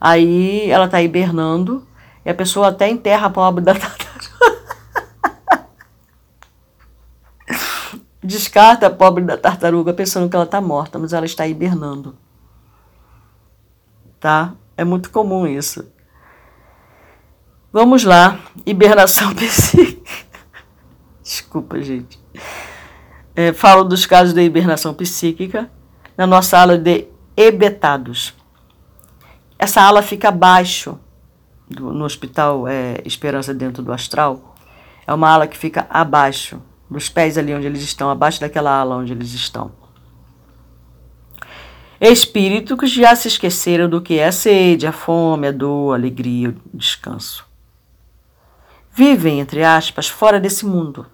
Aí 0.00 0.68
ela 0.68 0.86
está 0.86 1.00
hibernando 1.00 1.86
e 2.24 2.30
a 2.30 2.34
pessoa 2.34 2.68
até 2.68 2.88
enterra 2.88 3.28
a 3.28 3.30
pobre 3.30 3.62
da 3.62 3.74
tartaruga. 3.78 4.17
Descarta 8.28 8.88
a 8.88 8.90
pobre 8.90 9.24
da 9.24 9.38
tartaruga 9.38 9.94
pensando 9.94 10.28
que 10.28 10.36
ela 10.36 10.44
está 10.44 10.60
morta, 10.60 10.98
mas 10.98 11.14
ela 11.14 11.24
está 11.24 11.46
hibernando. 11.46 12.14
Tá? 14.20 14.52
É 14.76 14.84
muito 14.84 15.10
comum 15.10 15.46
isso. 15.46 15.90
Vamos 17.72 18.04
lá, 18.04 18.38
hibernação 18.66 19.32
psíquica. 19.34 20.26
Desculpa, 21.22 21.80
gente. 21.80 22.20
É, 23.34 23.54
falo 23.54 23.82
dos 23.82 24.04
casos 24.04 24.34
de 24.34 24.42
hibernação 24.42 24.92
psíquica 24.92 25.70
na 26.14 26.26
nossa 26.26 26.58
aula 26.58 26.76
de 26.76 27.06
ebetados. 27.34 28.34
Essa 29.58 29.80
ala 29.80 30.02
fica 30.02 30.28
abaixo 30.28 31.00
do, 31.66 31.94
no 31.94 32.04
Hospital 32.04 32.68
é, 32.68 33.00
Esperança 33.06 33.54
Dentro 33.54 33.82
do 33.82 33.90
Astral. 33.90 34.54
É 35.06 35.14
uma 35.14 35.30
ala 35.30 35.46
que 35.46 35.56
fica 35.56 35.86
abaixo, 35.88 36.60
dos 36.90 37.08
pés 37.08 37.36
ali 37.36 37.54
onde 37.54 37.66
eles 37.66 37.82
estão, 37.82 38.10
abaixo 38.10 38.40
daquela 38.40 38.70
ala 38.70 38.96
onde 38.96 39.12
eles 39.12 39.32
estão. 39.34 39.72
Espíritos 42.00 42.78
que 42.78 42.86
já 42.86 43.14
se 43.16 43.28
esqueceram 43.28 43.88
do 43.88 44.00
que 44.00 44.18
é 44.18 44.26
a 44.26 44.32
sede, 44.32 44.86
a 44.86 44.92
fome, 44.92 45.48
a 45.48 45.52
dor, 45.52 45.92
a 45.92 45.96
alegria, 45.96 46.50
o 46.50 46.76
descanso 46.76 47.48
vivem, 48.98 49.38
entre 49.38 49.62
aspas, 49.62 50.08
fora 50.08 50.40
desse 50.40 50.66
mundo. 50.66 51.06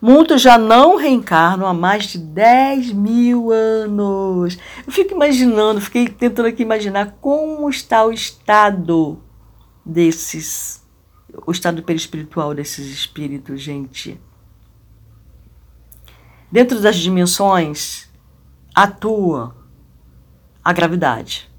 Muitos 0.00 0.40
já 0.40 0.56
não 0.56 0.96
reencarnam 0.96 1.66
há 1.66 1.74
mais 1.74 2.04
de 2.04 2.18
10 2.18 2.92
mil 2.92 3.50
anos. 3.50 4.56
Eu 4.86 4.92
fico 4.92 5.12
imaginando, 5.12 5.80
fiquei 5.80 6.06
tentando 6.06 6.46
aqui 6.46 6.62
imaginar 6.62 7.16
como 7.20 7.68
está 7.68 8.06
o 8.06 8.12
estado 8.12 9.20
desses, 9.84 10.86
o 11.44 11.50
estado 11.50 11.82
perispiritual 11.82 12.54
desses 12.54 12.86
espíritos, 12.86 13.60
gente. 13.60 14.20
Dentro 16.50 16.80
das 16.80 16.96
dimensões 16.96 18.08
atua 18.74 19.54
a 20.64 20.72
gravidade. 20.72 21.50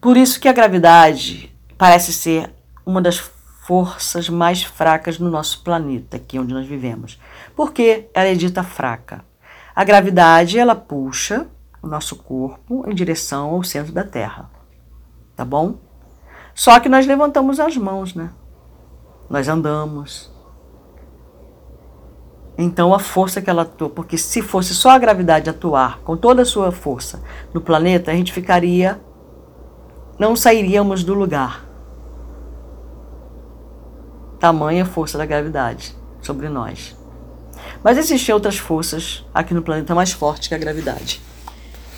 Por 0.00 0.16
isso 0.16 0.40
que 0.40 0.48
a 0.48 0.52
gravidade 0.52 1.52
parece 1.76 2.12
ser 2.12 2.54
uma 2.84 3.02
das 3.02 3.18
forças 3.18 4.28
mais 4.28 4.62
fracas 4.62 5.18
no 5.18 5.28
nosso 5.28 5.64
planeta, 5.64 6.16
aqui 6.16 6.38
onde 6.38 6.54
nós 6.54 6.66
vivemos. 6.66 7.20
Porque 7.56 8.08
ela 8.14 8.28
é 8.28 8.34
dita 8.34 8.62
fraca. 8.62 9.24
A 9.74 9.82
gravidade, 9.82 10.58
ela 10.58 10.76
puxa 10.76 11.48
o 11.82 11.88
nosso 11.88 12.16
corpo 12.16 12.84
em 12.88 12.94
direção 12.94 13.50
ao 13.50 13.64
centro 13.64 13.92
da 13.92 14.04
Terra. 14.04 14.48
Tá 15.34 15.44
bom? 15.44 15.78
Só 16.54 16.78
que 16.78 16.88
nós 16.88 17.06
levantamos 17.06 17.58
as 17.58 17.76
mãos, 17.76 18.14
né? 18.14 18.30
Nós 19.28 19.48
andamos. 19.48 20.30
Então 22.58 22.94
a 22.94 22.98
força 22.98 23.42
que 23.42 23.50
ela 23.50 23.62
atua, 23.62 23.90
porque 23.90 24.16
se 24.16 24.40
fosse 24.40 24.74
só 24.74 24.90
a 24.90 24.98
gravidade 24.98 25.50
atuar 25.50 26.00
com 26.00 26.16
toda 26.16 26.42
a 26.42 26.44
sua 26.44 26.72
força 26.72 27.22
no 27.52 27.60
planeta, 27.60 28.10
a 28.10 28.14
gente 28.14 28.32
ficaria 28.32 29.00
não 30.18 30.34
sairíamos 30.34 31.04
do 31.04 31.12
lugar 31.12 31.66
tamanha 34.38 34.84
força 34.84 35.18
da 35.18 35.26
gravidade 35.26 35.94
sobre 36.22 36.48
nós. 36.48 36.96
Mas 37.82 37.98
existem 37.98 38.34
outras 38.34 38.56
forças 38.56 39.24
aqui 39.34 39.54
no 39.54 39.62
planeta 39.62 39.94
mais 39.94 40.12
fortes 40.12 40.48
que 40.48 40.54
a 40.54 40.58
gravidade. 40.58 41.20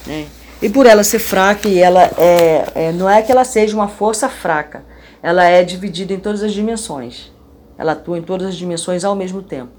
Né? 0.06 0.26
E 0.60 0.68
por 0.68 0.86
ela 0.86 1.04
ser 1.04 1.18
fraca, 1.18 1.68
e 1.68 1.78
ela 1.78 2.02
é, 2.02 2.72
é, 2.74 2.92
não 2.92 3.08
é 3.08 3.22
que 3.22 3.30
ela 3.30 3.44
seja 3.44 3.76
uma 3.76 3.88
força 3.88 4.28
fraca, 4.28 4.84
ela 5.22 5.44
é 5.44 5.62
dividida 5.62 6.12
em 6.12 6.18
todas 6.18 6.42
as 6.42 6.52
dimensões. 6.52 7.32
Ela 7.76 7.92
atua 7.92 8.18
em 8.18 8.22
todas 8.22 8.48
as 8.48 8.56
dimensões 8.56 9.04
ao 9.04 9.14
mesmo 9.14 9.42
tempo. 9.42 9.77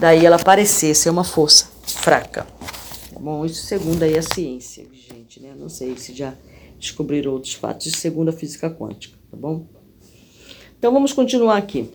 Daí 0.00 0.24
ela 0.24 0.38
parecer 0.38 0.94
ser 0.94 1.10
uma 1.10 1.24
força 1.24 1.66
fraca. 1.84 2.46
Tá 3.12 3.20
bom, 3.20 3.44
isso 3.44 3.66
segundo 3.66 4.02
aí 4.02 4.16
a 4.16 4.22
ciência, 4.22 4.86
gente, 4.94 5.42
né? 5.42 5.54
Não 5.54 5.68
sei 5.68 5.94
se 5.98 6.14
já 6.14 6.34
descobriram 6.78 7.32
outros 7.32 7.52
fatos, 7.52 7.92
segundo 7.92 8.30
a 8.30 8.32
física 8.32 8.70
quântica, 8.70 9.18
tá 9.30 9.36
bom? 9.36 9.66
Então 10.78 10.90
vamos 10.90 11.12
continuar 11.12 11.58
aqui. 11.58 11.90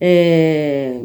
É, 0.00 1.04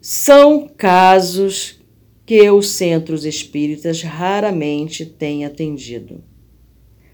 são 0.00 0.66
casos 0.66 1.78
que 2.24 2.50
os 2.50 2.70
centros 2.70 3.26
espíritas 3.26 4.00
raramente 4.00 5.04
têm 5.04 5.44
atendido, 5.44 6.24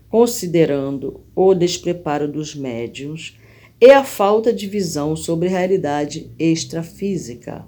considerando 0.09 1.25
o 1.35 1.55
despreparo 1.55 2.31
dos 2.31 2.55
médiums 2.55 3.37
e 3.81 3.91
a 3.91 4.05
falta 4.05 4.53
de 4.53 4.67
visão 4.67 5.17
sobre 5.17 5.49
realidade 5.49 6.31
extrafísica. 6.39 7.67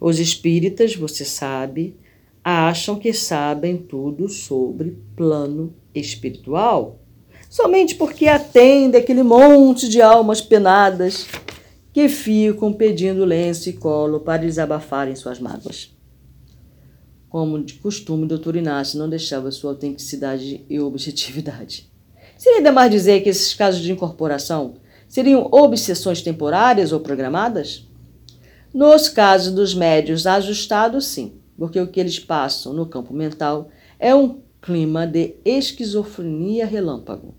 Os 0.00 0.18
espíritas, 0.18 0.94
você 0.94 1.24
sabe, 1.24 1.96
acham 2.44 2.98
que 2.98 3.12
sabem 3.12 3.76
tudo 3.76 4.28
sobre 4.28 4.98
plano 5.16 5.74
espiritual 5.94 7.00
somente 7.48 7.94
porque 7.94 8.28
atende 8.28 8.96
aquele 8.96 9.22
monte 9.22 9.88
de 9.88 10.02
almas 10.02 10.40
penadas 10.40 11.26
que 11.92 12.08
ficam 12.08 12.72
pedindo 12.72 13.24
lenço 13.24 13.68
e 13.68 13.72
colo 13.72 14.20
para 14.20 14.42
desabafarem 14.42 15.16
suas 15.16 15.40
mágoas. 15.40 15.96
Como 17.28 17.62
de 17.62 17.74
costume, 17.74 18.24
o 18.24 18.28
doutor 18.28 18.56
Inácio 18.56 18.98
não 18.98 19.08
deixava 19.08 19.50
sua 19.50 19.70
autenticidade 19.70 20.64
e 20.68 20.78
objetividade. 20.80 21.87
Seria 22.38 22.62
demais 22.62 22.88
dizer 22.88 23.20
que 23.20 23.28
esses 23.28 23.52
casos 23.52 23.80
de 23.80 23.90
incorporação 23.90 24.74
seriam 25.08 25.48
obsessões 25.50 26.22
temporárias 26.22 26.92
ou 26.92 27.00
programadas? 27.00 27.84
Nos 28.72 29.08
casos 29.08 29.52
dos 29.52 29.74
médios 29.74 30.24
ajustados, 30.24 31.04
sim, 31.06 31.32
porque 31.58 31.80
o 31.80 31.88
que 31.88 31.98
eles 31.98 32.20
passam 32.20 32.72
no 32.72 32.86
campo 32.86 33.12
mental 33.12 33.70
é 33.98 34.14
um 34.14 34.38
clima 34.62 35.04
de 35.04 35.34
esquizofrenia 35.44 36.64
relâmpago, 36.64 37.34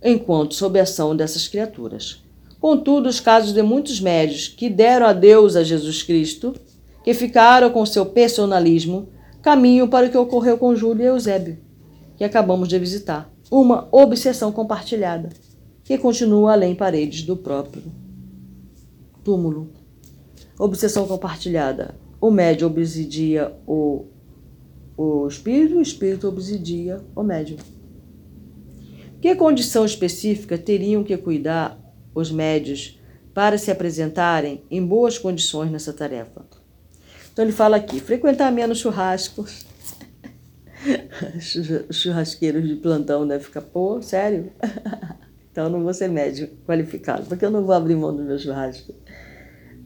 enquanto 0.00 0.54
sob 0.54 0.78
a 0.78 0.84
ação 0.84 1.16
dessas 1.16 1.48
criaturas. 1.48 2.22
Contudo, 2.60 3.08
os 3.08 3.18
casos 3.18 3.52
de 3.52 3.62
muitos 3.62 4.00
médios 4.00 4.46
que 4.46 4.70
deram 4.70 5.06
adeus 5.06 5.56
a 5.56 5.64
Jesus 5.64 6.04
Cristo, 6.04 6.54
que 7.02 7.12
ficaram 7.12 7.70
com 7.70 7.84
seu 7.84 8.06
personalismo, 8.06 9.08
caminham 9.42 9.88
para 9.88 10.06
o 10.06 10.10
que 10.10 10.18
ocorreu 10.18 10.58
com 10.58 10.76
Júlio 10.76 11.02
e 11.02 11.06
Eusébio, 11.06 11.58
que 12.16 12.22
acabamos 12.22 12.68
de 12.68 12.78
visitar, 12.78 13.28
uma 13.50 13.88
obsessão 13.90 14.52
compartilhada, 14.52 15.30
que 15.82 15.98
continua 15.98 16.52
além 16.52 16.74
paredes 16.74 17.22
do 17.22 17.36
próprio 17.36 17.82
túmulo. 19.24 19.70
Obsessão 20.58 21.06
compartilhada. 21.06 21.94
O 22.20 22.30
médio 22.30 22.66
obsidia 22.66 23.52
o 23.66 24.06
o 25.02 25.26
espírito, 25.26 25.78
o 25.78 25.80
espírito 25.80 26.28
obsidia 26.28 27.02
o 27.16 27.22
médium. 27.22 27.56
Que 29.18 29.34
condição 29.34 29.82
específica 29.82 30.58
teriam 30.58 31.02
que 31.02 31.16
cuidar 31.16 31.78
os 32.14 32.30
médios 32.30 33.00
para 33.32 33.56
se 33.56 33.70
apresentarem 33.70 34.62
em 34.70 34.84
boas 34.84 35.16
condições 35.16 35.70
nessa 35.70 35.94
tarefa. 35.94 36.44
Então 37.32 37.42
ele 37.42 37.52
fala 37.52 37.78
aqui: 37.78 37.98
frequentar 37.98 38.52
menos 38.52 38.78
churrascos. 38.78 39.64
Churrasqueiros 41.90 42.66
de 42.66 42.76
plantão 42.76 43.26
devem 43.26 43.44
ficar, 43.44 43.62
pô, 43.62 44.00
sério? 44.02 44.52
Então 45.52 45.64
eu 45.64 45.70
não 45.70 45.82
vou 45.82 45.92
ser 45.92 46.08
médico 46.08 46.54
qualificado, 46.64 47.26
porque 47.26 47.44
eu 47.44 47.50
não 47.50 47.64
vou 47.64 47.74
abrir 47.74 47.96
mão 47.96 48.14
do 48.14 48.22
meu 48.22 48.38
churrasco. 48.38 48.94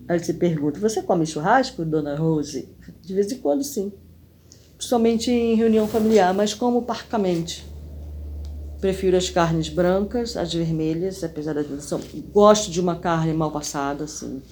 Aí 0.07 0.19
você 0.19 0.35
pergunta: 0.35 0.79
você 0.79 1.03
come 1.03 1.27
churrasco, 1.27 1.85
dona 1.85 2.15
Rose? 2.17 2.69
De 3.01 3.15
vez 3.15 3.33
em 3.33 3.39
quando, 3.39 3.65
sim. 3.65 3.93
Principalmente 4.77 5.31
em 5.31 5.55
reunião 5.55 5.89
familiar, 5.89 6.35
mas 6.35 6.53
como 6.53 6.83
parcamente. 6.83 7.65
Prefiro 8.79 9.17
as 9.17 9.31
carnes 9.31 9.71
brancas, 9.71 10.37
as 10.37 10.53
vermelhas, 10.53 11.25
apesar 11.25 11.55
da 11.55 11.65
são. 11.81 11.99
Gosto 12.31 12.71
de 12.71 12.81
uma 12.81 12.97
carne 12.97 13.33
mal 13.33 13.51
passada, 13.51 14.07
sim. 14.07 14.43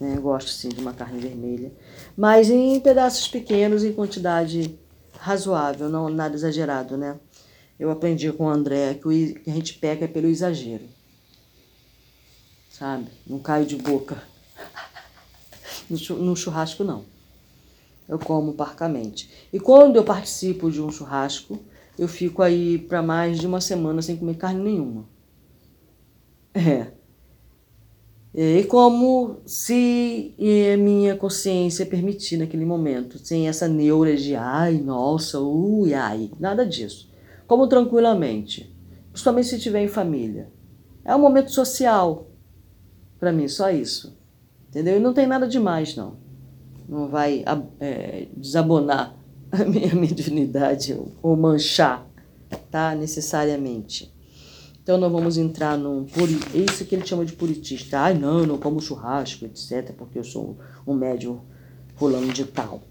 Né? 0.00 0.18
Gosto 0.20 0.50
sim 0.50 0.70
de 0.70 0.80
uma 0.80 0.92
carne 0.92 1.20
vermelha. 1.20 1.72
Mas 2.16 2.50
em 2.50 2.80
pedaços 2.80 3.28
pequenos, 3.28 3.84
em 3.84 3.92
quantidade 3.92 4.79
razoável, 5.20 5.88
não 5.88 6.08
nada 6.08 6.34
exagerado, 6.34 6.96
né? 6.96 7.18
Eu 7.78 7.90
aprendi 7.90 8.32
com 8.32 8.44
o 8.44 8.48
André 8.48 8.94
que 8.94 9.42
a 9.46 9.54
gente 9.54 9.74
pega 9.74 10.08
pelo 10.08 10.26
exagero. 10.26 10.84
Sabe? 12.70 13.08
Não 13.26 13.38
caio 13.38 13.66
de 13.66 13.76
boca. 13.76 14.22
No 15.88 16.36
churrasco, 16.36 16.84
não. 16.84 17.04
Eu 18.08 18.16
como 18.16 18.52
parcamente. 18.52 19.28
E 19.52 19.58
quando 19.58 19.96
eu 19.96 20.04
participo 20.04 20.70
de 20.70 20.80
um 20.80 20.88
churrasco, 20.88 21.60
eu 21.98 22.06
fico 22.06 22.42
aí 22.42 22.78
para 22.78 23.02
mais 23.02 23.40
de 23.40 23.46
uma 23.46 23.60
semana 23.60 24.00
sem 24.00 24.16
comer 24.16 24.36
carne 24.36 24.62
nenhuma. 24.62 25.04
É. 26.54 26.92
E 28.34 28.62
como 28.64 29.40
se 29.44 30.34
a 30.72 30.76
minha 30.76 31.16
consciência 31.16 31.84
permitir 31.84 32.36
naquele 32.36 32.64
momento, 32.64 33.18
sem 33.18 33.48
essa 33.48 33.66
neura 33.66 34.16
de 34.16 34.36
ai, 34.36 34.74
nossa, 34.78 35.40
ui, 35.40 35.92
ai, 35.94 36.30
nada 36.38 36.64
disso. 36.64 37.10
Como 37.46 37.66
tranquilamente, 37.66 38.72
principalmente 39.10 39.48
se 39.48 39.56
estiver 39.56 39.82
em 39.82 39.88
família. 39.88 40.48
É 41.04 41.14
um 41.16 41.18
momento 41.18 41.50
social 41.50 42.30
para 43.20 43.32
mim, 43.32 43.46
só 43.46 43.70
isso. 43.70 44.18
Entendeu? 44.70 44.96
E 44.96 45.00
não 45.00 45.12
tem 45.12 45.26
nada 45.26 45.46
demais, 45.46 45.94
não. 45.94 46.16
Não 46.88 47.08
vai 47.08 47.44
é, 47.78 48.28
desabonar 48.34 49.14
a 49.52 49.64
minha 49.64 49.94
mediunidade 49.94 50.98
ou 51.22 51.36
manchar, 51.36 52.06
tá? 52.70 52.94
Necessariamente. 52.94 54.12
Então 54.90 54.98
não 54.98 55.08
vamos 55.08 55.38
entrar 55.38 55.78
num 55.78 56.04
puri, 56.04 56.40
isso 56.52 56.84
que 56.84 56.96
ele 56.96 57.06
chama 57.06 57.24
de 57.24 57.32
puritista. 57.32 58.00
Ai, 58.00 58.12
não, 58.12 58.44
não 58.44 58.58
como 58.58 58.80
churrasco, 58.80 59.44
etc, 59.44 59.92
porque 59.96 60.18
eu 60.18 60.24
sou 60.24 60.58
um 60.84 60.94
médium 60.94 61.42
fulano 61.94 62.32
de 62.32 62.44
tal. 62.44 62.82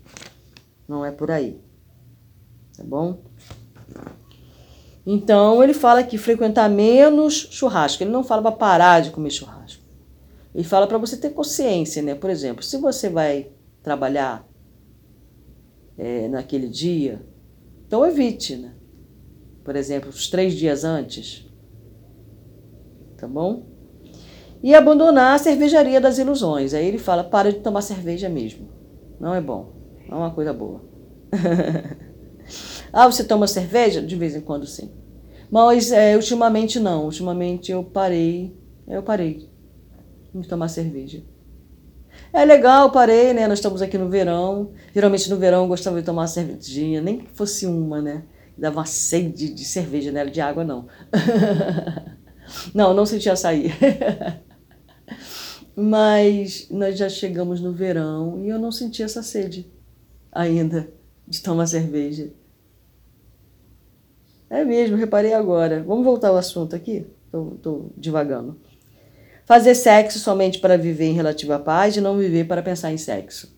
Não 0.88 1.04
é 1.06 1.12
por 1.12 1.30
aí. 1.30 1.60
Tá 2.78 2.86
bom? 2.86 3.22
Então 5.06 5.62
ele 5.62 5.74
fala 5.74 6.02
que 6.02 6.18
frequentar 6.18 6.70
menos 6.70 7.50
churrasco. 7.52 8.02
Ele 8.02 8.12
não 8.12 8.24
fala 8.24 8.44
para 8.44 8.54
parar 8.54 9.02
de 9.02 9.12
comer 9.12 9.32
churrasco. 9.32 9.84
Ele 10.56 10.64
fala 10.64 10.88
para 10.88 10.98
você 10.98 11.18
ter 11.18 11.32
consciência, 11.32 12.02
né? 12.02 12.16
Por 12.16 12.30
exemplo, 12.30 12.64
se 12.64 12.78
você 12.78 13.10
vai 13.10 13.50
trabalhar 13.84 14.48
é, 15.98 16.30
naquele 16.30 16.70
dia, 16.70 17.22
então 17.86 18.06
evite, 18.06 18.56
né? 18.56 18.74
Por 19.66 19.76
exemplo, 19.76 20.10
os 20.10 20.30
três 20.30 20.54
dias 20.54 20.86
antes, 20.86 21.49
tá 23.20 23.28
bom? 23.28 23.66
E 24.62 24.76
abandonar 24.76 25.36
a 25.36 25.40
cervejaria 25.40 26.02
das 26.02 26.18
ilusões. 26.18 26.74
Aí 26.74 26.86
ele 26.86 26.98
fala: 26.98 27.24
para 27.24 27.52
de 27.52 27.60
tomar 27.60 27.82
cerveja 27.82 28.28
mesmo. 28.28 28.70
Não 29.20 29.34
é 29.34 29.42
bom. 29.42 29.74
Não 30.08 30.18
é 30.18 30.22
uma 30.22 30.32
coisa 30.32 30.54
boa. 30.54 30.82
ah, 32.92 33.06
você 33.06 33.24
toma 33.24 33.48
cerveja? 33.48 34.02
De 34.02 34.16
vez 34.16 34.36
em 34.36 34.42
quando 34.42 34.66
sim. 34.66 34.92
Mas 35.50 35.92
é, 35.92 36.16
ultimamente 36.16 36.80
não. 36.80 37.06
Ultimamente 37.06 37.72
eu 37.72 37.84
parei. 37.84 38.58
Eu 38.88 39.04
parei 39.04 39.50
de 40.34 40.48
tomar 40.48 40.68
cerveja. 40.68 41.24
É 42.32 42.46
legal, 42.46 42.92
parei, 42.92 43.34
né? 43.34 43.48
Nós 43.48 43.60
estamos 43.60 43.82
aqui 43.82 43.98
no 43.98 44.10
verão. 44.10 44.72
Geralmente 44.94 45.30
no 45.30 45.38
verão 45.38 45.64
eu 45.64 45.68
gostava 45.68 46.00
de 46.00 46.06
tomar 46.06 46.24
uma 46.24 46.28
cervejinha, 46.28 47.02
nem 47.02 47.20
que 47.20 47.32
fosse 47.34 47.66
uma, 47.66 48.02
né? 48.02 48.24
Dava 48.58 48.80
uma 48.80 48.86
sede 48.86 49.54
de 49.54 49.66
cerveja, 49.66 50.12
não 50.12 50.20
era 50.20 50.30
de 50.30 50.42
água, 50.42 50.64
não. 50.64 50.88
não, 52.74 52.94
não 52.94 53.06
sentia 53.06 53.36
sair. 53.36 53.74
Mas 55.76 56.68
nós 56.70 56.98
já 56.98 57.08
chegamos 57.08 57.62
no 57.62 57.72
verão 57.72 58.44
e 58.44 58.50
eu 58.50 58.60
não 58.60 58.72
senti 58.72 59.02
essa 59.02 59.24
sede 59.24 59.72
ainda 60.32 60.92
de 61.28 61.42
tomar 61.42 61.68
cerveja. 61.68 62.32
É 64.50 64.66
mesmo, 64.66 64.98
reparei 64.98 65.34
agora. 65.34 65.84
Vamos 65.84 66.04
voltar 66.04 66.30
ao 66.30 66.38
assunto 66.38 66.76
aqui? 66.76 67.06
Estou 67.26 67.94
divagando. 67.96 68.60
Fazer 69.46 69.76
sexo 69.76 70.20
somente 70.20 70.60
para 70.60 70.78
viver 70.78 71.06
em 71.06 71.14
relativa 71.14 71.60
paz 71.60 71.96
e 71.96 72.02
não 72.02 72.18
viver 72.18 72.46
para 72.48 72.62
pensar 72.62 72.92
em 72.92 72.98
sexo. 72.98 73.58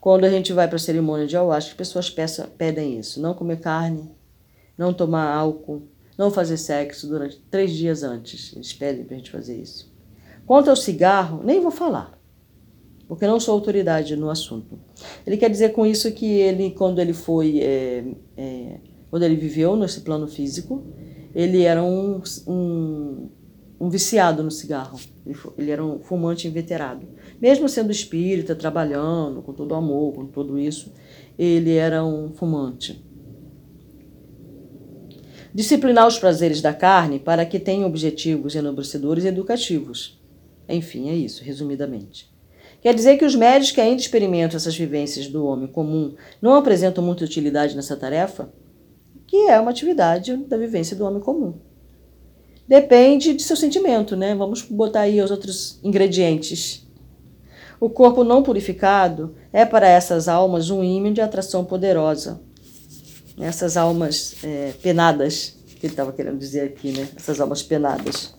Quando 0.00 0.24
a 0.24 0.30
gente 0.30 0.52
vai 0.52 0.66
para 0.66 0.76
a 0.76 0.78
cerimônia 0.78 1.26
de 1.26 1.36
ayahuasca, 1.36 1.70
as 1.70 1.76
pessoas 1.76 2.10
peçam, 2.10 2.46
pedem 2.56 2.98
isso: 2.98 3.20
não 3.20 3.34
comer 3.34 3.58
carne, 3.58 4.14
não 4.76 4.92
tomar 4.92 5.34
álcool, 5.34 5.88
não 6.16 6.30
fazer 6.30 6.56
sexo 6.56 7.08
durante 7.08 7.40
três 7.50 7.72
dias 7.72 8.02
antes. 8.02 8.54
Eles 8.54 8.72
pedem 8.72 9.04
para 9.04 9.14
a 9.14 9.18
gente 9.18 9.30
fazer 9.30 9.60
isso. 9.60 9.92
Quanto 10.46 10.70
ao 10.70 10.76
cigarro, 10.76 11.42
nem 11.44 11.60
vou 11.60 11.70
falar, 11.70 12.18
porque 13.08 13.26
não 13.26 13.40
sou 13.40 13.54
autoridade 13.54 14.14
no 14.16 14.30
assunto. 14.30 14.78
Ele 15.26 15.36
quer 15.36 15.50
dizer 15.50 15.72
com 15.72 15.84
isso 15.84 16.10
que 16.12 16.26
ele, 16.26 16.70
quando 16.70 17.00
ele 17.00 17.12
foi, 17.12 17.58
é, 17.60 18.04
é, 18.36 18.80
quando 19.10 19.22
ele 19.24 19.36
viveu 19.36 19.76
nesse 19.76 20.00
plano 20.00 20.28
físico, 20.28 20.84
ele 21.34 21.62
era 21.62 21.82
um, 21.82 22.22
um 22.46 23.28
um 23.78 23.88
viciado 23.88 24.42
no 24.42 24.50
cigarro. 24.50 24.98
Ele, 25.24 25.36
ele 25.58 25.70
era 25.70 25.84
um 25.84 25.98
fumante 26.00 26.48
inveterado. 26.48 27.06
Mesmo 27.40 27.68
sendo 27.68 27.92
espírita, 27.92 28.54
trabalhando 28.54 29.42
com 29.42 29.52
todo 29.52 29.74
amor, 29.74 30.14
com 30.14 30.26
tudo 30.26 30.58
isso, 30.58 30.92
ele 31.38 31.74
era 31.74 32.04
um 32.04 32.32
fumante. 32.32 33.04
Disciplinar 35.56 36.06
os 36.06 36.18
prazeres 36.18 36.60
da 36.60 36.74
carne 36.74 37.18
para 37.18 37.46
que 37.46 37.58
tenham 37.58 37.88
objetivos 37.88 38.54
enobrecedores 38.54 39.24
e 39.24 39.28
educativos. 39.28 40.20
Enfim, 40.68 41.08
é 41.08 41.14
isso, 41.14 41.42
resumidamente. 41.42 42.30
Quer 42.82 42.94
dizer 42.94 43.16
que 43.16 43.24
os 43.24 43.34
médios 43.34 43.70
que 43.70 43.80
ainda 43.80 44.02
experimentam 44.02 44.58
essas 44.58 44.76
vivências 44.76 45.28
do 45.28 45.46
homem 45.46 45.66
comum 45.66 46.14
não 46.42 46.56
apresentam 46.56 47.02
muita 47.02 47.24
utilidade 47.24 47.74
nessa 47.74 47.96
tarefa? 47.96 48.50
Que 49.26 49.48
é 49.48 49.58
uma 49.58 49.70
atividade 49.70 50.36
da 50.36 50.58
vivência 50.58 50.94
do 50.94 51.06
homem 51.06 51.22
comum. 51.22 51.54
Depende 52.68 53.32
de 53.32 53.42
seu 53.42 53.56
sentimento, 53.56 54.14
né? 54.14 54.34
Vamos 54.34 54.60
botar 54.60 55.00
aí 55.00 55.22
os 55.22 55.30
outros 55.30 55.80
ingredientes. 55.82 56.86
O 57.80 57.88
corpo 57.88 58.22
não 58.22 58.42
purificado 58.42 59.34
é 59.50 59.64
para 59.64 59.88
essas 59.88 60.28
almas 60.28 60.68
um 60.68 60.84
ímã 60.84 61.10
de 61.14 61.22
atração 61.22 61.64
poderosa. 61.64 62.44
Essas 63.38 63.76
almas 63.76 64.36
é, 64.42 64.72
penadas, 64.82 65.56
que 65.78 65.86
ele 65.86 65.92
estava 65.92 66.12
querendo 66.12 66.38
dizer 66.38 66.62
aqui, 66.62 66.92
né? 66.92 67.08
Essas 67.16 67.40
almas 67.40 67.62
penadas. 67.62 68.34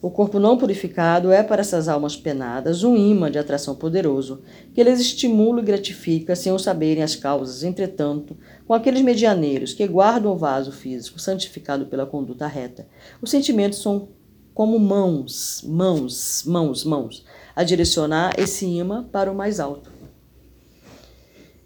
O 0.00 0.10
corpo 0.10 0.38
não 0.38 0.56
purificado 0.56 1.32
é 1.32 1.42
para 1.42 1.60
essas 1.60 1.88
almas 1.88 2.16
penadas 2.16 2.84
um 2.84 2.96
imã 2.96 3.28
de 3.28 3.38
atração 3.38 3.74
poderoso, 3.74 4.42
que 4.72 4.80
eles 4.80 5.00
estimula 5.00 5.60
e 5.60 5.64
gratifica 5.64 6.36
sem 6.36 6.52
o 6.52 6.58
saberem 6.58 7.02
as 7.02 7.16
causas. 7.16 7.64
Entretanto, 7.64 8.36
com 8.64 8.74
aqueles 8.74 9.02
medianeiros 9.02 9.72
que 9.72 9.86
guardam 9.88 10.32
o 10.32 10.36
vaso 10.36 10.70
físico 10.70 11.18
santificado 11.18 11.86
pela 11.86 12.06
conduta 12.06 12.46
reta, 12.46 12.86
os 13.20 13.30
sentimentos 13.30 13.82
são 13.82 14.10
como 14.54 14.78
mãos, 14.78 15.62
mãos, 15.66 16.44
mãos, 16.46 16.84
mãos, 16.84 17.24
a 17.56 17.64
direcionar 17.64 18.34
esse 18.38 18.66
imã 18.66 19.02
para 19.02 19.30
o 19.30 19.34
mais 19.34 19.58
alto. 19.58 19.90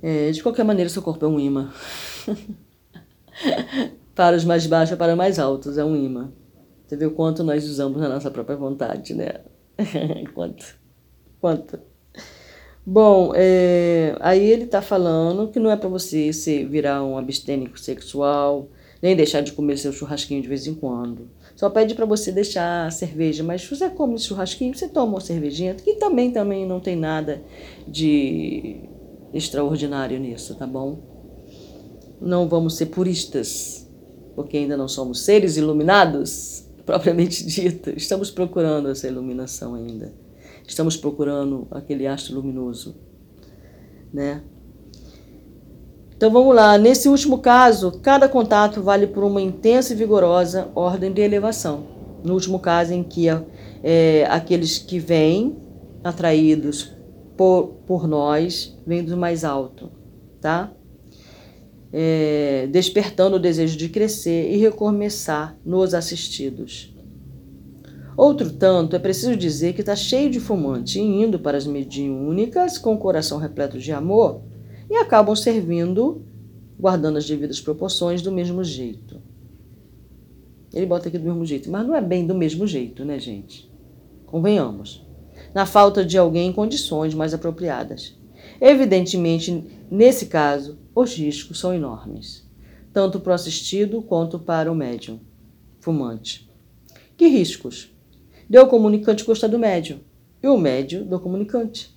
É, 0.03 0.31
de 0.31 0.43
qualquer 0.43 0.65
maneira, 0.65 0.89
seu 0.89 1.03
corpo 1.03 1.25
é 1.27 1.29
um 1.29 1.39
imã. 1.39 1.71
para 4.15 4.37
os 4.37 4.45
mais 4.45 4.67
baixos, 4.67 4.97
para 4.97 5.13
os 5.13 5.19
mais 5.19 5.39
altos, 5.39 5.79
é 5.79 5.85
um 5.85 5.97
imã. 5.97 6.33
Você 6.87 6.97
vê 6.97 7.07
o 7.07 7.13
quanto 7.13 7.43
nós 7.43 7.65
usamos 7.69 8.01
na 8.01 8.09
nossa 8.09 8.31
própria 8.31 8.57
vontade, 8.57 9.15
né? 9.15 9.41
quanto? 10.35 10.79
Quanto? 11.41 11.81
Bom, 12.85 13.33
é, 13.35 14.17
aí 14.21 14.45
ele 14.45 14.65
está 14.65 14.83
falando 14.83 15.49
que 15.49 15.61
não 15.61 15.71
é 15.71 15.77
para 15.77 15.89
você 15.89 16.33
se 16.33 16.65
virar 16.65 17.03
um 17.05 17.17
abstênico 17.17 17.79
sexual, 17.79 18.69
nem 19.01 19.17
deixar 19.17 19.41
de 19.41 19.53
comer 19.53 19.79
seu 19.79 19.93
churrasquinho 19.93 20.43
de 20.43 20.49
vez 20.49 20.67
em 20.67 20.75
quando. 20.75 21.31
Só 21.55 21.71
pede 21.71 21.95
para 21.95 22.05
você 22.05 22.33
deixar 22.33 22.87
a 22.87 22.91
cerveja, 22.91 23.43
mas 23.45 23.65
você 23.65 23.89
come 23.89 24.19
churrasquinho, 24.19 24.75
você 24.75 24.89
toma 24.89 25.13
uma 25.13 25.21
cervejinha, 25.21 25.75
que 25.75 25.95
também 25.95 26.31
também 26.33 26.67
não 26.67 26.81
tem 26.81 26.97
nada 26.97 27.43
de 27.87 28.81
extraordinário 29.33 30.19
nisso, 30.19 30.57
tá 30.57 30.67
bom? 30.67 31.12
Não 32.23 32.49
vamos 32.49 32.77
ser 32.77 32.87
puristas, 32.87 33.87
porque 34.35 34.57
ainda 34.57 34.77
não 34.77 34.89
somos 34.89 35.21
seres 35.21 35.57
iluminados. 35.57 36.63
propriamente 36.85 37.45
dita. 37.45 37.93
Estamos 37.97 38.31
procurando 38.31 38.89
essa 38.89 39.07
iluminação 39.07 39.75
ainda. 39.75 40.13
Estamos 40.67 40.97
procurando 40.97 41.67
aquele 41.71 42.07
astro 42.07 42.37
luminoso, 42.37 42.97
né? 44.13 44.43
Então 46.17 46.31
vamos 46.31 46.55
lá. 46.55 46.79
Nesse 46.79 47.09
último 47.09 47.39
caso, 47.39 47.99
cada 48.01 48.29
contato 48.29 48.81
vale 48.81 49.09
por 49.09 49.25
uma 49.25 49.41
intensa 49.41 49.93
e 49.93 49.97
vigorosa 49.97 50.69
ordem 50.75 51.13
de 51.13 51.21
elevação. 51.21 51.85
No 52.23 52.35
último 52.35 52.61
caso, 52.61 52.93
em 52.93 53.03
que 53.03 53.27
é, 53.83 54.25
aqueles 54.31 54.79
que 54.79 55.01
vêm 55.01 55.57
atraídos 56.05 56.93
por, 57.37 57.79
por 57.87 58.07
nós 58.07 58.79
vêm 58.87 59.05
do 59.05 59.17
mais 59.17 59.45
alto, 59.45 59.91
tá? 60.41 60.73
É, 61.93 62.69
despertando 62.71 63.37
o 63.37 63.41
desejo 63.41 63.77
de 63.77 63.89
crescer 63.89 64.51
e 64.51 64.57
recomeçar 64.57 65.57
nos 65.65 65.93
assistidos. 65.93 66.93
Outro 68.17 68.51
tanto, 68.51 68.95
é 68.95 68.99
preciso 68.99 69.37
dizer 69.37 69.75
que 69.75 69.81
está 69.81 69.97
cheio 69.97 70.31
de 70.31 70.39
fumante 70.39 71.01
indo 71.01 71.39
para 71.39 71.57
as 71.57 71.67
mediúnicas 71.67 72.79
com 72.79 72.95
o 72.95 72.99
coração 72.99 73.39
repleto 73.39 73.79
de 73.79 73.93
amor 73.93 74.43
e 74.91 74.97
acabam 74.97 75.35
servindo, 75.35 76.23
guardando 76.79 77.17
as 77.17 77.27
devidas 77.27 77.61
proporções, 77.61 78.21
do 78.21 78.31
mesmo 78.31 78.63
jeito. 78.63 79.21
Ele 80.73 80.87
bota 80.87 81.09
aqui 81.09 81.19
do 81.19 81.25
mesmo 81.25 81.45
jeito, 81.45 81.71
mas 81.71 81.87
não 81.87 81.95
é 81.95 82.01
bem 82.01 82.27
do 82.27 82.35
mesmo 82.35 82.67
jeito, 82.67 83.05
né, 83.05 83.19
gente? 83.19 83.71
Convenhamos. 84.27 85.07
Na 85.55 85.67
falta 85.67 86.05
de 86.05 86.17
alguém 86.17 86.49
em 86.49 86.53
condições 86.53 87.15
mais 87.15 87.35
apropriadas. 87.35 88.17
Evidentemente, 88.65 89.51
nesse 89.91 90.27
caso, 90.27 90.79
os 90.95 91.13
riscos 91.17 91.59
são 91.59 91.75
enormes, 91.75 92.49
tanto 92.93 93.19
para 93.19 93.33
o 93.33 93.35
assistido 93.35 94.01
quanto 94.03 94.39
para 94.39 94.71
o 94.71 94.75
médium 94.75 95.19
fumante. 95.81 96.49
Que 97.17 97.27
riscos? 97.27 97.93
Deu 98.49 98.69
comunicante 98.69 99.25
gosta 99.25 99.49
do 99.49 99.59
médium 99.59 99.99
e 100.41 100.47
o 100.47 100.57
médium 100.57 101.05
do 101.05 101.19
comunicante. 101.19 101.93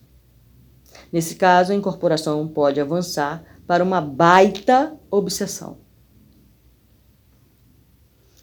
Nesse 1.13 1.35
caso, 1.35 1.71
a 1.71 1.75
incorporação 1.75 2.47
pode 2.47 2.81
avançar 2.81 3.45
para 3.67 3.83
uma 3.83 4.01
baita 4.01 4.97
obsessão. 5.11 5.77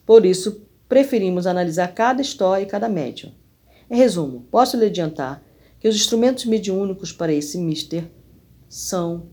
Por 0.07 0.25
isso, 0.25 0.64
preferimos 0.89 1.45
analisar 1.45 1.89
cada 1.89 2.23
história 2.23 2.62
e 2.62 2.66
cada 2.66 2.89
médium. 2.89 3.33
Em 3.91 3.97
resumo, 3.97 4.47
posso 4.49 4.77
lhe 4.77 4.87
adiantar 4.87 5.43
que 5.83 5.89
os 5.89 5.97
instrumentos 5.97 6.45
mediúnicos 6.45 7.12
para 7.12 7.33
esse 7.33 7.59
mister 7.59 8.09
são 8.68 9.30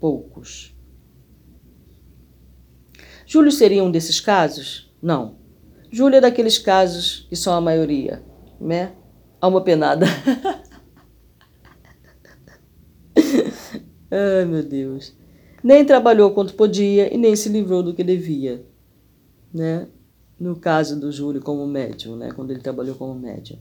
poucos. 0.00 0.74
Júlio 3.24 3.52
seria 3.52 3.84
um 3.84 3.92
desses 3.92 4.20
casos? 4.20 4.92
Não. 5.00 5.38
Júlio 5.92 6.16
é 6.16 6.20
daqueles 6.20 6.58
casos 6.58 7.28
que 7.28 7.36
são 7.36 7.54
a 7.54 7.60
maioria, 7.60 8.24
né? 8.60 8.92
Alma 9.40 9.60
penada. 9.60 10.04
Ai, 14.10 14.44
meu 14.46 14.64
Deus. 14.64 15.16
Nem 15.62 15.84
trabalhou 15.84 16.32
quanto 16.32 16.54
podia 16.54 17.14
e 17.14 17.16
nem 17.16 17.36
se 17.36 17.48
livrou 17.48 17.84
do 17.84 17.94
que 17.94 18.02
devia, 18.02 18.66
né? 19.52 19.86
No 20.40 20.56
caso 20.56 20.98
do 20.98 21.12
Júlio 21.12 21.40
como 21.40 21.64
médium, 21.68 22.16
né? 22.16 22.32
Quando 22.32 22.50
ele 22.50 22.58
trabalhou 22.58 22.96
como 22.96 23.14
médium. 23.14 23.60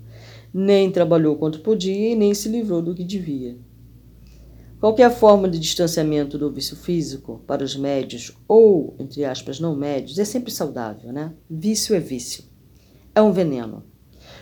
Nem 0.54 0.92
trabalhou 0.92 1.36
quanto 1.36 1.62
podia 1.62 2.12
e 2.12 2.16
nem 2.16 2.34
se 2.34 2.48
livrou 2.48 2.82
do 2.82 2.94
que 2.94 3.04
devia. 3.04 3.58
Qualquer 4.80 5.10
forma 5.12 5.48
de 5.48 5.58
distanciamento 5.58 6.38
do 6.38 6.52
vício 6.52 6.76
físico 6.76 7.42
para 7.48 7.64
os 7.64 7.74
médios 7.76 8.38
ou, 8.48 8.96
entre 9.00 9.24
aspas, 9.24 9.58
não 9.58 9.76
médios, 9.76 10.20
é 10.20 10.26
sempre 10.26 10.52
saudável, 10.52 11.14
né? 11.14 11.32
Vício 11.50 11.96
é 11.96 12.00
vício. 12.00 12.44
É 13.16 13.22
um 13.22 13.32
veneno. 13.32 13.84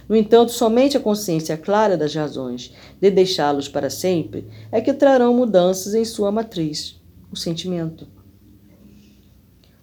No 0.10 0.16
entanto, 0.16 0.52
somente 0.52 0.98
a 0.98 1.00
consciência 1.00 1.56
clara 1.56 1.96
das 1.96 2.16
razões 2.16 2.74
de 3.00 3.12
deixá-los 3.12 3.70
para 3.70 3.90
sempre 3.90 4.48
é 4.72 4.82
que 4.82 4.94
trarão 4.94 5.34
mudanças 5.34 5.94
em 5.94 6.04
sua 6.04 6.32
matriz, 6.32 7.00
o 7.32 7.36
sentimento. 7.36 8.08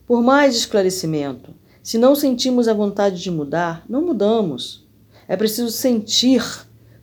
Por 0.06 0.22
mais 0.22 0.56
esclarecimento, 0.56 1.54
se 1.82 1.98
não 1.98 2.16
sentimos 2.16 2.66
a 2.66 2.74
vontade 2.74 3.22
de 3.22 3.30
mudar, 3.30 3.84
não 3.88 4.04
mudamos. 4.04 4.87
É 5.28 5.36
preciso 5.36 5.70
sentir, 5.70 6.42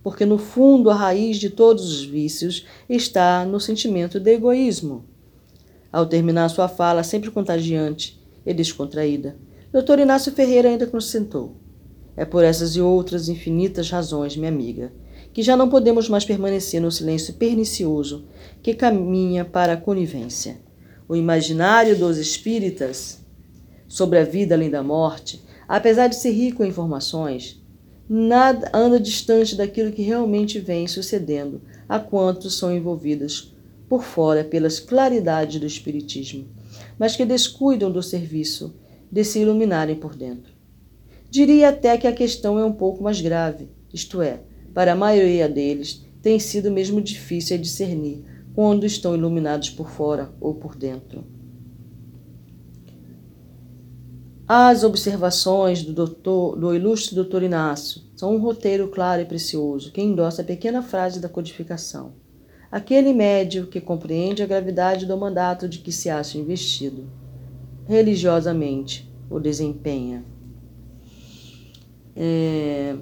porque 0.02 0.26
no 0.26 0.40
fundo 0.40 0.90
a 0.90 0.96
raiz 0.96 1.38
de 1.38 1.52
todos 1.52 1.86
os 1.86 2.04
vícios 2.04 2.66
está 2.90 3.46
no 3.46 3.60
sentimento 3.60 4.20
de 4.20 4.32
egoísmo. 4.32 5.06
Ao 5.92 6.08
terminar 6.08 6.50
sua 6.50 6.68
fala, 6.68 7.04
sempre 7.04 7.30
contagiante 7.30 8.20
e 8.44 8.52
descontraída, 8.52 9.38
Dr. 9.72 10.00
Inácio 10.00 10.32
Ferreira 10.32 10.70
ainda 10.70 10.86
acrescentou: 10.86 11.56
é 12.18 12.26
por 12.26 12.44
essas 12.44 12.76
e 12.76 12.82
outras 12.82 13.30
infinitas 13.30 13.92
razões, 13.92 14.36
minha 14.36 14.50
amiga, 14.50 14.92
que 15.34 15.44
já 15.44 15.56
não 15.56 15.70
podemos 15.70 16.08
mais 16.08 16.24
permanecer 16.26 16.82
no 16.82 16.92
silêncio 16.92 17.34
pernicioso 17.34 18.26
que 18.64 18.74
caminha 18.74 19.46
para 19.46 19.74
a 19.74 19.78
conivência. 19.78 20.58
O 21.08 21.16
imaginário 21.16 21.96
dos 21.96 22.18
espíritas 22.18 23.20
sobre 23.88 24.18
a 24.18 24.24
vida 24.24 24.56
além 24.56 24.70
da 24.70 24.82
morte, 24.82 25.44
apesar 25.68 26.08
de 26.08 26.16
ser 26.16 26.32
rico 26.32 26.64
em 26.64 26.70
informações, 26.70 27.64
nada 28.08 28.70
anda 28.74 29.00
distante 29.00 29.56
daquilo 29.56 29.92
que 29.92 30.02
realmente 30.02 30.60
vem 30.60 30.88
sucedendo 30.88 31.62
a 31.90 32.00
quantos 32.00 32.58
são 32.58 32.76
envolvidos 32.76 33.56
por 33.90 34.04
fora 34.04 34.44
pelas 34.44 34.80
claridades 34.80 35.60
do 35.60 35.66
Espiritismo, 35.66 36.48
mas 36.98 37.16
que 37.16 37.26
descuidam 37.26 37.92
do 37.92 38.02
serviço 38.02 38.76
de 39.12 39.24
se 39.24 39.40
iluminarem 39.40 39.96
por 39.96 40.16
dentro. 40.16 40.54
Diria 41.30 41.70
até 41.70 41.98
que 41.98 42.08
a 42.08 42.14
questão 42.14 42.58
é 42.60 42.66
um 42.66 42.74
pouco 42.74 43.04
mais 43.04 43.22
grave, 43.22 43.70
isto 43.94 44.22
é, 44.22 44.42
para 44.74 44.94
a 44.94 44.96
maioria 44.96 45.48
deles 45.48 46.06
tem 46.22 46.40
sido 46.40 46.72
mesmo 46.72 47.02
difícil 47.02 47.58
discernir 47.58 48.24
quando 48.54 48.86
estão 48.86 49.16
iluminados 49.16 49.70
por 49.70 49.90
fora 49.90 50.34
ou 50.40 50.56
por 50.56 50.76
dentro. 50.76 51.24
As 54.48 54.84
observações 54.84 55.82
do, 55.82 55.92
doutor, 55.92 56.56
do 56.56 56.76
ilustre 56.76 57.16
doutor 57.16 57.42
Inácio 57.42 58.02
são 58.16 58.36
um 58.36 58.40
roteiro 58.40 58.88
claro 58.90 59.22
e 59.22 59.26
precioso 59.26 59.92
que 59.92 60.02
endossa 60.02 60.44
a 60.44 60.46
pequena 60.46 60.84
frase 60.84 61.20
da 61.20 61.28
codificação. 61.28 62.14
Aquele 62.72 63.14
médio 63.14 63.68
que 63.68 63.82
compreende 63.82 64.44
a 64.44 64.48
gravidade 64.48 65.06
do 65.06 65.18
mandato 65.18 65.68
de 65.68 65.80
que 65.80 65.92
se 65.92 66.10
acha 66.10 66.38
investido, 66.38 67.10
religiosamente 67.88 69.12
o 69.30 69.40
desempenha 69.40 70.24
é, 72.16 72.96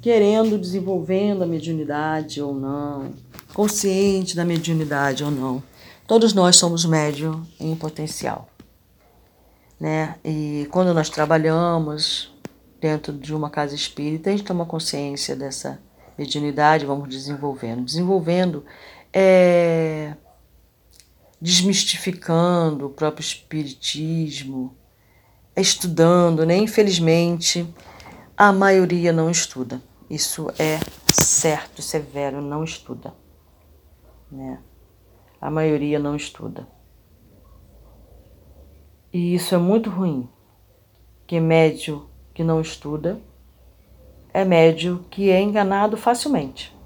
querendo, 0.00 0.58
desenvolvendo 0.58 1.42
a 1.42 1.46
mediunidade 1.46 2.42
ou 2.42 2.54
não, 2.54 3.12
consciente 3.54 4.34
da 4.34 4.44
mediunidade 4.44 5.22
ou 5.22 5.30
não. 5.30 5.62
Todos 6.06 6.32
nós 6.32 6.56
somos 6.56 6.84
médium 6.84 7.42
em 7.60 7.76
potencial. 7.76 8.49
Né? 9.80 10.16
E 10.22 10.68
quando 10.70 10.92
nós 10.92 11.08
trabalhamos 11.08 12.32
dentro 12.78 13.14
de 13.14 13.34
uma 13.34 13.48
casa 13.48 13.74
espírita, 13.74 14.28
a 14.28 14.32
gente 14.32 14.44
toma 14.44 14.66
consciência 14.66 15.34
dessa 15.34 15.80
mediunidade, 16.18 16.84
vamos 16.84 17.08
desenvolvendo. 17.08 17.82
Desenvolvendo 17.82 18.64
é, 19.12 20.14
desmistificando 21.40 22.86
o 22.86 22.90
próprio 22.90 23.22
espiritismo, 23.22 24.76
estudando, 25.56 26.44
né? 26.44 26.56
Infelizmente, 26.56 27.66
a 28.36 28.52
maioria 28.52 29.12
não 29.12 29.30
estuda. 29.30 29.82
Isso 30.08 30.50
é 30.58 30.78
certo, 31.12 31.80
severo, 31.80 32.40
não 32.42 32.64
estuda. 32.64 33.14
Né? 34.30 34.58
A 35.40 35.50
maioria 35.50 35.98
não 35.98 36.16
estuda. 36.16 36.66
E 39.12 39.34
isso 39.34 39.54
é 39.54 39.58
muito 39.58 39.90
ruim. 39.90 40.28
Que 41.26 41.40
médio 41.40 42.08
que 42.32 42.44
não 42.44 42.60
estuda 42.60 43.20
é 44.32 44.44
médio 44.44 45.04
que 45.10 45.30
é 45.30 45.40
enganado 45.40 45.96
facilmente. 45.96 46.76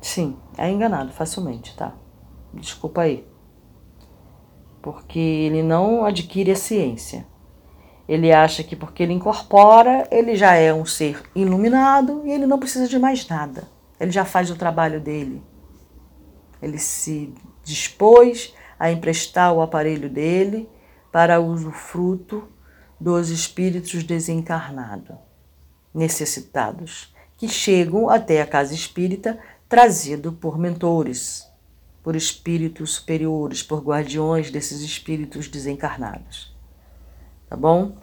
Sim, 0.00 0.36
é 0.56 0.70
enganado 0.70 1.12
facilmente, 1.12 1.76
tá? 1.76 1.92
Desculpa 2.54 3.02
aí. 3.02 3.26
Porque 4.80 5.18
ele 5.18 5.62
não 5.62 6.04
adquire 6.04 6.52
a 6.52 6.56
ciência. 6.56 7.26
Ele 8.08 8.32
acha 8.32 8.62
que 8.62 8.76
porque 8.76 9.02
ele 9.02 9.12
incorpora, 9.12 10.06
ele 10.12 10.36
já 10.36 10.54
é 10.54 10.72
um 10.72 10.86
ser 10.86 11.20
iluminado 11.34 12.22
e 12.24 12.30
ele 12.30 12.46
não 12.46 12.58
precisa 12.58 12.86
de 12.86 12.98
mais 12.98 13.26
nada. 13.26 13.68
Ele 13.98 14.12
já 14.12 14.24
faz 14.24 14.48
o 14.48 14.56
trabalho 14.56 15.00
dele. 15.00 15.42
Ele 16.62 16.78
se 16.78 17.34
dispôs 17.64 18.54
a 18.78 18.90
emprestar 18.90 19.52
o 19.52 19.62
aparelho 19.62 20.08
dele 20.08 20.68
para 21.12 21.40
uso 21.40 21.70
fruto 21.70 22.48
dos 23.00 23.30
espíritos 23.30 24.02
desencarnados, 24.02 25.16
necessitados, 25.94 27.14
que 27.36 27.48
chegam 27.48 28.08
até 28.08 28.40
a 28.40 28.46
casa 28.46 28.74
espírita 28.74 29.38
trazido 29.68 30.32
por 30.32 30.58
mentores, 30.58 31.46
por 32.02 32.16
espíritos 32.16 32.94
superiores, 32.94 33.62
por 33.62 33.82
guardiões 33.82 34.50
desses 34.50 34.80
espíritos 34.80 35.48
desencarnados 35.48 36.56
tá 37.48 37.56
bom? 37.56 37.96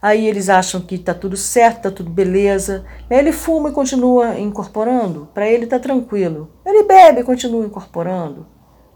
Aí 0.00 0.26
eles 0.26 0.48
acham 0.48 0.80
que 0.80 0.98
tá 0.98 1.14
tudo 1.14 1.36
certo, 1.36 1.82
tá 1.82 1.90
tudo 1.90 2.10
beleza. 2.10 2.84
Aí 3.08 3.18
ele 3.18 3.30
fuma 3.30 3.70
e 3.70 3.72
continua 3.72 4.38
incorporando. 4.38 5.28
Para 5.32 5.48
ele 5.48 5.66
tá 5.66 5.78
tranquilo. 5.78 6.50
Ele 6.66 6.82
bebe 6.82 7.20
e 7.20 7.24
continua 7.24 7.64
incorporando. 7.64 8.46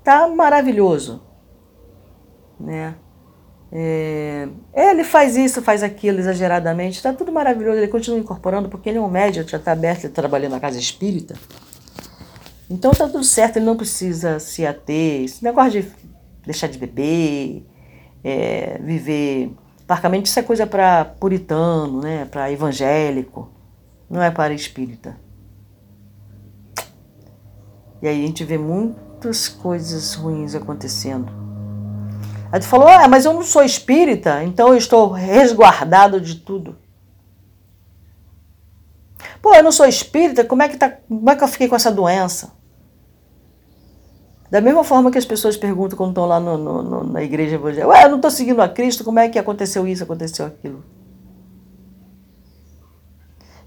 Tá 0.06 0.28
maravilhoso, 0.28 1.20
né? 2.60 2.94
É, 3.72 4.48
ele 4.72 5.02
faz 5.02 5.36
isso, 5.36 5.60
faz 5.60 5.82
aquilo 5.82 6.20
exageradamente, 6.20 6.98
está 6.98 7.12
tudo 7.12 7.32
maravilhoso, 7.32 7.78
ele 7.78 7.88
continua 7.88 8.20
incorporando, 8.20 8.68
porque 8.68 8.88
ele 8.88 8.98
é 8.98 9.00
um 9.00 9.10
médico, 9.10 9.50
já 9.50 9.56
está 9.56 9.72
aberto, 9.72 10.04
ele 10.04 10.12
tá 10.12 10.22
trabalhando 10.22 10.52
na 10.52 10.60
casa 10.60 10.78
espírita. 10.78 11.34
Então 12.70 12.92
está 12.92 13.08
tudo 13.08 13.24
certo, 13.24 13.56
ele 13.56 13.66
não 13.66 13.76
precisa 13.76 14.38
se 14.38 14.64
ater. 14.64 15.24
Esse 15.24 15.42
negócio 15.42 15.82
de 15.82 15.92
deixar 16.44 16.68
de 16.68 16.78
beber, 16.78 17.66
é, 18.22 18.78
viver 18.80 19.56
Parcamente 19.88 20.26
isso 20.26 20.38
é 20.38 20.42
coisa 20.44 20.68
para 20.68 21.04
puritano, 21.04 22.00
né? 22.00 22.26
para 22.26 22.50
evangélico, 22.50 23.50
não 24.08 24.22
é 24.22 24.30
para 24.30 24.54
espírita. 24.54 25.16
E 28.00 28.06
aí 28.06 28.22
a 28.22 28.26
gente 28.26 28.44
vê 28.44 28.56
muitas 29.16 29.48
coisas 29.48 30.14
ruins 30.14 30.54
acontecendo. 30.54 31.32
Aí 32.52 32.60
tu 32.60 32.66
falou, 32.66 32.86
ah, 32.86 33.08
mas 33.08 33.24
eu 33.24 33.32
não 33.32 33.42
sou 33.42 33.62
espírita, 33.62 34.44
então 34.44 34.68
eu 34.68 34.76
estou 34.76 35.10
resguardado 35.10 36.20
de 36.20 36.36
tudo. 36.36 36.76
Pô, 39.40 39.54
eu 39.54 39.64
não 39.64 39.72
sou 39.72 39.86
espírita, 39.86 40.44
como 40.44 40.62
é 40.62 40.68
que, 40.68 40.76
tá, 40.76 40.90
como 40.90 41.30
é 41.30 41.34
que 41.34 41.42
eu 41.42 41.48
fiquei 41.48 41.66
com 41.66 41.74
essa 41.74 41.90
doença? 41.90 42.52
Da 44.50 44.60
mesma 44.60 44.84
forma 44.84 45.10
que 45.10 45.18
as 45.18 45.24
pessoas 45.24 45.56
perguntam 45.56 45.96
quando 45.96 46.10
estão 46.10 46.26
lá 46.26 46.38
no, 46.38 46.56
no, 46.56 46.82
no, 46.82 47.04
na 47.04 47.22
igreja 47.22 47.56
evangélica, 47.56 47.88
ué, 47.88 48.04
eu 48.04 48.08
não 48.08 48.16
estou 48.16 48.30
seguindo 48.30 48.62
a 48.62 48.68
Cristo, 48.68 49.02
como 49.02 49.18
é 49.18 49.28
que 49.28 49.38
aconteceu 49.38 49.88
isso, 49.88 50.04
aconteceu 50.04 50.46
aquilo? 50.46 50.84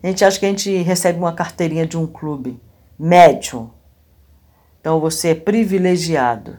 A 0.01 0.07
gente 0.07 0.23
acha 0.23 0.39
que 0.39 0.45
a 0.45 0.49
gente 0.49 0.77
recebe 0.77 1.19
uma 1.19 1.33
carteirinha 1.33 1.85
de 1.85 1.97
um 1.97 2.07
clube, 2.07 2.61
médium. 2.97 3.69
Então 4.79 4.99
você 4.99 5.29
é 5.29 5.35
privilegiado. 5.35 6.57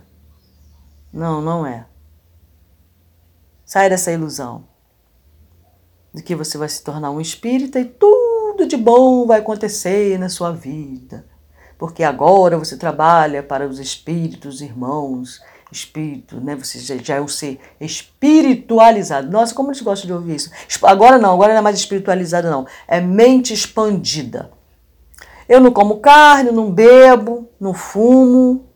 Não, 1.13 1.41
não 1.41 1.67
é. 1.67 1.87
Sai 3.65 3.89
dessa 3.89 4.13
ilusão 4.13 4.69
de 6.13 6.23
que 6.23 6.35
você 6.35 6.59
vai 6.59 6.69
se 6.69 6.83
tornar 6.83 7.11
um 7.11 7.21
espírita 7.21 7.79
e 7.79 7.85
tudo 7.85 8.67
de 8.67 8.77
bom 8.77 9.27
vai 9.27 9.41
acontecer 9.41 10.19
na 10.19 10.29
sua 10.29 10.53
vida 10.53 11.31
porque 11.81 12.05
agora 12.05 12.59
você 12.59 12.77
trabalha 12.77 13.43
para 13.43 13.67
os 13.67 13.79
espíritos, 13.79 14.61
irmãos, 14.61 15.41
espírito, 15.73 16.39
né? 16.39 16.55
Você 16.55 16.79
já, 16.79 16.95
já 16.99 17.15
é 17.17 17.23
um 17.23 17.27
ser 17.27 17.59
espiritualizado. 17.81 19.31
Nossa, 19.31 19.55
como 19.55 19.71
eles 19.71 19.81
gostam 19.81 20.07
de 20.07 20.13
ouvir 20.13 20.35
isso. 20.35 20.51
Agora 20.83 21.17
não, 21.17 21.33
agora 21.33 21.55
não 21.55 21.61
é 21.61 21.63
mais 21.63 21.79
espiritualizado, 21.79 22.51
não. 22.51 22.67
É 22.87 23.01
mente 23.01 23.55
expandida. 23.55 24.51
Eu 25.51 25.61
não 25.61 25.73
como 25.73 25.99
carne, 25.99 26.53
não 26.53 26.71
bebo, 26.71 27.51
não 27.59 27.75
fumo. 27.75 28.69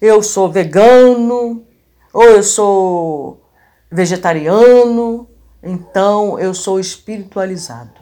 Eu 0.00 0.20
sou 0.20 0.50
vegano, 0.50 1.64
ou 2.12 2.24
eu 2.24 2.42
sou 2.42 3.40
vegetariano, 3.88 5.28
então 5.62 6.40
eu 6.40 6.52
sou 6.52 6.80
espiritualizado. 6.80 8.00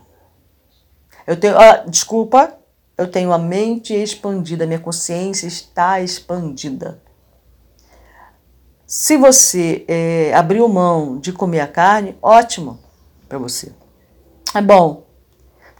Eu 1.26 1.38
tenho, 1.38 1.58
ah, 1.58 1.84
desculpa, 1.86 2.56
eu 2.96 3.06
tenho 3.06 3.30
a 3.30 3.38
mente 3.38 3.92
expandida, 3.92 4.66
minha 4.66 4.80
consciência 4.80 5.46
está 5.46 6.00
expandida. 6.00 7.02
Se 8.86 9.18
você 9.18 9.84
é, 9.86 10.32
abriu 10.32 10.66
mão 10.68 11.18
de 11.18 11.34
comer 11.34 11.60
a 11.60 11.68
carne, 11.68 12.16
ótimo 12.22 12.78
para 13.28 13.36
você. 13.36 13.74
É 14.54 14.62
bom, 14.62 15.01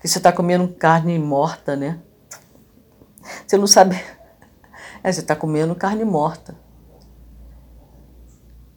porque 0.03 0.09
você 0.09 0.19
está 0.19 0.33
comendo 0.33 0.67
carne 0.67 1.17
morta, 1.17 1.77
né? 1.77 2.01
Você 3.47 3.57
não 3.57 3.69
sabe. 3.69 3.95
É, 5.01 5.13
você 5.13 5.21
está 5.21 5.37
comendo 5.37 5.77
carne 5.77 6.05
morta. 6.05 6.57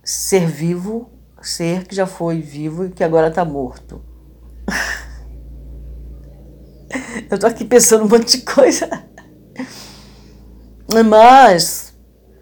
Ser 0.03 0.45
vivo, 0.45 1.09
ser 1.41 1.87
que 1.87 1.95
já 1.95 2.05
foi 2.05 2.43
vivo 2.43 2.85
e 2.85 2.91
que 2.91 3.03
agora 3.03 3.29
está 3.29 3.43
morto. 3.43 4.03
Eu 7.27 7.39
tô 7.39 7.47
aqui 7.47 7.65
pensando 7.65 8.05
um 8.05 8.07
monte 8.07 8.37
de 8.37 8.45
coisa. 8.45 8.87
Mas 11.09 11.91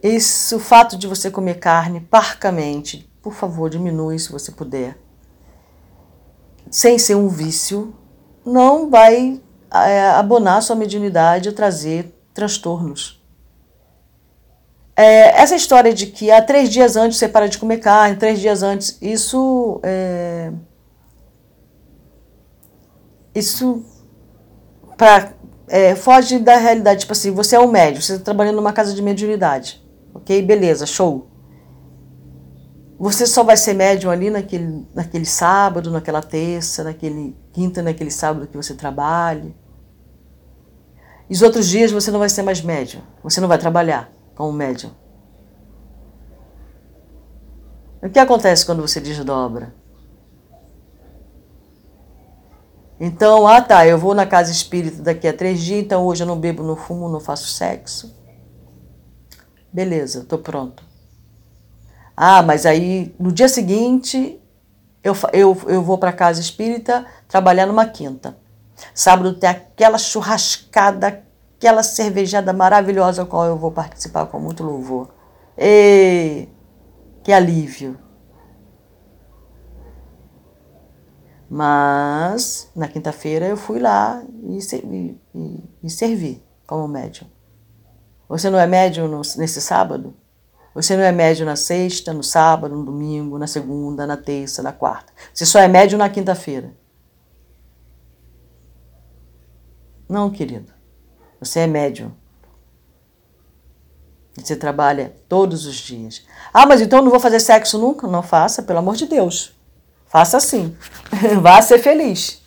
esse, 0.02 0.54
o 0.54 0.60
fato 0.60 0.98
de 0.98 1.08
você 1.08 1.32
comer 1.32 1.58
carne 1.58 2.02
parcamente, 2.02 3.10
por 3.22 3.34
favor, 3.34 3.70
diminui 3.70 4.20
se 4.20 4.30
você 4.30 4.52
puder. 4.52 4.98
Sem 6.70 7.00
ser 7.00 7.16
um 7.16 7.30
vício, 7.30 7.96
não 8.46 8.89
vai 8.89 9.41
é, 9.72 10.10
abonar 10.12 10.62
sua 10.62 10.76
mediunidade 10.76 11.50
e 11.50 11.52
trazer 11.52 12.14
transtornos. 12.34 13.22
É, 14.96 15.41
essa 15.41 15.56
história 15.56 15.94
de 15.94 16.08
que 16.08 16.30
há 16.30 16.41
três 16.41 16.70
dias 16.70 16.96
antes 16.96 17.18
você 17.18 17.28
para 17.28 17.48
de 17.48 17.58
comer 17.58 17.78
carne, 17.78 18.16
três 18.16 18.39
dias 18.39 18.62
antes, 18.62 18.98
isso 19.02 19.80
é, 19.82 20.52
isso 23.34 23.84
para 24.96 25.34
é, 25.68 25.96
foge 25.96 26.38
da 26.38 26.58
realidade. 26.58 27.02
Tipo 27.02 27.14
assim, 27.14 27.32
você 27.32 27.56
é 27.56 27.60
um 27.60 27.68
médium, 27.68 28.02
você 28.02 28.14
está 28.14 28.26
trabalhando 28.26 28.58
numa 28.58 28.74
casa 28.74 28.94
de 28.94 29.02
mediunidade. 29.02 29.84
Ok? 30.14 30.41
Beleza, 30.44 30.86
show. 30.86 31.28
Você 33.04 33.28
só 33.28 33.43
vai 33.43 33.58
ser 33.58 33.74
médium 33.74 34.10
ali 34.10 34.30
naquele, 34.30 34.88
naquele 34.95 35.26
sábado, 35.26 35.91
naquela 35.91 36.22
terça, 36.22 36.86
naquele 36.86 37.36
quinta, 37.51 37.82
naquele 37.82 38.10
sábado 38.10 38.47
que 38.47 38.56
você 38.56 38.74
trabalhe. 38.76 39.54
E 41.30 41.34
os 41.34 41.41
outros 41.41 41.68
dias 41.68 41.91
você 41.91 42.10
não 42.12 42.20
vai 42.20 42.30
ser 42.30 42.43
mais 42.43 42.62
médium. 42.62 43.01
Você 43.22 43.41
não 43.41 43.49
vai 43.49 43.58
trabalhar 43.58 44.10
como 44.34 44.54
médium. 44.54 44.91
O 48.01 48.10
que 48.10 48.18
acontece 48.18 48.66
quando 48.66 48.82
você 48.82 49.01
desdobra? 49.01 49.76
Então, 52.97 53.45
ah 53.45 53.62
tá, 53.62 53.86
eu 53.86 53.97
vou 53.97 54.16
na 54.16 54.26
casa 54.26 54.49
espírita 54.49 55.04
daqui 55.04 55.28
a 55.28 55.34
três 55.34 55.60
dias, 55.60 55.84
então 55.84 56.06
hoje 56.06 56.24
eu 56.24 56.28
não 56.28 56.39
bebo, 56.39 56.64
não 56.64 56.78
fumo, 56.78 57.10
não 57.10 57.20
faço 57.20 57.49
sexo. 57.49 58.16
Beleza, 59.74 60.24
tô 60.24 60.38
pronto. 60.38 60.93
Ah, 62.16 62.41
mas 62.41 62.66
aí 62.66 63.14
no 63.20 63.32
dia 63.32 63.47
seguinte 63.47 64.39
eu, 65.03 65.14
eu, 65.34 65.57
eu 65.68 65.82
vou 65.84 65.97
para 65.97 66.14
casa 66.14 66.39
espírita 66.39 67.05
trabalhar 67.28 67.66
numa 67.66 67.86
quinta. 67.86 68.38
Sábado 68.93 69.34
tem 69.34 69.49
aquela 69.49 69.97
churrascada, 69.97 71.24
aquela 71.57 71.84
cervejada 71.84 72.53
maravilhosa, 72.53 73.24
a 73.24 73.26
qual 73.26 73.45
eu 73.45 73.57
vou 73.57 73.72
participar 73.72 74.26
com 74.28 74.39
muito 74.39 74.64
louvor. 74.64 75.09
E 75.57 76.47
que 77.24 77.32
alívio! 77.32 77.97
Mas 81.49 82.72
na 82.76 82.88
quinta-feira 82.88 83.45
eu 83.45 83.55
fui 83.55 83.80
lá 83.80 84.24
e, 84.41 84.57
e, 84.57 85.20
e, 85.36 85.64
e, 85.84 85.89
servi 85.89 86.43
como 86.66 86.88
médium. 86.88 87.28
Você 88.28 88.49
não 88.49 88.57
é 88.57 88.66
médium 88.66 89.07
no, 89.07 89.18
nesse 89.38 89.61
sábado? 89.61 90.16
Você 90.74 90.97
não 90.97 91.03
é 91.03 91.11
médium 91.11 91.45
na 91.45 91.55
sexta, 91.55 92.13
no 92.13 92.24
sábado, 92.24 92.76
no 92.76 92.84
domingo, 92.84 93.38
na 93.38 93.45
segunda, 93.45 94.07
na 94.07 94.17
terça, 94.17 94.63
na 94.63 94.71
quarta. 94.71 95.13
Você 95.34 95.45
só 95.45 95.59
é 95.59 95.67
médium 95.67 95.99
na 95.99 96.09
quinta-feira. 96.09 96.74
Não, 100.09 100.32
querido. 100.32 100.74
Você 101.39 101.59
é 101.59 101.67
médium. 101.67 102.11
Você 104.36 104.55
trabalha 104.55 105.15
todos 105.30 105.67
os 105.67 105.76
dias. 105.76 106.26
Ah, 106.51 106.65
mas 106.65 106.82
então 106.82 107.03
não 107.03 107.11
vou 107.11 107.19
fazer 107.19 107.39
sexo 107.39 107.78
nunca? 107.78 108.07
Não 108.07 108.24
faça, 108.24 108.63
pelo 108.63 108.80
amor 108.80 108.95
de 108.95 109.05
Deus. 109.05 109.55
Faça 110.07 110.38
assim. 110.38 110.76
Vá 111.39 111.61
ser 111.61 111.80
feliz. 111.80 112.41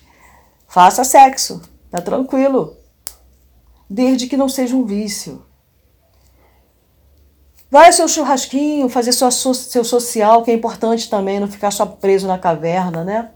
Faça 0.66 1.04
sexo. 1.04 1.62
Tá 1.90 2.00
tranquilo. 2.00 2.76
Desde 3.88 4.26
que 4.26 4.36
não 4.36 4.48
seja 4.48 4.74
um 4.74 4.84
vício. 4.84 5.45
Vai 7.70 7.86
ao 7.86 7.92
seu 7.92 8.08
churrasquinho, 8.08 8.88
fazer 8.88 9.12
sua, 9.12 9.30
seu 9.30 9.84
social, 9.84 10.42
que 10.42 10.50
é 10.50 10.54
importante 10.54 11.10
também, 11.10 11.40
não 11.40 11.48
ficar 11.48 11.70
só 11.70 11.84
preso 11.84 12.26
na 12.26 12.38
caverna, 12.38 13.02
né? 13.02 13.30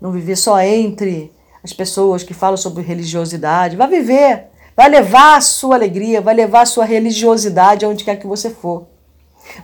Não 0.00 0.12
viver 0.12 0.36
só 0.36 0.60
entre 0.60 1.32
as 1.62 1.72
pessoas 1.72 2.22
que 2.22 2.34
falam 2.34 2.56
sobre 2.56 2.82
religiosidade. 2.82 3.76
Vai 3.76 3.88
viver, 3.88 4.48
vai 4.76 4.88
levar 4.88 5.36
a 5.36 5.40
sua 5.40 5.74
alegria, 5.74 6.20
vai 6.20 6.34
levar 6.34 6.62
a 6.62 6.66
sua 6.66 6.84
religiosidade 6.84 7.84
aonde 7.84 8.04
quer 8.04 8.16
que 8.16 8.26
você 8.26 8.50
for. 8.50 8.86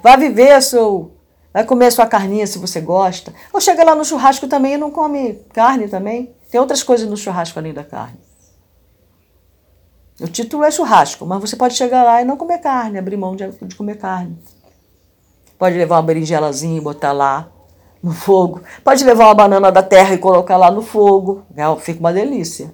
Vai 0.03 0.17
viver 0.17 0.61
seu 0.61 1.13
Vai 1.53 1.65
comer 1.65 1.87
a 1.87 1.91
sua 1.91 2.07
carninha 2.07 2.47
se 2.47 2.59
você 2.59 2.81
gosta. 2.81 3.35
Ou 3.53 3.61
chega 3.61 3.83
lá 3.83 3.95
no 3.95 4.05
churrasco 4.05 4.47
também 4.47 4.75
e 4.75 4.79
não 4.79 4.91
come 4.91 5.35
carne 5.53 5.89
também. 5.89 6.35
Tem 6.51 6.61
outras 6.61 6.83
coisas 6.83 7.09
no 7.09 7.17
churrasco 7.17 7.59
além 7.59 7.73
da 7.73 7.83
carne. 7.83 8.19
O 10.21 10.27
título 10.27 10.65
é 10.65 10.71
churrasco, 10.71 11.25
mas 11.25 11.41
você 11.41 11.57
pode 11.57 11.75
chegar 11.75 12.03
lá 12.03 12.21
e 12.21 12.25
não 12.25 12.37
comer 12.37 12.59
carne, 12.59 12.99
abrir 12.99 13.17
mão 13.17 13.37
de, 13.37 13.49
de 13.49 13.77
comer 13.77 13.99
carne. 13.99 14.37
Pode 15.59 15.77
levar 15.77 15.97
uma 15.97 16.03
berinjelazinha 16.03 16.79
e 16.79 16.81
botar 16.81 17.13
lá. 17.13 17.51
no 18.03 18.13
fogo. 18.13 18.63
Pode 18.85 19.05
levar 19.05 19.27
uma 19.27 19.35
banana 19.35 19.73
da 19.73 19.83
terra 19.83 20.15
e 20.15 20.19
colocar 20.19 20.57
lá 20.57 20.71
no 20.71 20.83
fogo. 20.83 21.45
É, 21.57 21.77
fica 21.81 22.01
uma 22.01 22.13
delícia. 22.13 22.73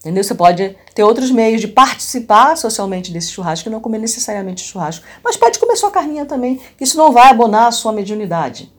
Entendeu? 0.00 0.22
Você 0.22 0.34
pode 0.34 0.76
ter 0.94 1.02
outros 1.02 1.30
meios 1.30 1.60
de 1.60 1.68
participar 1.68 2.56
socialmente 2.56 3.12
desse 3.12 3.32
churrasco 3.32 3.68
e 3.68 3.72
não 3.72 3.80
comer 3.80 3.98
necessariamente 3.98 4.62
churrasco. 4.62 5.04
Mas 5.22 5.36
pode 5.36 5.58
comer 5.58 5.76
sua 5.76 5.90
carninha 5.90 6.24
também, 6.24 6.60
que 6.76 6.84
isso 6.84 6.96
não 6.96 7.12
vai 7.12 7.28
abonar 7.28 7.66
a 7.66 7.72
sua 7.72 7.92
mediunidade. 7.92 8.72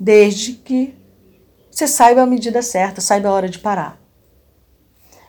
Desde 0.00 0.54
que 0.54 0.94
você 1.70 1.86
saiba 1.86 2.22
a 2.22 2.26
medida 2.26 2.62
certa, 2.62 3.00
saiba 3.00 3.28
a 3.28 3.32
hora 3.32 3.48
de 3.48 3.58
parar. 3.58 4.03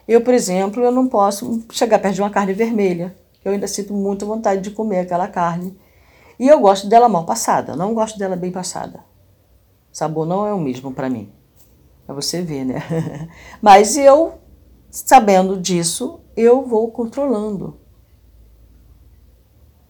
Eu, 0.08 0.22
por 0.22 0.34
exemplo, 0.34 0.84
eu 0.84 0.92
não 0.92 1.08
posso 1.08 1.64
chegar 1.72 2.00
perto 2.00 2.16
de 2.16 2.22
uma 2.22 2.30
carne 2.30 2.54
vermelha. 2.54 3.16
Eu 3.44 3.52
ainda 3.52 3.68
sinto 3.68 3.94
muita 3.94 4.26
vontade 4.26 4.62
de 4.62 4.72
comer 4.72 5.00
aquela 5.00 5.28
carne. 5.28 5.78
E 6.40 6.48
eu 6.48 6.60
gosto 6.60 6.88
dela 6.88 7.08
mal 7.08 7.26
passada, 7.26 7.76
não 7.76 7.94
gosto 7.94 8.20
dela 8.20 8.36
bem 8.36 8.52
passada. 8.52 9.00
O 9.92 9.98
sabor 9.98 10.26
não 10.26 10.46
é 10.46 10.54
o 10.54 10.60
mesmo 10.60 10.92
para 10.92 11.10
mim. 11.10 11.32
Para 12.06 12.16
você 12.16 12.42
ver, 12.42 12.66
né? 12.66 12.82
Mas 13.62 13.98
eu, 13.98 14.34
sabendo 14.92 15.60
disso, 15.60 16.20
eu 16.36 16.64
vou 16.66 16.92
controlando. 16.92 17.80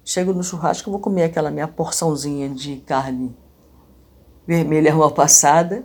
Chego 0.04 0.34
no 0.34 0.44
churrasco, 0.44 0.92
vou 0.92 1.00
comer 1.00 1.24
aquela 1.24 1.50
minha 1.50 1.68
porçãozinha 1.68 2.48
de 2.48 2.78
carne 2.78 3.36
vermelha 4.46 4.94
mal 4.94 5.12
passada. 5.12 5.84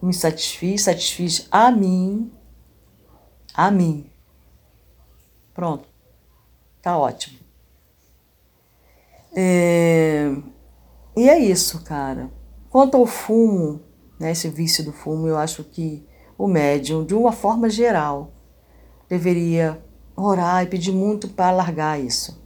Me 0.00 0.14
satisfiz, 0.14 0.82
satisfiz 0.82 1.46
a 1.50 1.70
mim. 1.70 2.32
A 3.58 3.72
mim. 3.72 4.08
Pronto. 5.52 5.88
Tá 6.80 6.96
ótimo. 6.96 7.40
É... 9.34 10.32
E 11.16 11.28
é 11.28 11.40
isso, 11.40 11.82
cara. 11.82 12.30
Quanto 12.70 12.96
ao 12.96 13.04
fumo, 13.04 13.80
né, 14.16 14.30
esse 14.30 14.48
vício 14.48 14.84
do 14.84 14.92
fumo, 14.92 15.26
eu 15.26 15.36
acho 15.36 15.64
que 15.64 16.06
o 16.38 16.46
médium, 16.46 17.04
de 17.04 17.16
uma 17.16 17.32
forma 17.32 17.68
geral, 17.68 18.30
deveria 19.08 19.82
orar 20.14 20.62
e 20.62 20.68
pedir 20.68 20.92
muito 20.92 21.26
para 21.26 21.50
largar 21.50 22.00
isso. 22.00 22.40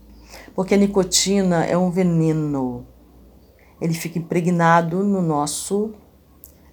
Porque 0.55 0.73
a 0.73 0.79
nicotina 0.79 1.63
é 1.67 1.77
um 1.77 1.91
veneno. 1.91 2.87
Ele 3.79 3.93
fica 3.93 4.19
impregnado 4.19 5.05
no 5.05 5.21
nosso 5.21 5.93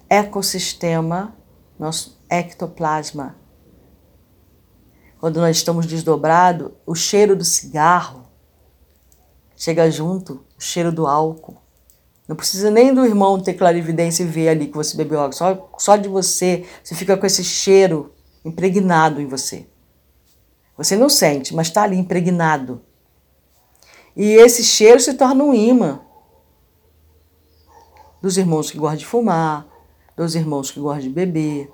ecossistema, 0.08 1.36
nosso 1.78 2.18
ectoplasma. 2.30 3.39
Quando 5.20 5.38
nós 5.38 5.58
estamos 5.58 5.84
desdobrados, 5.84 6.70
o 6.86 6.94
cheiro 6.94 7.36
do 7.36 7.44
cigarro 7.44 8.26
chega 9.54 9.90
junto, 9.90 10.44
o 10.58 10.62
cheiro 10.62 10.90
do 10.90 11.06
álcool. 11.06 11.58
Não 12.26 12.34
precisa 12.34 12.70
nem 12.70 12.94
do 12.94 13.04
irmão 13.04 13.38
ter 13.38 13.52
clarividência 13.54 14.22
e 14.22 14.26
ver 14.26 14.48
ali 14.48 14.68
que 14.68 14.76
você 14.76 14.96
bebeu 14.96 15.20
água. 15.20 15.32
Só, 15.32 15.70
só 15.76 15.96
de 15.96 16.08
você, 16.08 16.64
você 16.82 16.94
fica 16.94 17.18
com 17.18 17.26
esse 17.26 17.44
cheiro 17.44 18.14
impregnado 18.42 19.20
em 19.20 19.26
você. 19.26 19.66
Você 20.78 20.96
não 20.96 21.10
sente, 21.10 21.54
mas 21.54 21.66
está 21.66 21.82
ali 21.82 21.98
impregnado. 21.98 22.80
E 24.16 24.24
esse 24.24 24.64
cheiro 24.64 25.00
se 25.00 25.12
torna 25.14 25.44
um 25.44 25.52
imã 25.52 26.00
dos 28.22 28.38
irmãos 28.38 28.70
que 28.70 28.78
gostam 28.78 28.96
de 28.96 29.06
fumar, 29.06 29.66
dos 30.16 30.34
irmãos 30.34 30.70
que 30.70 30.80
gostam 30.80 31.02
de 31.02 31.10
beber. 31.10 31.70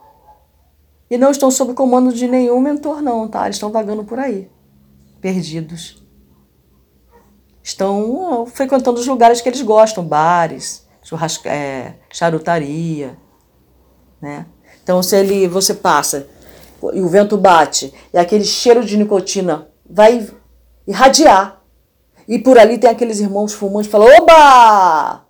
E 1.11 1.17
não 1.17 1.31
estão 1.31 1.51
sob 1.51 1.75
comando 1.75 2.13
de 2.13 2.27
nenhum 2.27 2.61
mentor, 2.61 3.01
não, 3.01 3.29
tá? 3.29 3.45
Eles 3.45 3.57
estão 3.57 3.71
vagando 3.71 4.05
por 4.05 4.19
aí, 4.19 4.51
perdidos 5.21 6.07
estão 7.67 8.47
frequentando 8.47 9.01
os 9.01 9.09
lugares 9.09 9.41
que 9.41 9.49
eles 9.49 9.61
gostam, 9.61 10.05
bares, 10.05 10.87
churrasca, 11.03 11.51
é, 11.51 11.95
charutaria, 12.13 13.19
né? 14.23 14.47
Então, 14.85 15.03
se 15.03 15.17
ele, 15.17 15.49
você 15.49 15.75
passa 15.75 16.29
e 16.95 17.01
o 17.01 17.09
vento 17.09 17.37
bate 17.37 17.93
e 18.15 18.19
aquele 18.19 18.45
cheiro 18.45 18.85
de 18.85 18.97
nicotina 18.97 19.67
vai 19.85 20.31
irradiar. 20.87 21.61
E 22.29 22.39
por 22.39 22.57
ali 22.57 22.79
tem 22.79 22.89
aqueles 22.89 23.19
irmãos 23.19 23.53
fumantes 23.53 23.89
que 23.89 23.93
falam: 23.93 24.09
Oba! 24.17 25.27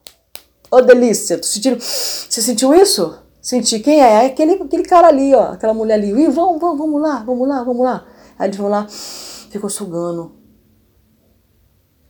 Ô, 0.70 0.76
oh, 0.76 0.82
delícia! 0.82 1.38
Tu 1.38 1.46
você 1.46 2.42
sentiu 2.42 2.74
isso? 2.74 3.18
Senti. 3.46 3.78
Quem 3.78 4.02
é? 4.02 4.24
É 4.24 4.26
aquele, 4.26 4.54
aquele 4.54 4.82
cara 4.82 5.06
ali, 5.06 5.32
ó, 5.32 5.52
aquela 5.52 5.72
mulher 5.72 5.94
ali. 5.94 6.10
Ih, 6.10 6.28
vamos, 6.30 6.60
vamos, 6.60 6.78
vamos 6.78 7.00
lá, 7.00 7.22
vamos 7.22 7.48
lá, 7.48 7.62
vamos 7.62 7.84
lá. 7.84 8.04
Aí 8.36 8.48
eles 8.48 8.56
vão 8.56 8.68
lá, 8.68 8.88
ficam 8.88 9.70
sugando 9.70 10.34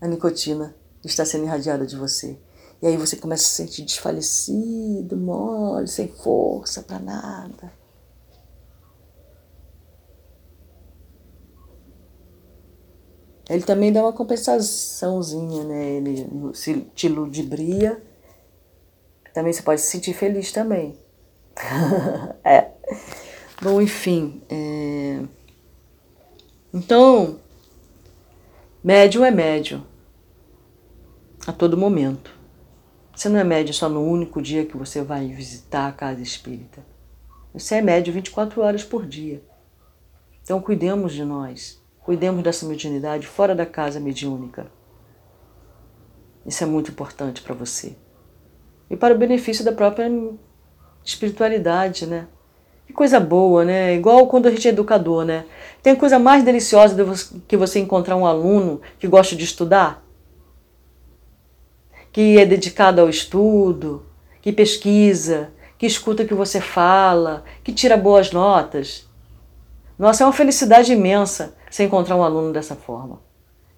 a 0.01 0.07
nicotina 0.09 0.74
está 1.05 1.24
sendo 1.24 1.45
irradiada 1.45 1.87
de 1.87 1.97
você. 1.97 2.39
E 2.80 2.87
aí 2.87 2.97
você 2.97 3.16
começa 3.16 3.43
a 3.43 3.47
se 3.47 3.55
sentir 3.55 3.82
desfalecido, 3.82 5.16
mole, 5.16 5.87
sem 5.89 6.09
força 6.09 6.82
para 6.82 6.99
nada. 6.99 7.72
Ele 13.49 13.62
também 13.62 13.93
dá 13.93 14.03
uma 14.03 14.12
compensaçãozinha, 14.12 15.64
né? 15.64 15.91
Ele 15.93 16.55
se 16.55 16.80
te 16.95 17.09
ludibria. 17.09 18.03
Também 19.32 19.53
você 19.53 19.62
pode 19.62 19.80
se 19.80 19.91
sentir 19.91 20.14
feliz 20.14 20.51
também. 20.51 20.99
É. 22.45 22.71
Bom, 23.63 23.81
enfim. 23.81 24.43
É... 24.49 25.23
Então, 26.73 27.41
Médium 28.87 29.25
é 29.25 29.33
médium 29.33 29.83
a 31.45 31.51
todo 31.53 31.77
momento. 31.77 32.31
Você 33.13 33.29
não 33.29 33.37
é 33.37 33.43
médium 33.43 33.73
só 33.73 33.89
no 33.89 34.01
único 34.01 34.41
dia 34.41 34.65
que 34.65 34.77
você 34.77 35.03
vai 35.03 35.27
visitar 35.27 35.89
a 35.89 35.93
casa 35.93 36.23
espírita. 36.23 36.87
Você 37.53 37.75
é 37.75 37.83
médium 37.83 38.15
24 38.15 38.63
horas 38.63 38.85
por 38.85 39.05
dia. 39.05 39.43
Então 40.41 40.63
cuidemos 40.63 41.15
de 41.15 41.25
nós, 41.25 41.83
cuidemos 41.99 42.45
dessa 42.45 42.65
mediunidade 42.65 43.27
fora 43.27 43.57
da 43.57 43.67
casa 43.67 43.99
mediúnica. 43.99 44.71
Isso 46.47 46.63
é 46.63 46.67
muito 46.69 46.93
importante 46.93 47.43
para 47.43 47.57
você. 47.57 47.97
E 48.89 48.97
para 48.97 49.17
o 49.17 49.19
benefício 49.19 49.65
da 49.65 49.73
própria 49.73 50.09
espiritualidade, 51.07 52.07
né? 52.07 52.27
Que 52.87 52.93
coisa 52.93 53.19
boa, 53.19 53.65
né? 53.65 53.95
Igual 53.95 54.27
quando 54.27 54.47
a 54.47 54.51
gente 54.51 54.67
é 54.67 54.71
educador, 54.71 55.25
né? 55.25 55.45
Tem 55.83 55.95
coisa 55.95 56.19
mais 56.19 56.45
deliciosa 56.45 56.97
que 57.49 57.57
você 57.57 57.79
encontrar 57.79 58.17
um 58.17 58.27
aluno 58.27 58.81
que 58.99 59.07
gosta 59.07 59.35
de 59.35 59.45
estudar? 59.45 60.05
Que 62.13 62.39
é 62.39 62.45
dedicado 62.45 63.01
ao 63.01 63.09
estudo, 63.09 64.05
que 64.43 64.53
pesquisa, 64.53 65.51
que 65.79 65.87
escuta 65.87 66.22
o 66.22 66.26
que 66.26 66.35
você 66.35 66.61
fala, 66.61 67.45
que 67.63 67.72
tira 67.72 67.97
boas 67.97 68.33
notas. 68.33 69.09
Nossa, 69.99 70.25
é 70.25 70.26
uma 70.26 70.33
felicidade 70.33 70.93
imensa 70.93 71.55
você 71.71 71.85
encontrar 71.85 72.17
um 72.17 72.22
aluno 72.22 72.53
dessa 72.53 72.75
forma, 72.75 73.21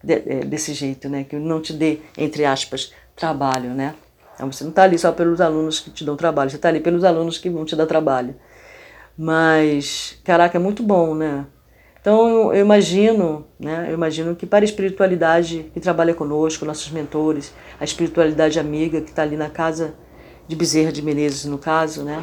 é, 0.07 0.41
desse 0.45 0.73
jeito, 0.73 1.09
né? 1.09 1.25
Que 1.25 1.37
não 1.37 1.61
te 1.61 1.73
dê, 1.73 2.01
entre 2.17 2.45
aspas, 2.45 2.93
trabalho, 3.15 3.71
né? 3.71 3.95
Então, 4.39 4.53
você 4.53 4.63
não 4.63 4.71
está 4.71 4.85
ali 4.85 4.97
só 4.97 5.11
pelos 5.11 5.41
alunos 5.41 5.81
que 5.81 5.91
te 5.91 6.05
dão 6.05 6.15
trabalho, 6.15 6.49
você 6.49 6.55
está 6.55 6.69
ali 6.69 6.79
pelos 6.79 7.03
alunos 7.03 7.39
que 7.39 7.51
vão 7.51 7.65
te 7.65 7.75
dar 7.75 7.87
trabalho. 7.87 8.37
Mas, 9.17 10.17
caraca, 10.23 10.57
é 10.57 10.61
muito 10.61 10.81
bom, 10.81 11.13
né? 11.13 11.45
Então 12.01 12.55
eu 12.55 12.63
imagino, 12.63 13.45
né? 13.59 13.87
Eu 13.89 13.95
imagino 13.95 14.37
que 14.37 14.47
para 14.47 14.65
a 14.65 14.65
espiritualidade 14.65 15.71
que 15.75 15.81
trabalha 15.81 16.15
conosco, 16.15 16.65
nossos 16.65 16.91
mentores, 16.93 17.53
a 17.81 17.85
espiritualidade 17.85 18.61
amiga 18.61 19.01
que 19.01 19.11
está 19.11 19.23
ali 19.23 19.37
na 19.37 19.51
casa 19.51 19.95
de 20.47 20.55
Bezerra 20.55 20.93
de 20.93 21.03
Menezes, 21.03 21.45
no 21.47 21.59
caso, 21.59 22.05
né? 22.05 22.23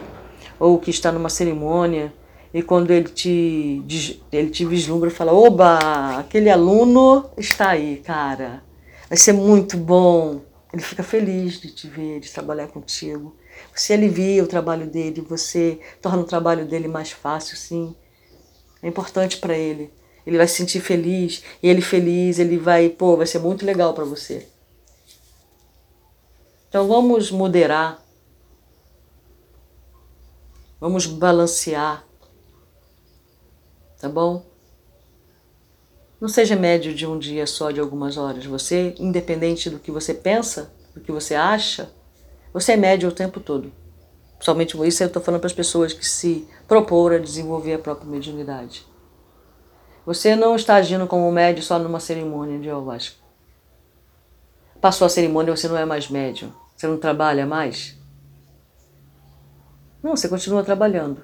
Ou 0.57 0.79
que 0.79 0.89
está 0.89 1.11
numa 1.11 1.29
cerimônia 1.29 2.13
e 2.53 2.61
quando 2.61 2.91
ele 2.91 3.09
te, 3.09 3.83
ele 4.31 4.49
te 4.49 4.63
vislumbra 4.63 5.11
fala: 5.11 5.33
Oba, 5.33 6.19
aquele 6.19 6.49
aluno 6.49 7.29
está 7.37 7.71
aí, 7.71 7.97
cara. 7.97 8.63
Vai 9.09 9.17
ser 9.17 9.33
muito 9.33 9.75
bom. 9.75 10.39
Ele 10.75 10.83
fica 10.83 11.03
feliz 11.03 11.61
de 11.61 11.71
te 11.71 11.87
ver, 11.87 12.19
de 12.19 12.29
trabalhar 12.29 12.67
contigo. 12.67 13.33
Você 13.73 13.93
alivia 13.93 14.43
o 14.43 14.47
trabalho 14.47 14.85
dele, 14.85 15.21
você 15.21 15.79
torna 16.01 16.21
o 16.21 16.25
trabalho 16.25 16.65
dele 16.65 16.85
mais 16.85 17.11
fácil, 17.11 17.55
sim. 17.55 17.95
É 18.83 18.87
importante 18.89 19.37
para 19.37 19.57
ele. 19.57 19.89
Ele 20.27 20.35
vai 20.35 20.45
se 20.45 20.55
sentir 20.55 20.81
feliz, 20.81 21.45
e 21.63 21.69
ele 21.69 21.81
feliz, 21.81 22.39
ele 22.39 22.57
vai, 22.57 22.89
pô, 22.89 23.15
vai 23.15 23.25
ser 23.25 23.39
muito 23.39 23.65
legal 23.65 23.93
para 23.93 24.03
você. 24.03 24.49
Então 26.67 26.89
vamos 26.89 27.31
moderar. 27.31 28.03
Vamos 30.77 31.05
balancear. 31.05 32.05
Tá 33.97 34.09
bom? 34.09 34.45
Não 36.19 36.29
seja 36.29 36.55
médio 36.55 36.93
de 36.93 37.05
um 37.05 37.19
dia 37.19 37.45
só, 37.45 37.71
de 37.71 37.79
algumas 37.79 38.17
horas. 38.17 38.45
Você, 38.45 38.95
independente 38.97 39.69
do 39.69 39.79
que 39.79 39.91
você 39.91 40.13
pensa, 40.13 40.73
do 40.93 41.01
que 41.01 41.11
você 41.11 41.35
acha, 41.35 41.91
você 42.53 42.73
é 42.73 42.77
médio 42.77 43.09
o 43.09 43.11
tempo 43.11 43.39
todo. 43.39 43.71
Somente 44.39 44.77
isso 44.87 45.03
eu 45.03 45.07
estou 45.07 45.21
falando 45.21 45.41
para 45.41 45.47
as 45.47 45.53
pessoas 45.53 45.91
que 45.91 46.05
se 46.05 46.47
proporam 46.67 47.17
a 47.17 47.19
desenvolver 47.19 47.73
a 47.73 47.79
própria 47.79 48.09
mediunidade. 48.09 48.85
Você 50.05 50.35
não 50.35 50.55
está 50.55 50.75
agindo 50.75 51.07
como 51.07 51.31
médio 51.31 51.63
só 51.63 51.79
numa 51.79 51.99
cerimônia 51.99 52.59
de 52.59 52.69
ayahuasca. 52.69 53.17
passou 54.79 55.05
a 55.05 55.09
cerimônia 55.09 55.55
você 55.55 55.67
não 55.67 55.77
é 55.77 55.83
mais 55.83 56.09
médium? 56.09 56.53
Você 56.75 56.87
não 56.87 56.97
trabalha 56.97 57.45
mais? 57.45 57.97
Não, 60.03 60.15
você 60.15 60.29
continua 60.29 60.63
trabalhando. 60.63 61.23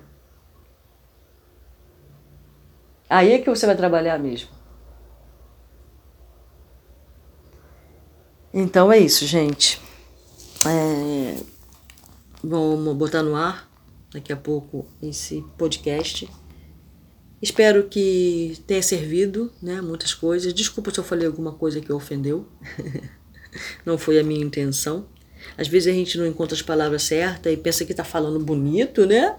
Aí 3.08 3.34
é 3.34 3.40
que 3.40 3.50
você 3.50 3.66
vai 3.66 3.76
trabalhar 3.76 4.18
mesmo. 4.18 4.50
Então 8.54 8.92
é 8.92 9.00
isso, 9.00 9.26
gente. 9.26 9.80
É... 10.66 11.38
Vamos 12.44 12.96
botar 12.96 13.24
no 13.24 13.36
ar 13.36 13.70
daqui 14.12 14.34
a 14.34 14.38
pouco 14.38 14.86
esse 15.02 15.44
podcast. 15.58 16.30
Espero 17.42 17.86
que 17.86 18.58
tenha 18.68 18.84
servido, 18.84 19.52
né? 19.62 19.82
Muitas 19.82 20.14
coisas. 20.14 20.54
Desculpa 20.54 20.92
se 20.92 21.00
eu 21.00 21.04
falei 21.04 21.28
alguma 21.28 21.54
coisa 21.54 21.80
que 21.80 21.92
ofendeu. 21.92 22.48
não 23.86 23.98
foi 23.98 24.20
a 24.20 24.24
minha 24.24 24.44
intenção. 24.44 25.08
Às 25.58 25.68
vezes 25.68 25.92
a 25.92 25.96
gente 25.96 26.18
não 26.18 26.28
encontra 26.28 26.56
as 26.56 26.62
palavras 26.62 27.04
certas 27.04 27.52
e 27.52 27.58
pensa 27.58 27.86
que 27.86 27.92
está 27.92 28.04
falando 28.04 28.40
bonito, 28.40 29.06
né? 29.06 29.36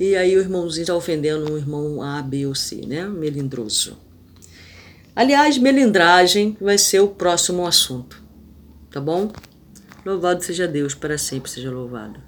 E 0.00 0.16
aí 0.16 0.36
o 0.36 0.40
irmãozinho 0.40 0.82
está 0.82 0.94
ofendendo 0.94 1.52
um 1.52 1.56
irmão 1.56 2.02
A, 2.02 2.22
B 2.22 2.46
ou 2.46 2.54
C, 2.54 2.86
né? 2.86 3.06
Melindroso. 3.06 3.98
Aliás, 5.14 5.58
melindragem 5.58 6.56
vai 6.60 6.78
ser 6.78 7.00
o 7.00 7.08
próximo 7.08 7.66
assunto, 7.66 8.22
tá 8.90 9.00
bom? 9.00 9.30
Louvado 10.06 10.42
seja 10.42 10.66
Deus, 10.66 10.94
para 10.94 11.18
sempre 11.18 11.50
seja 11.50 11.70
louvado. 11.70 12.22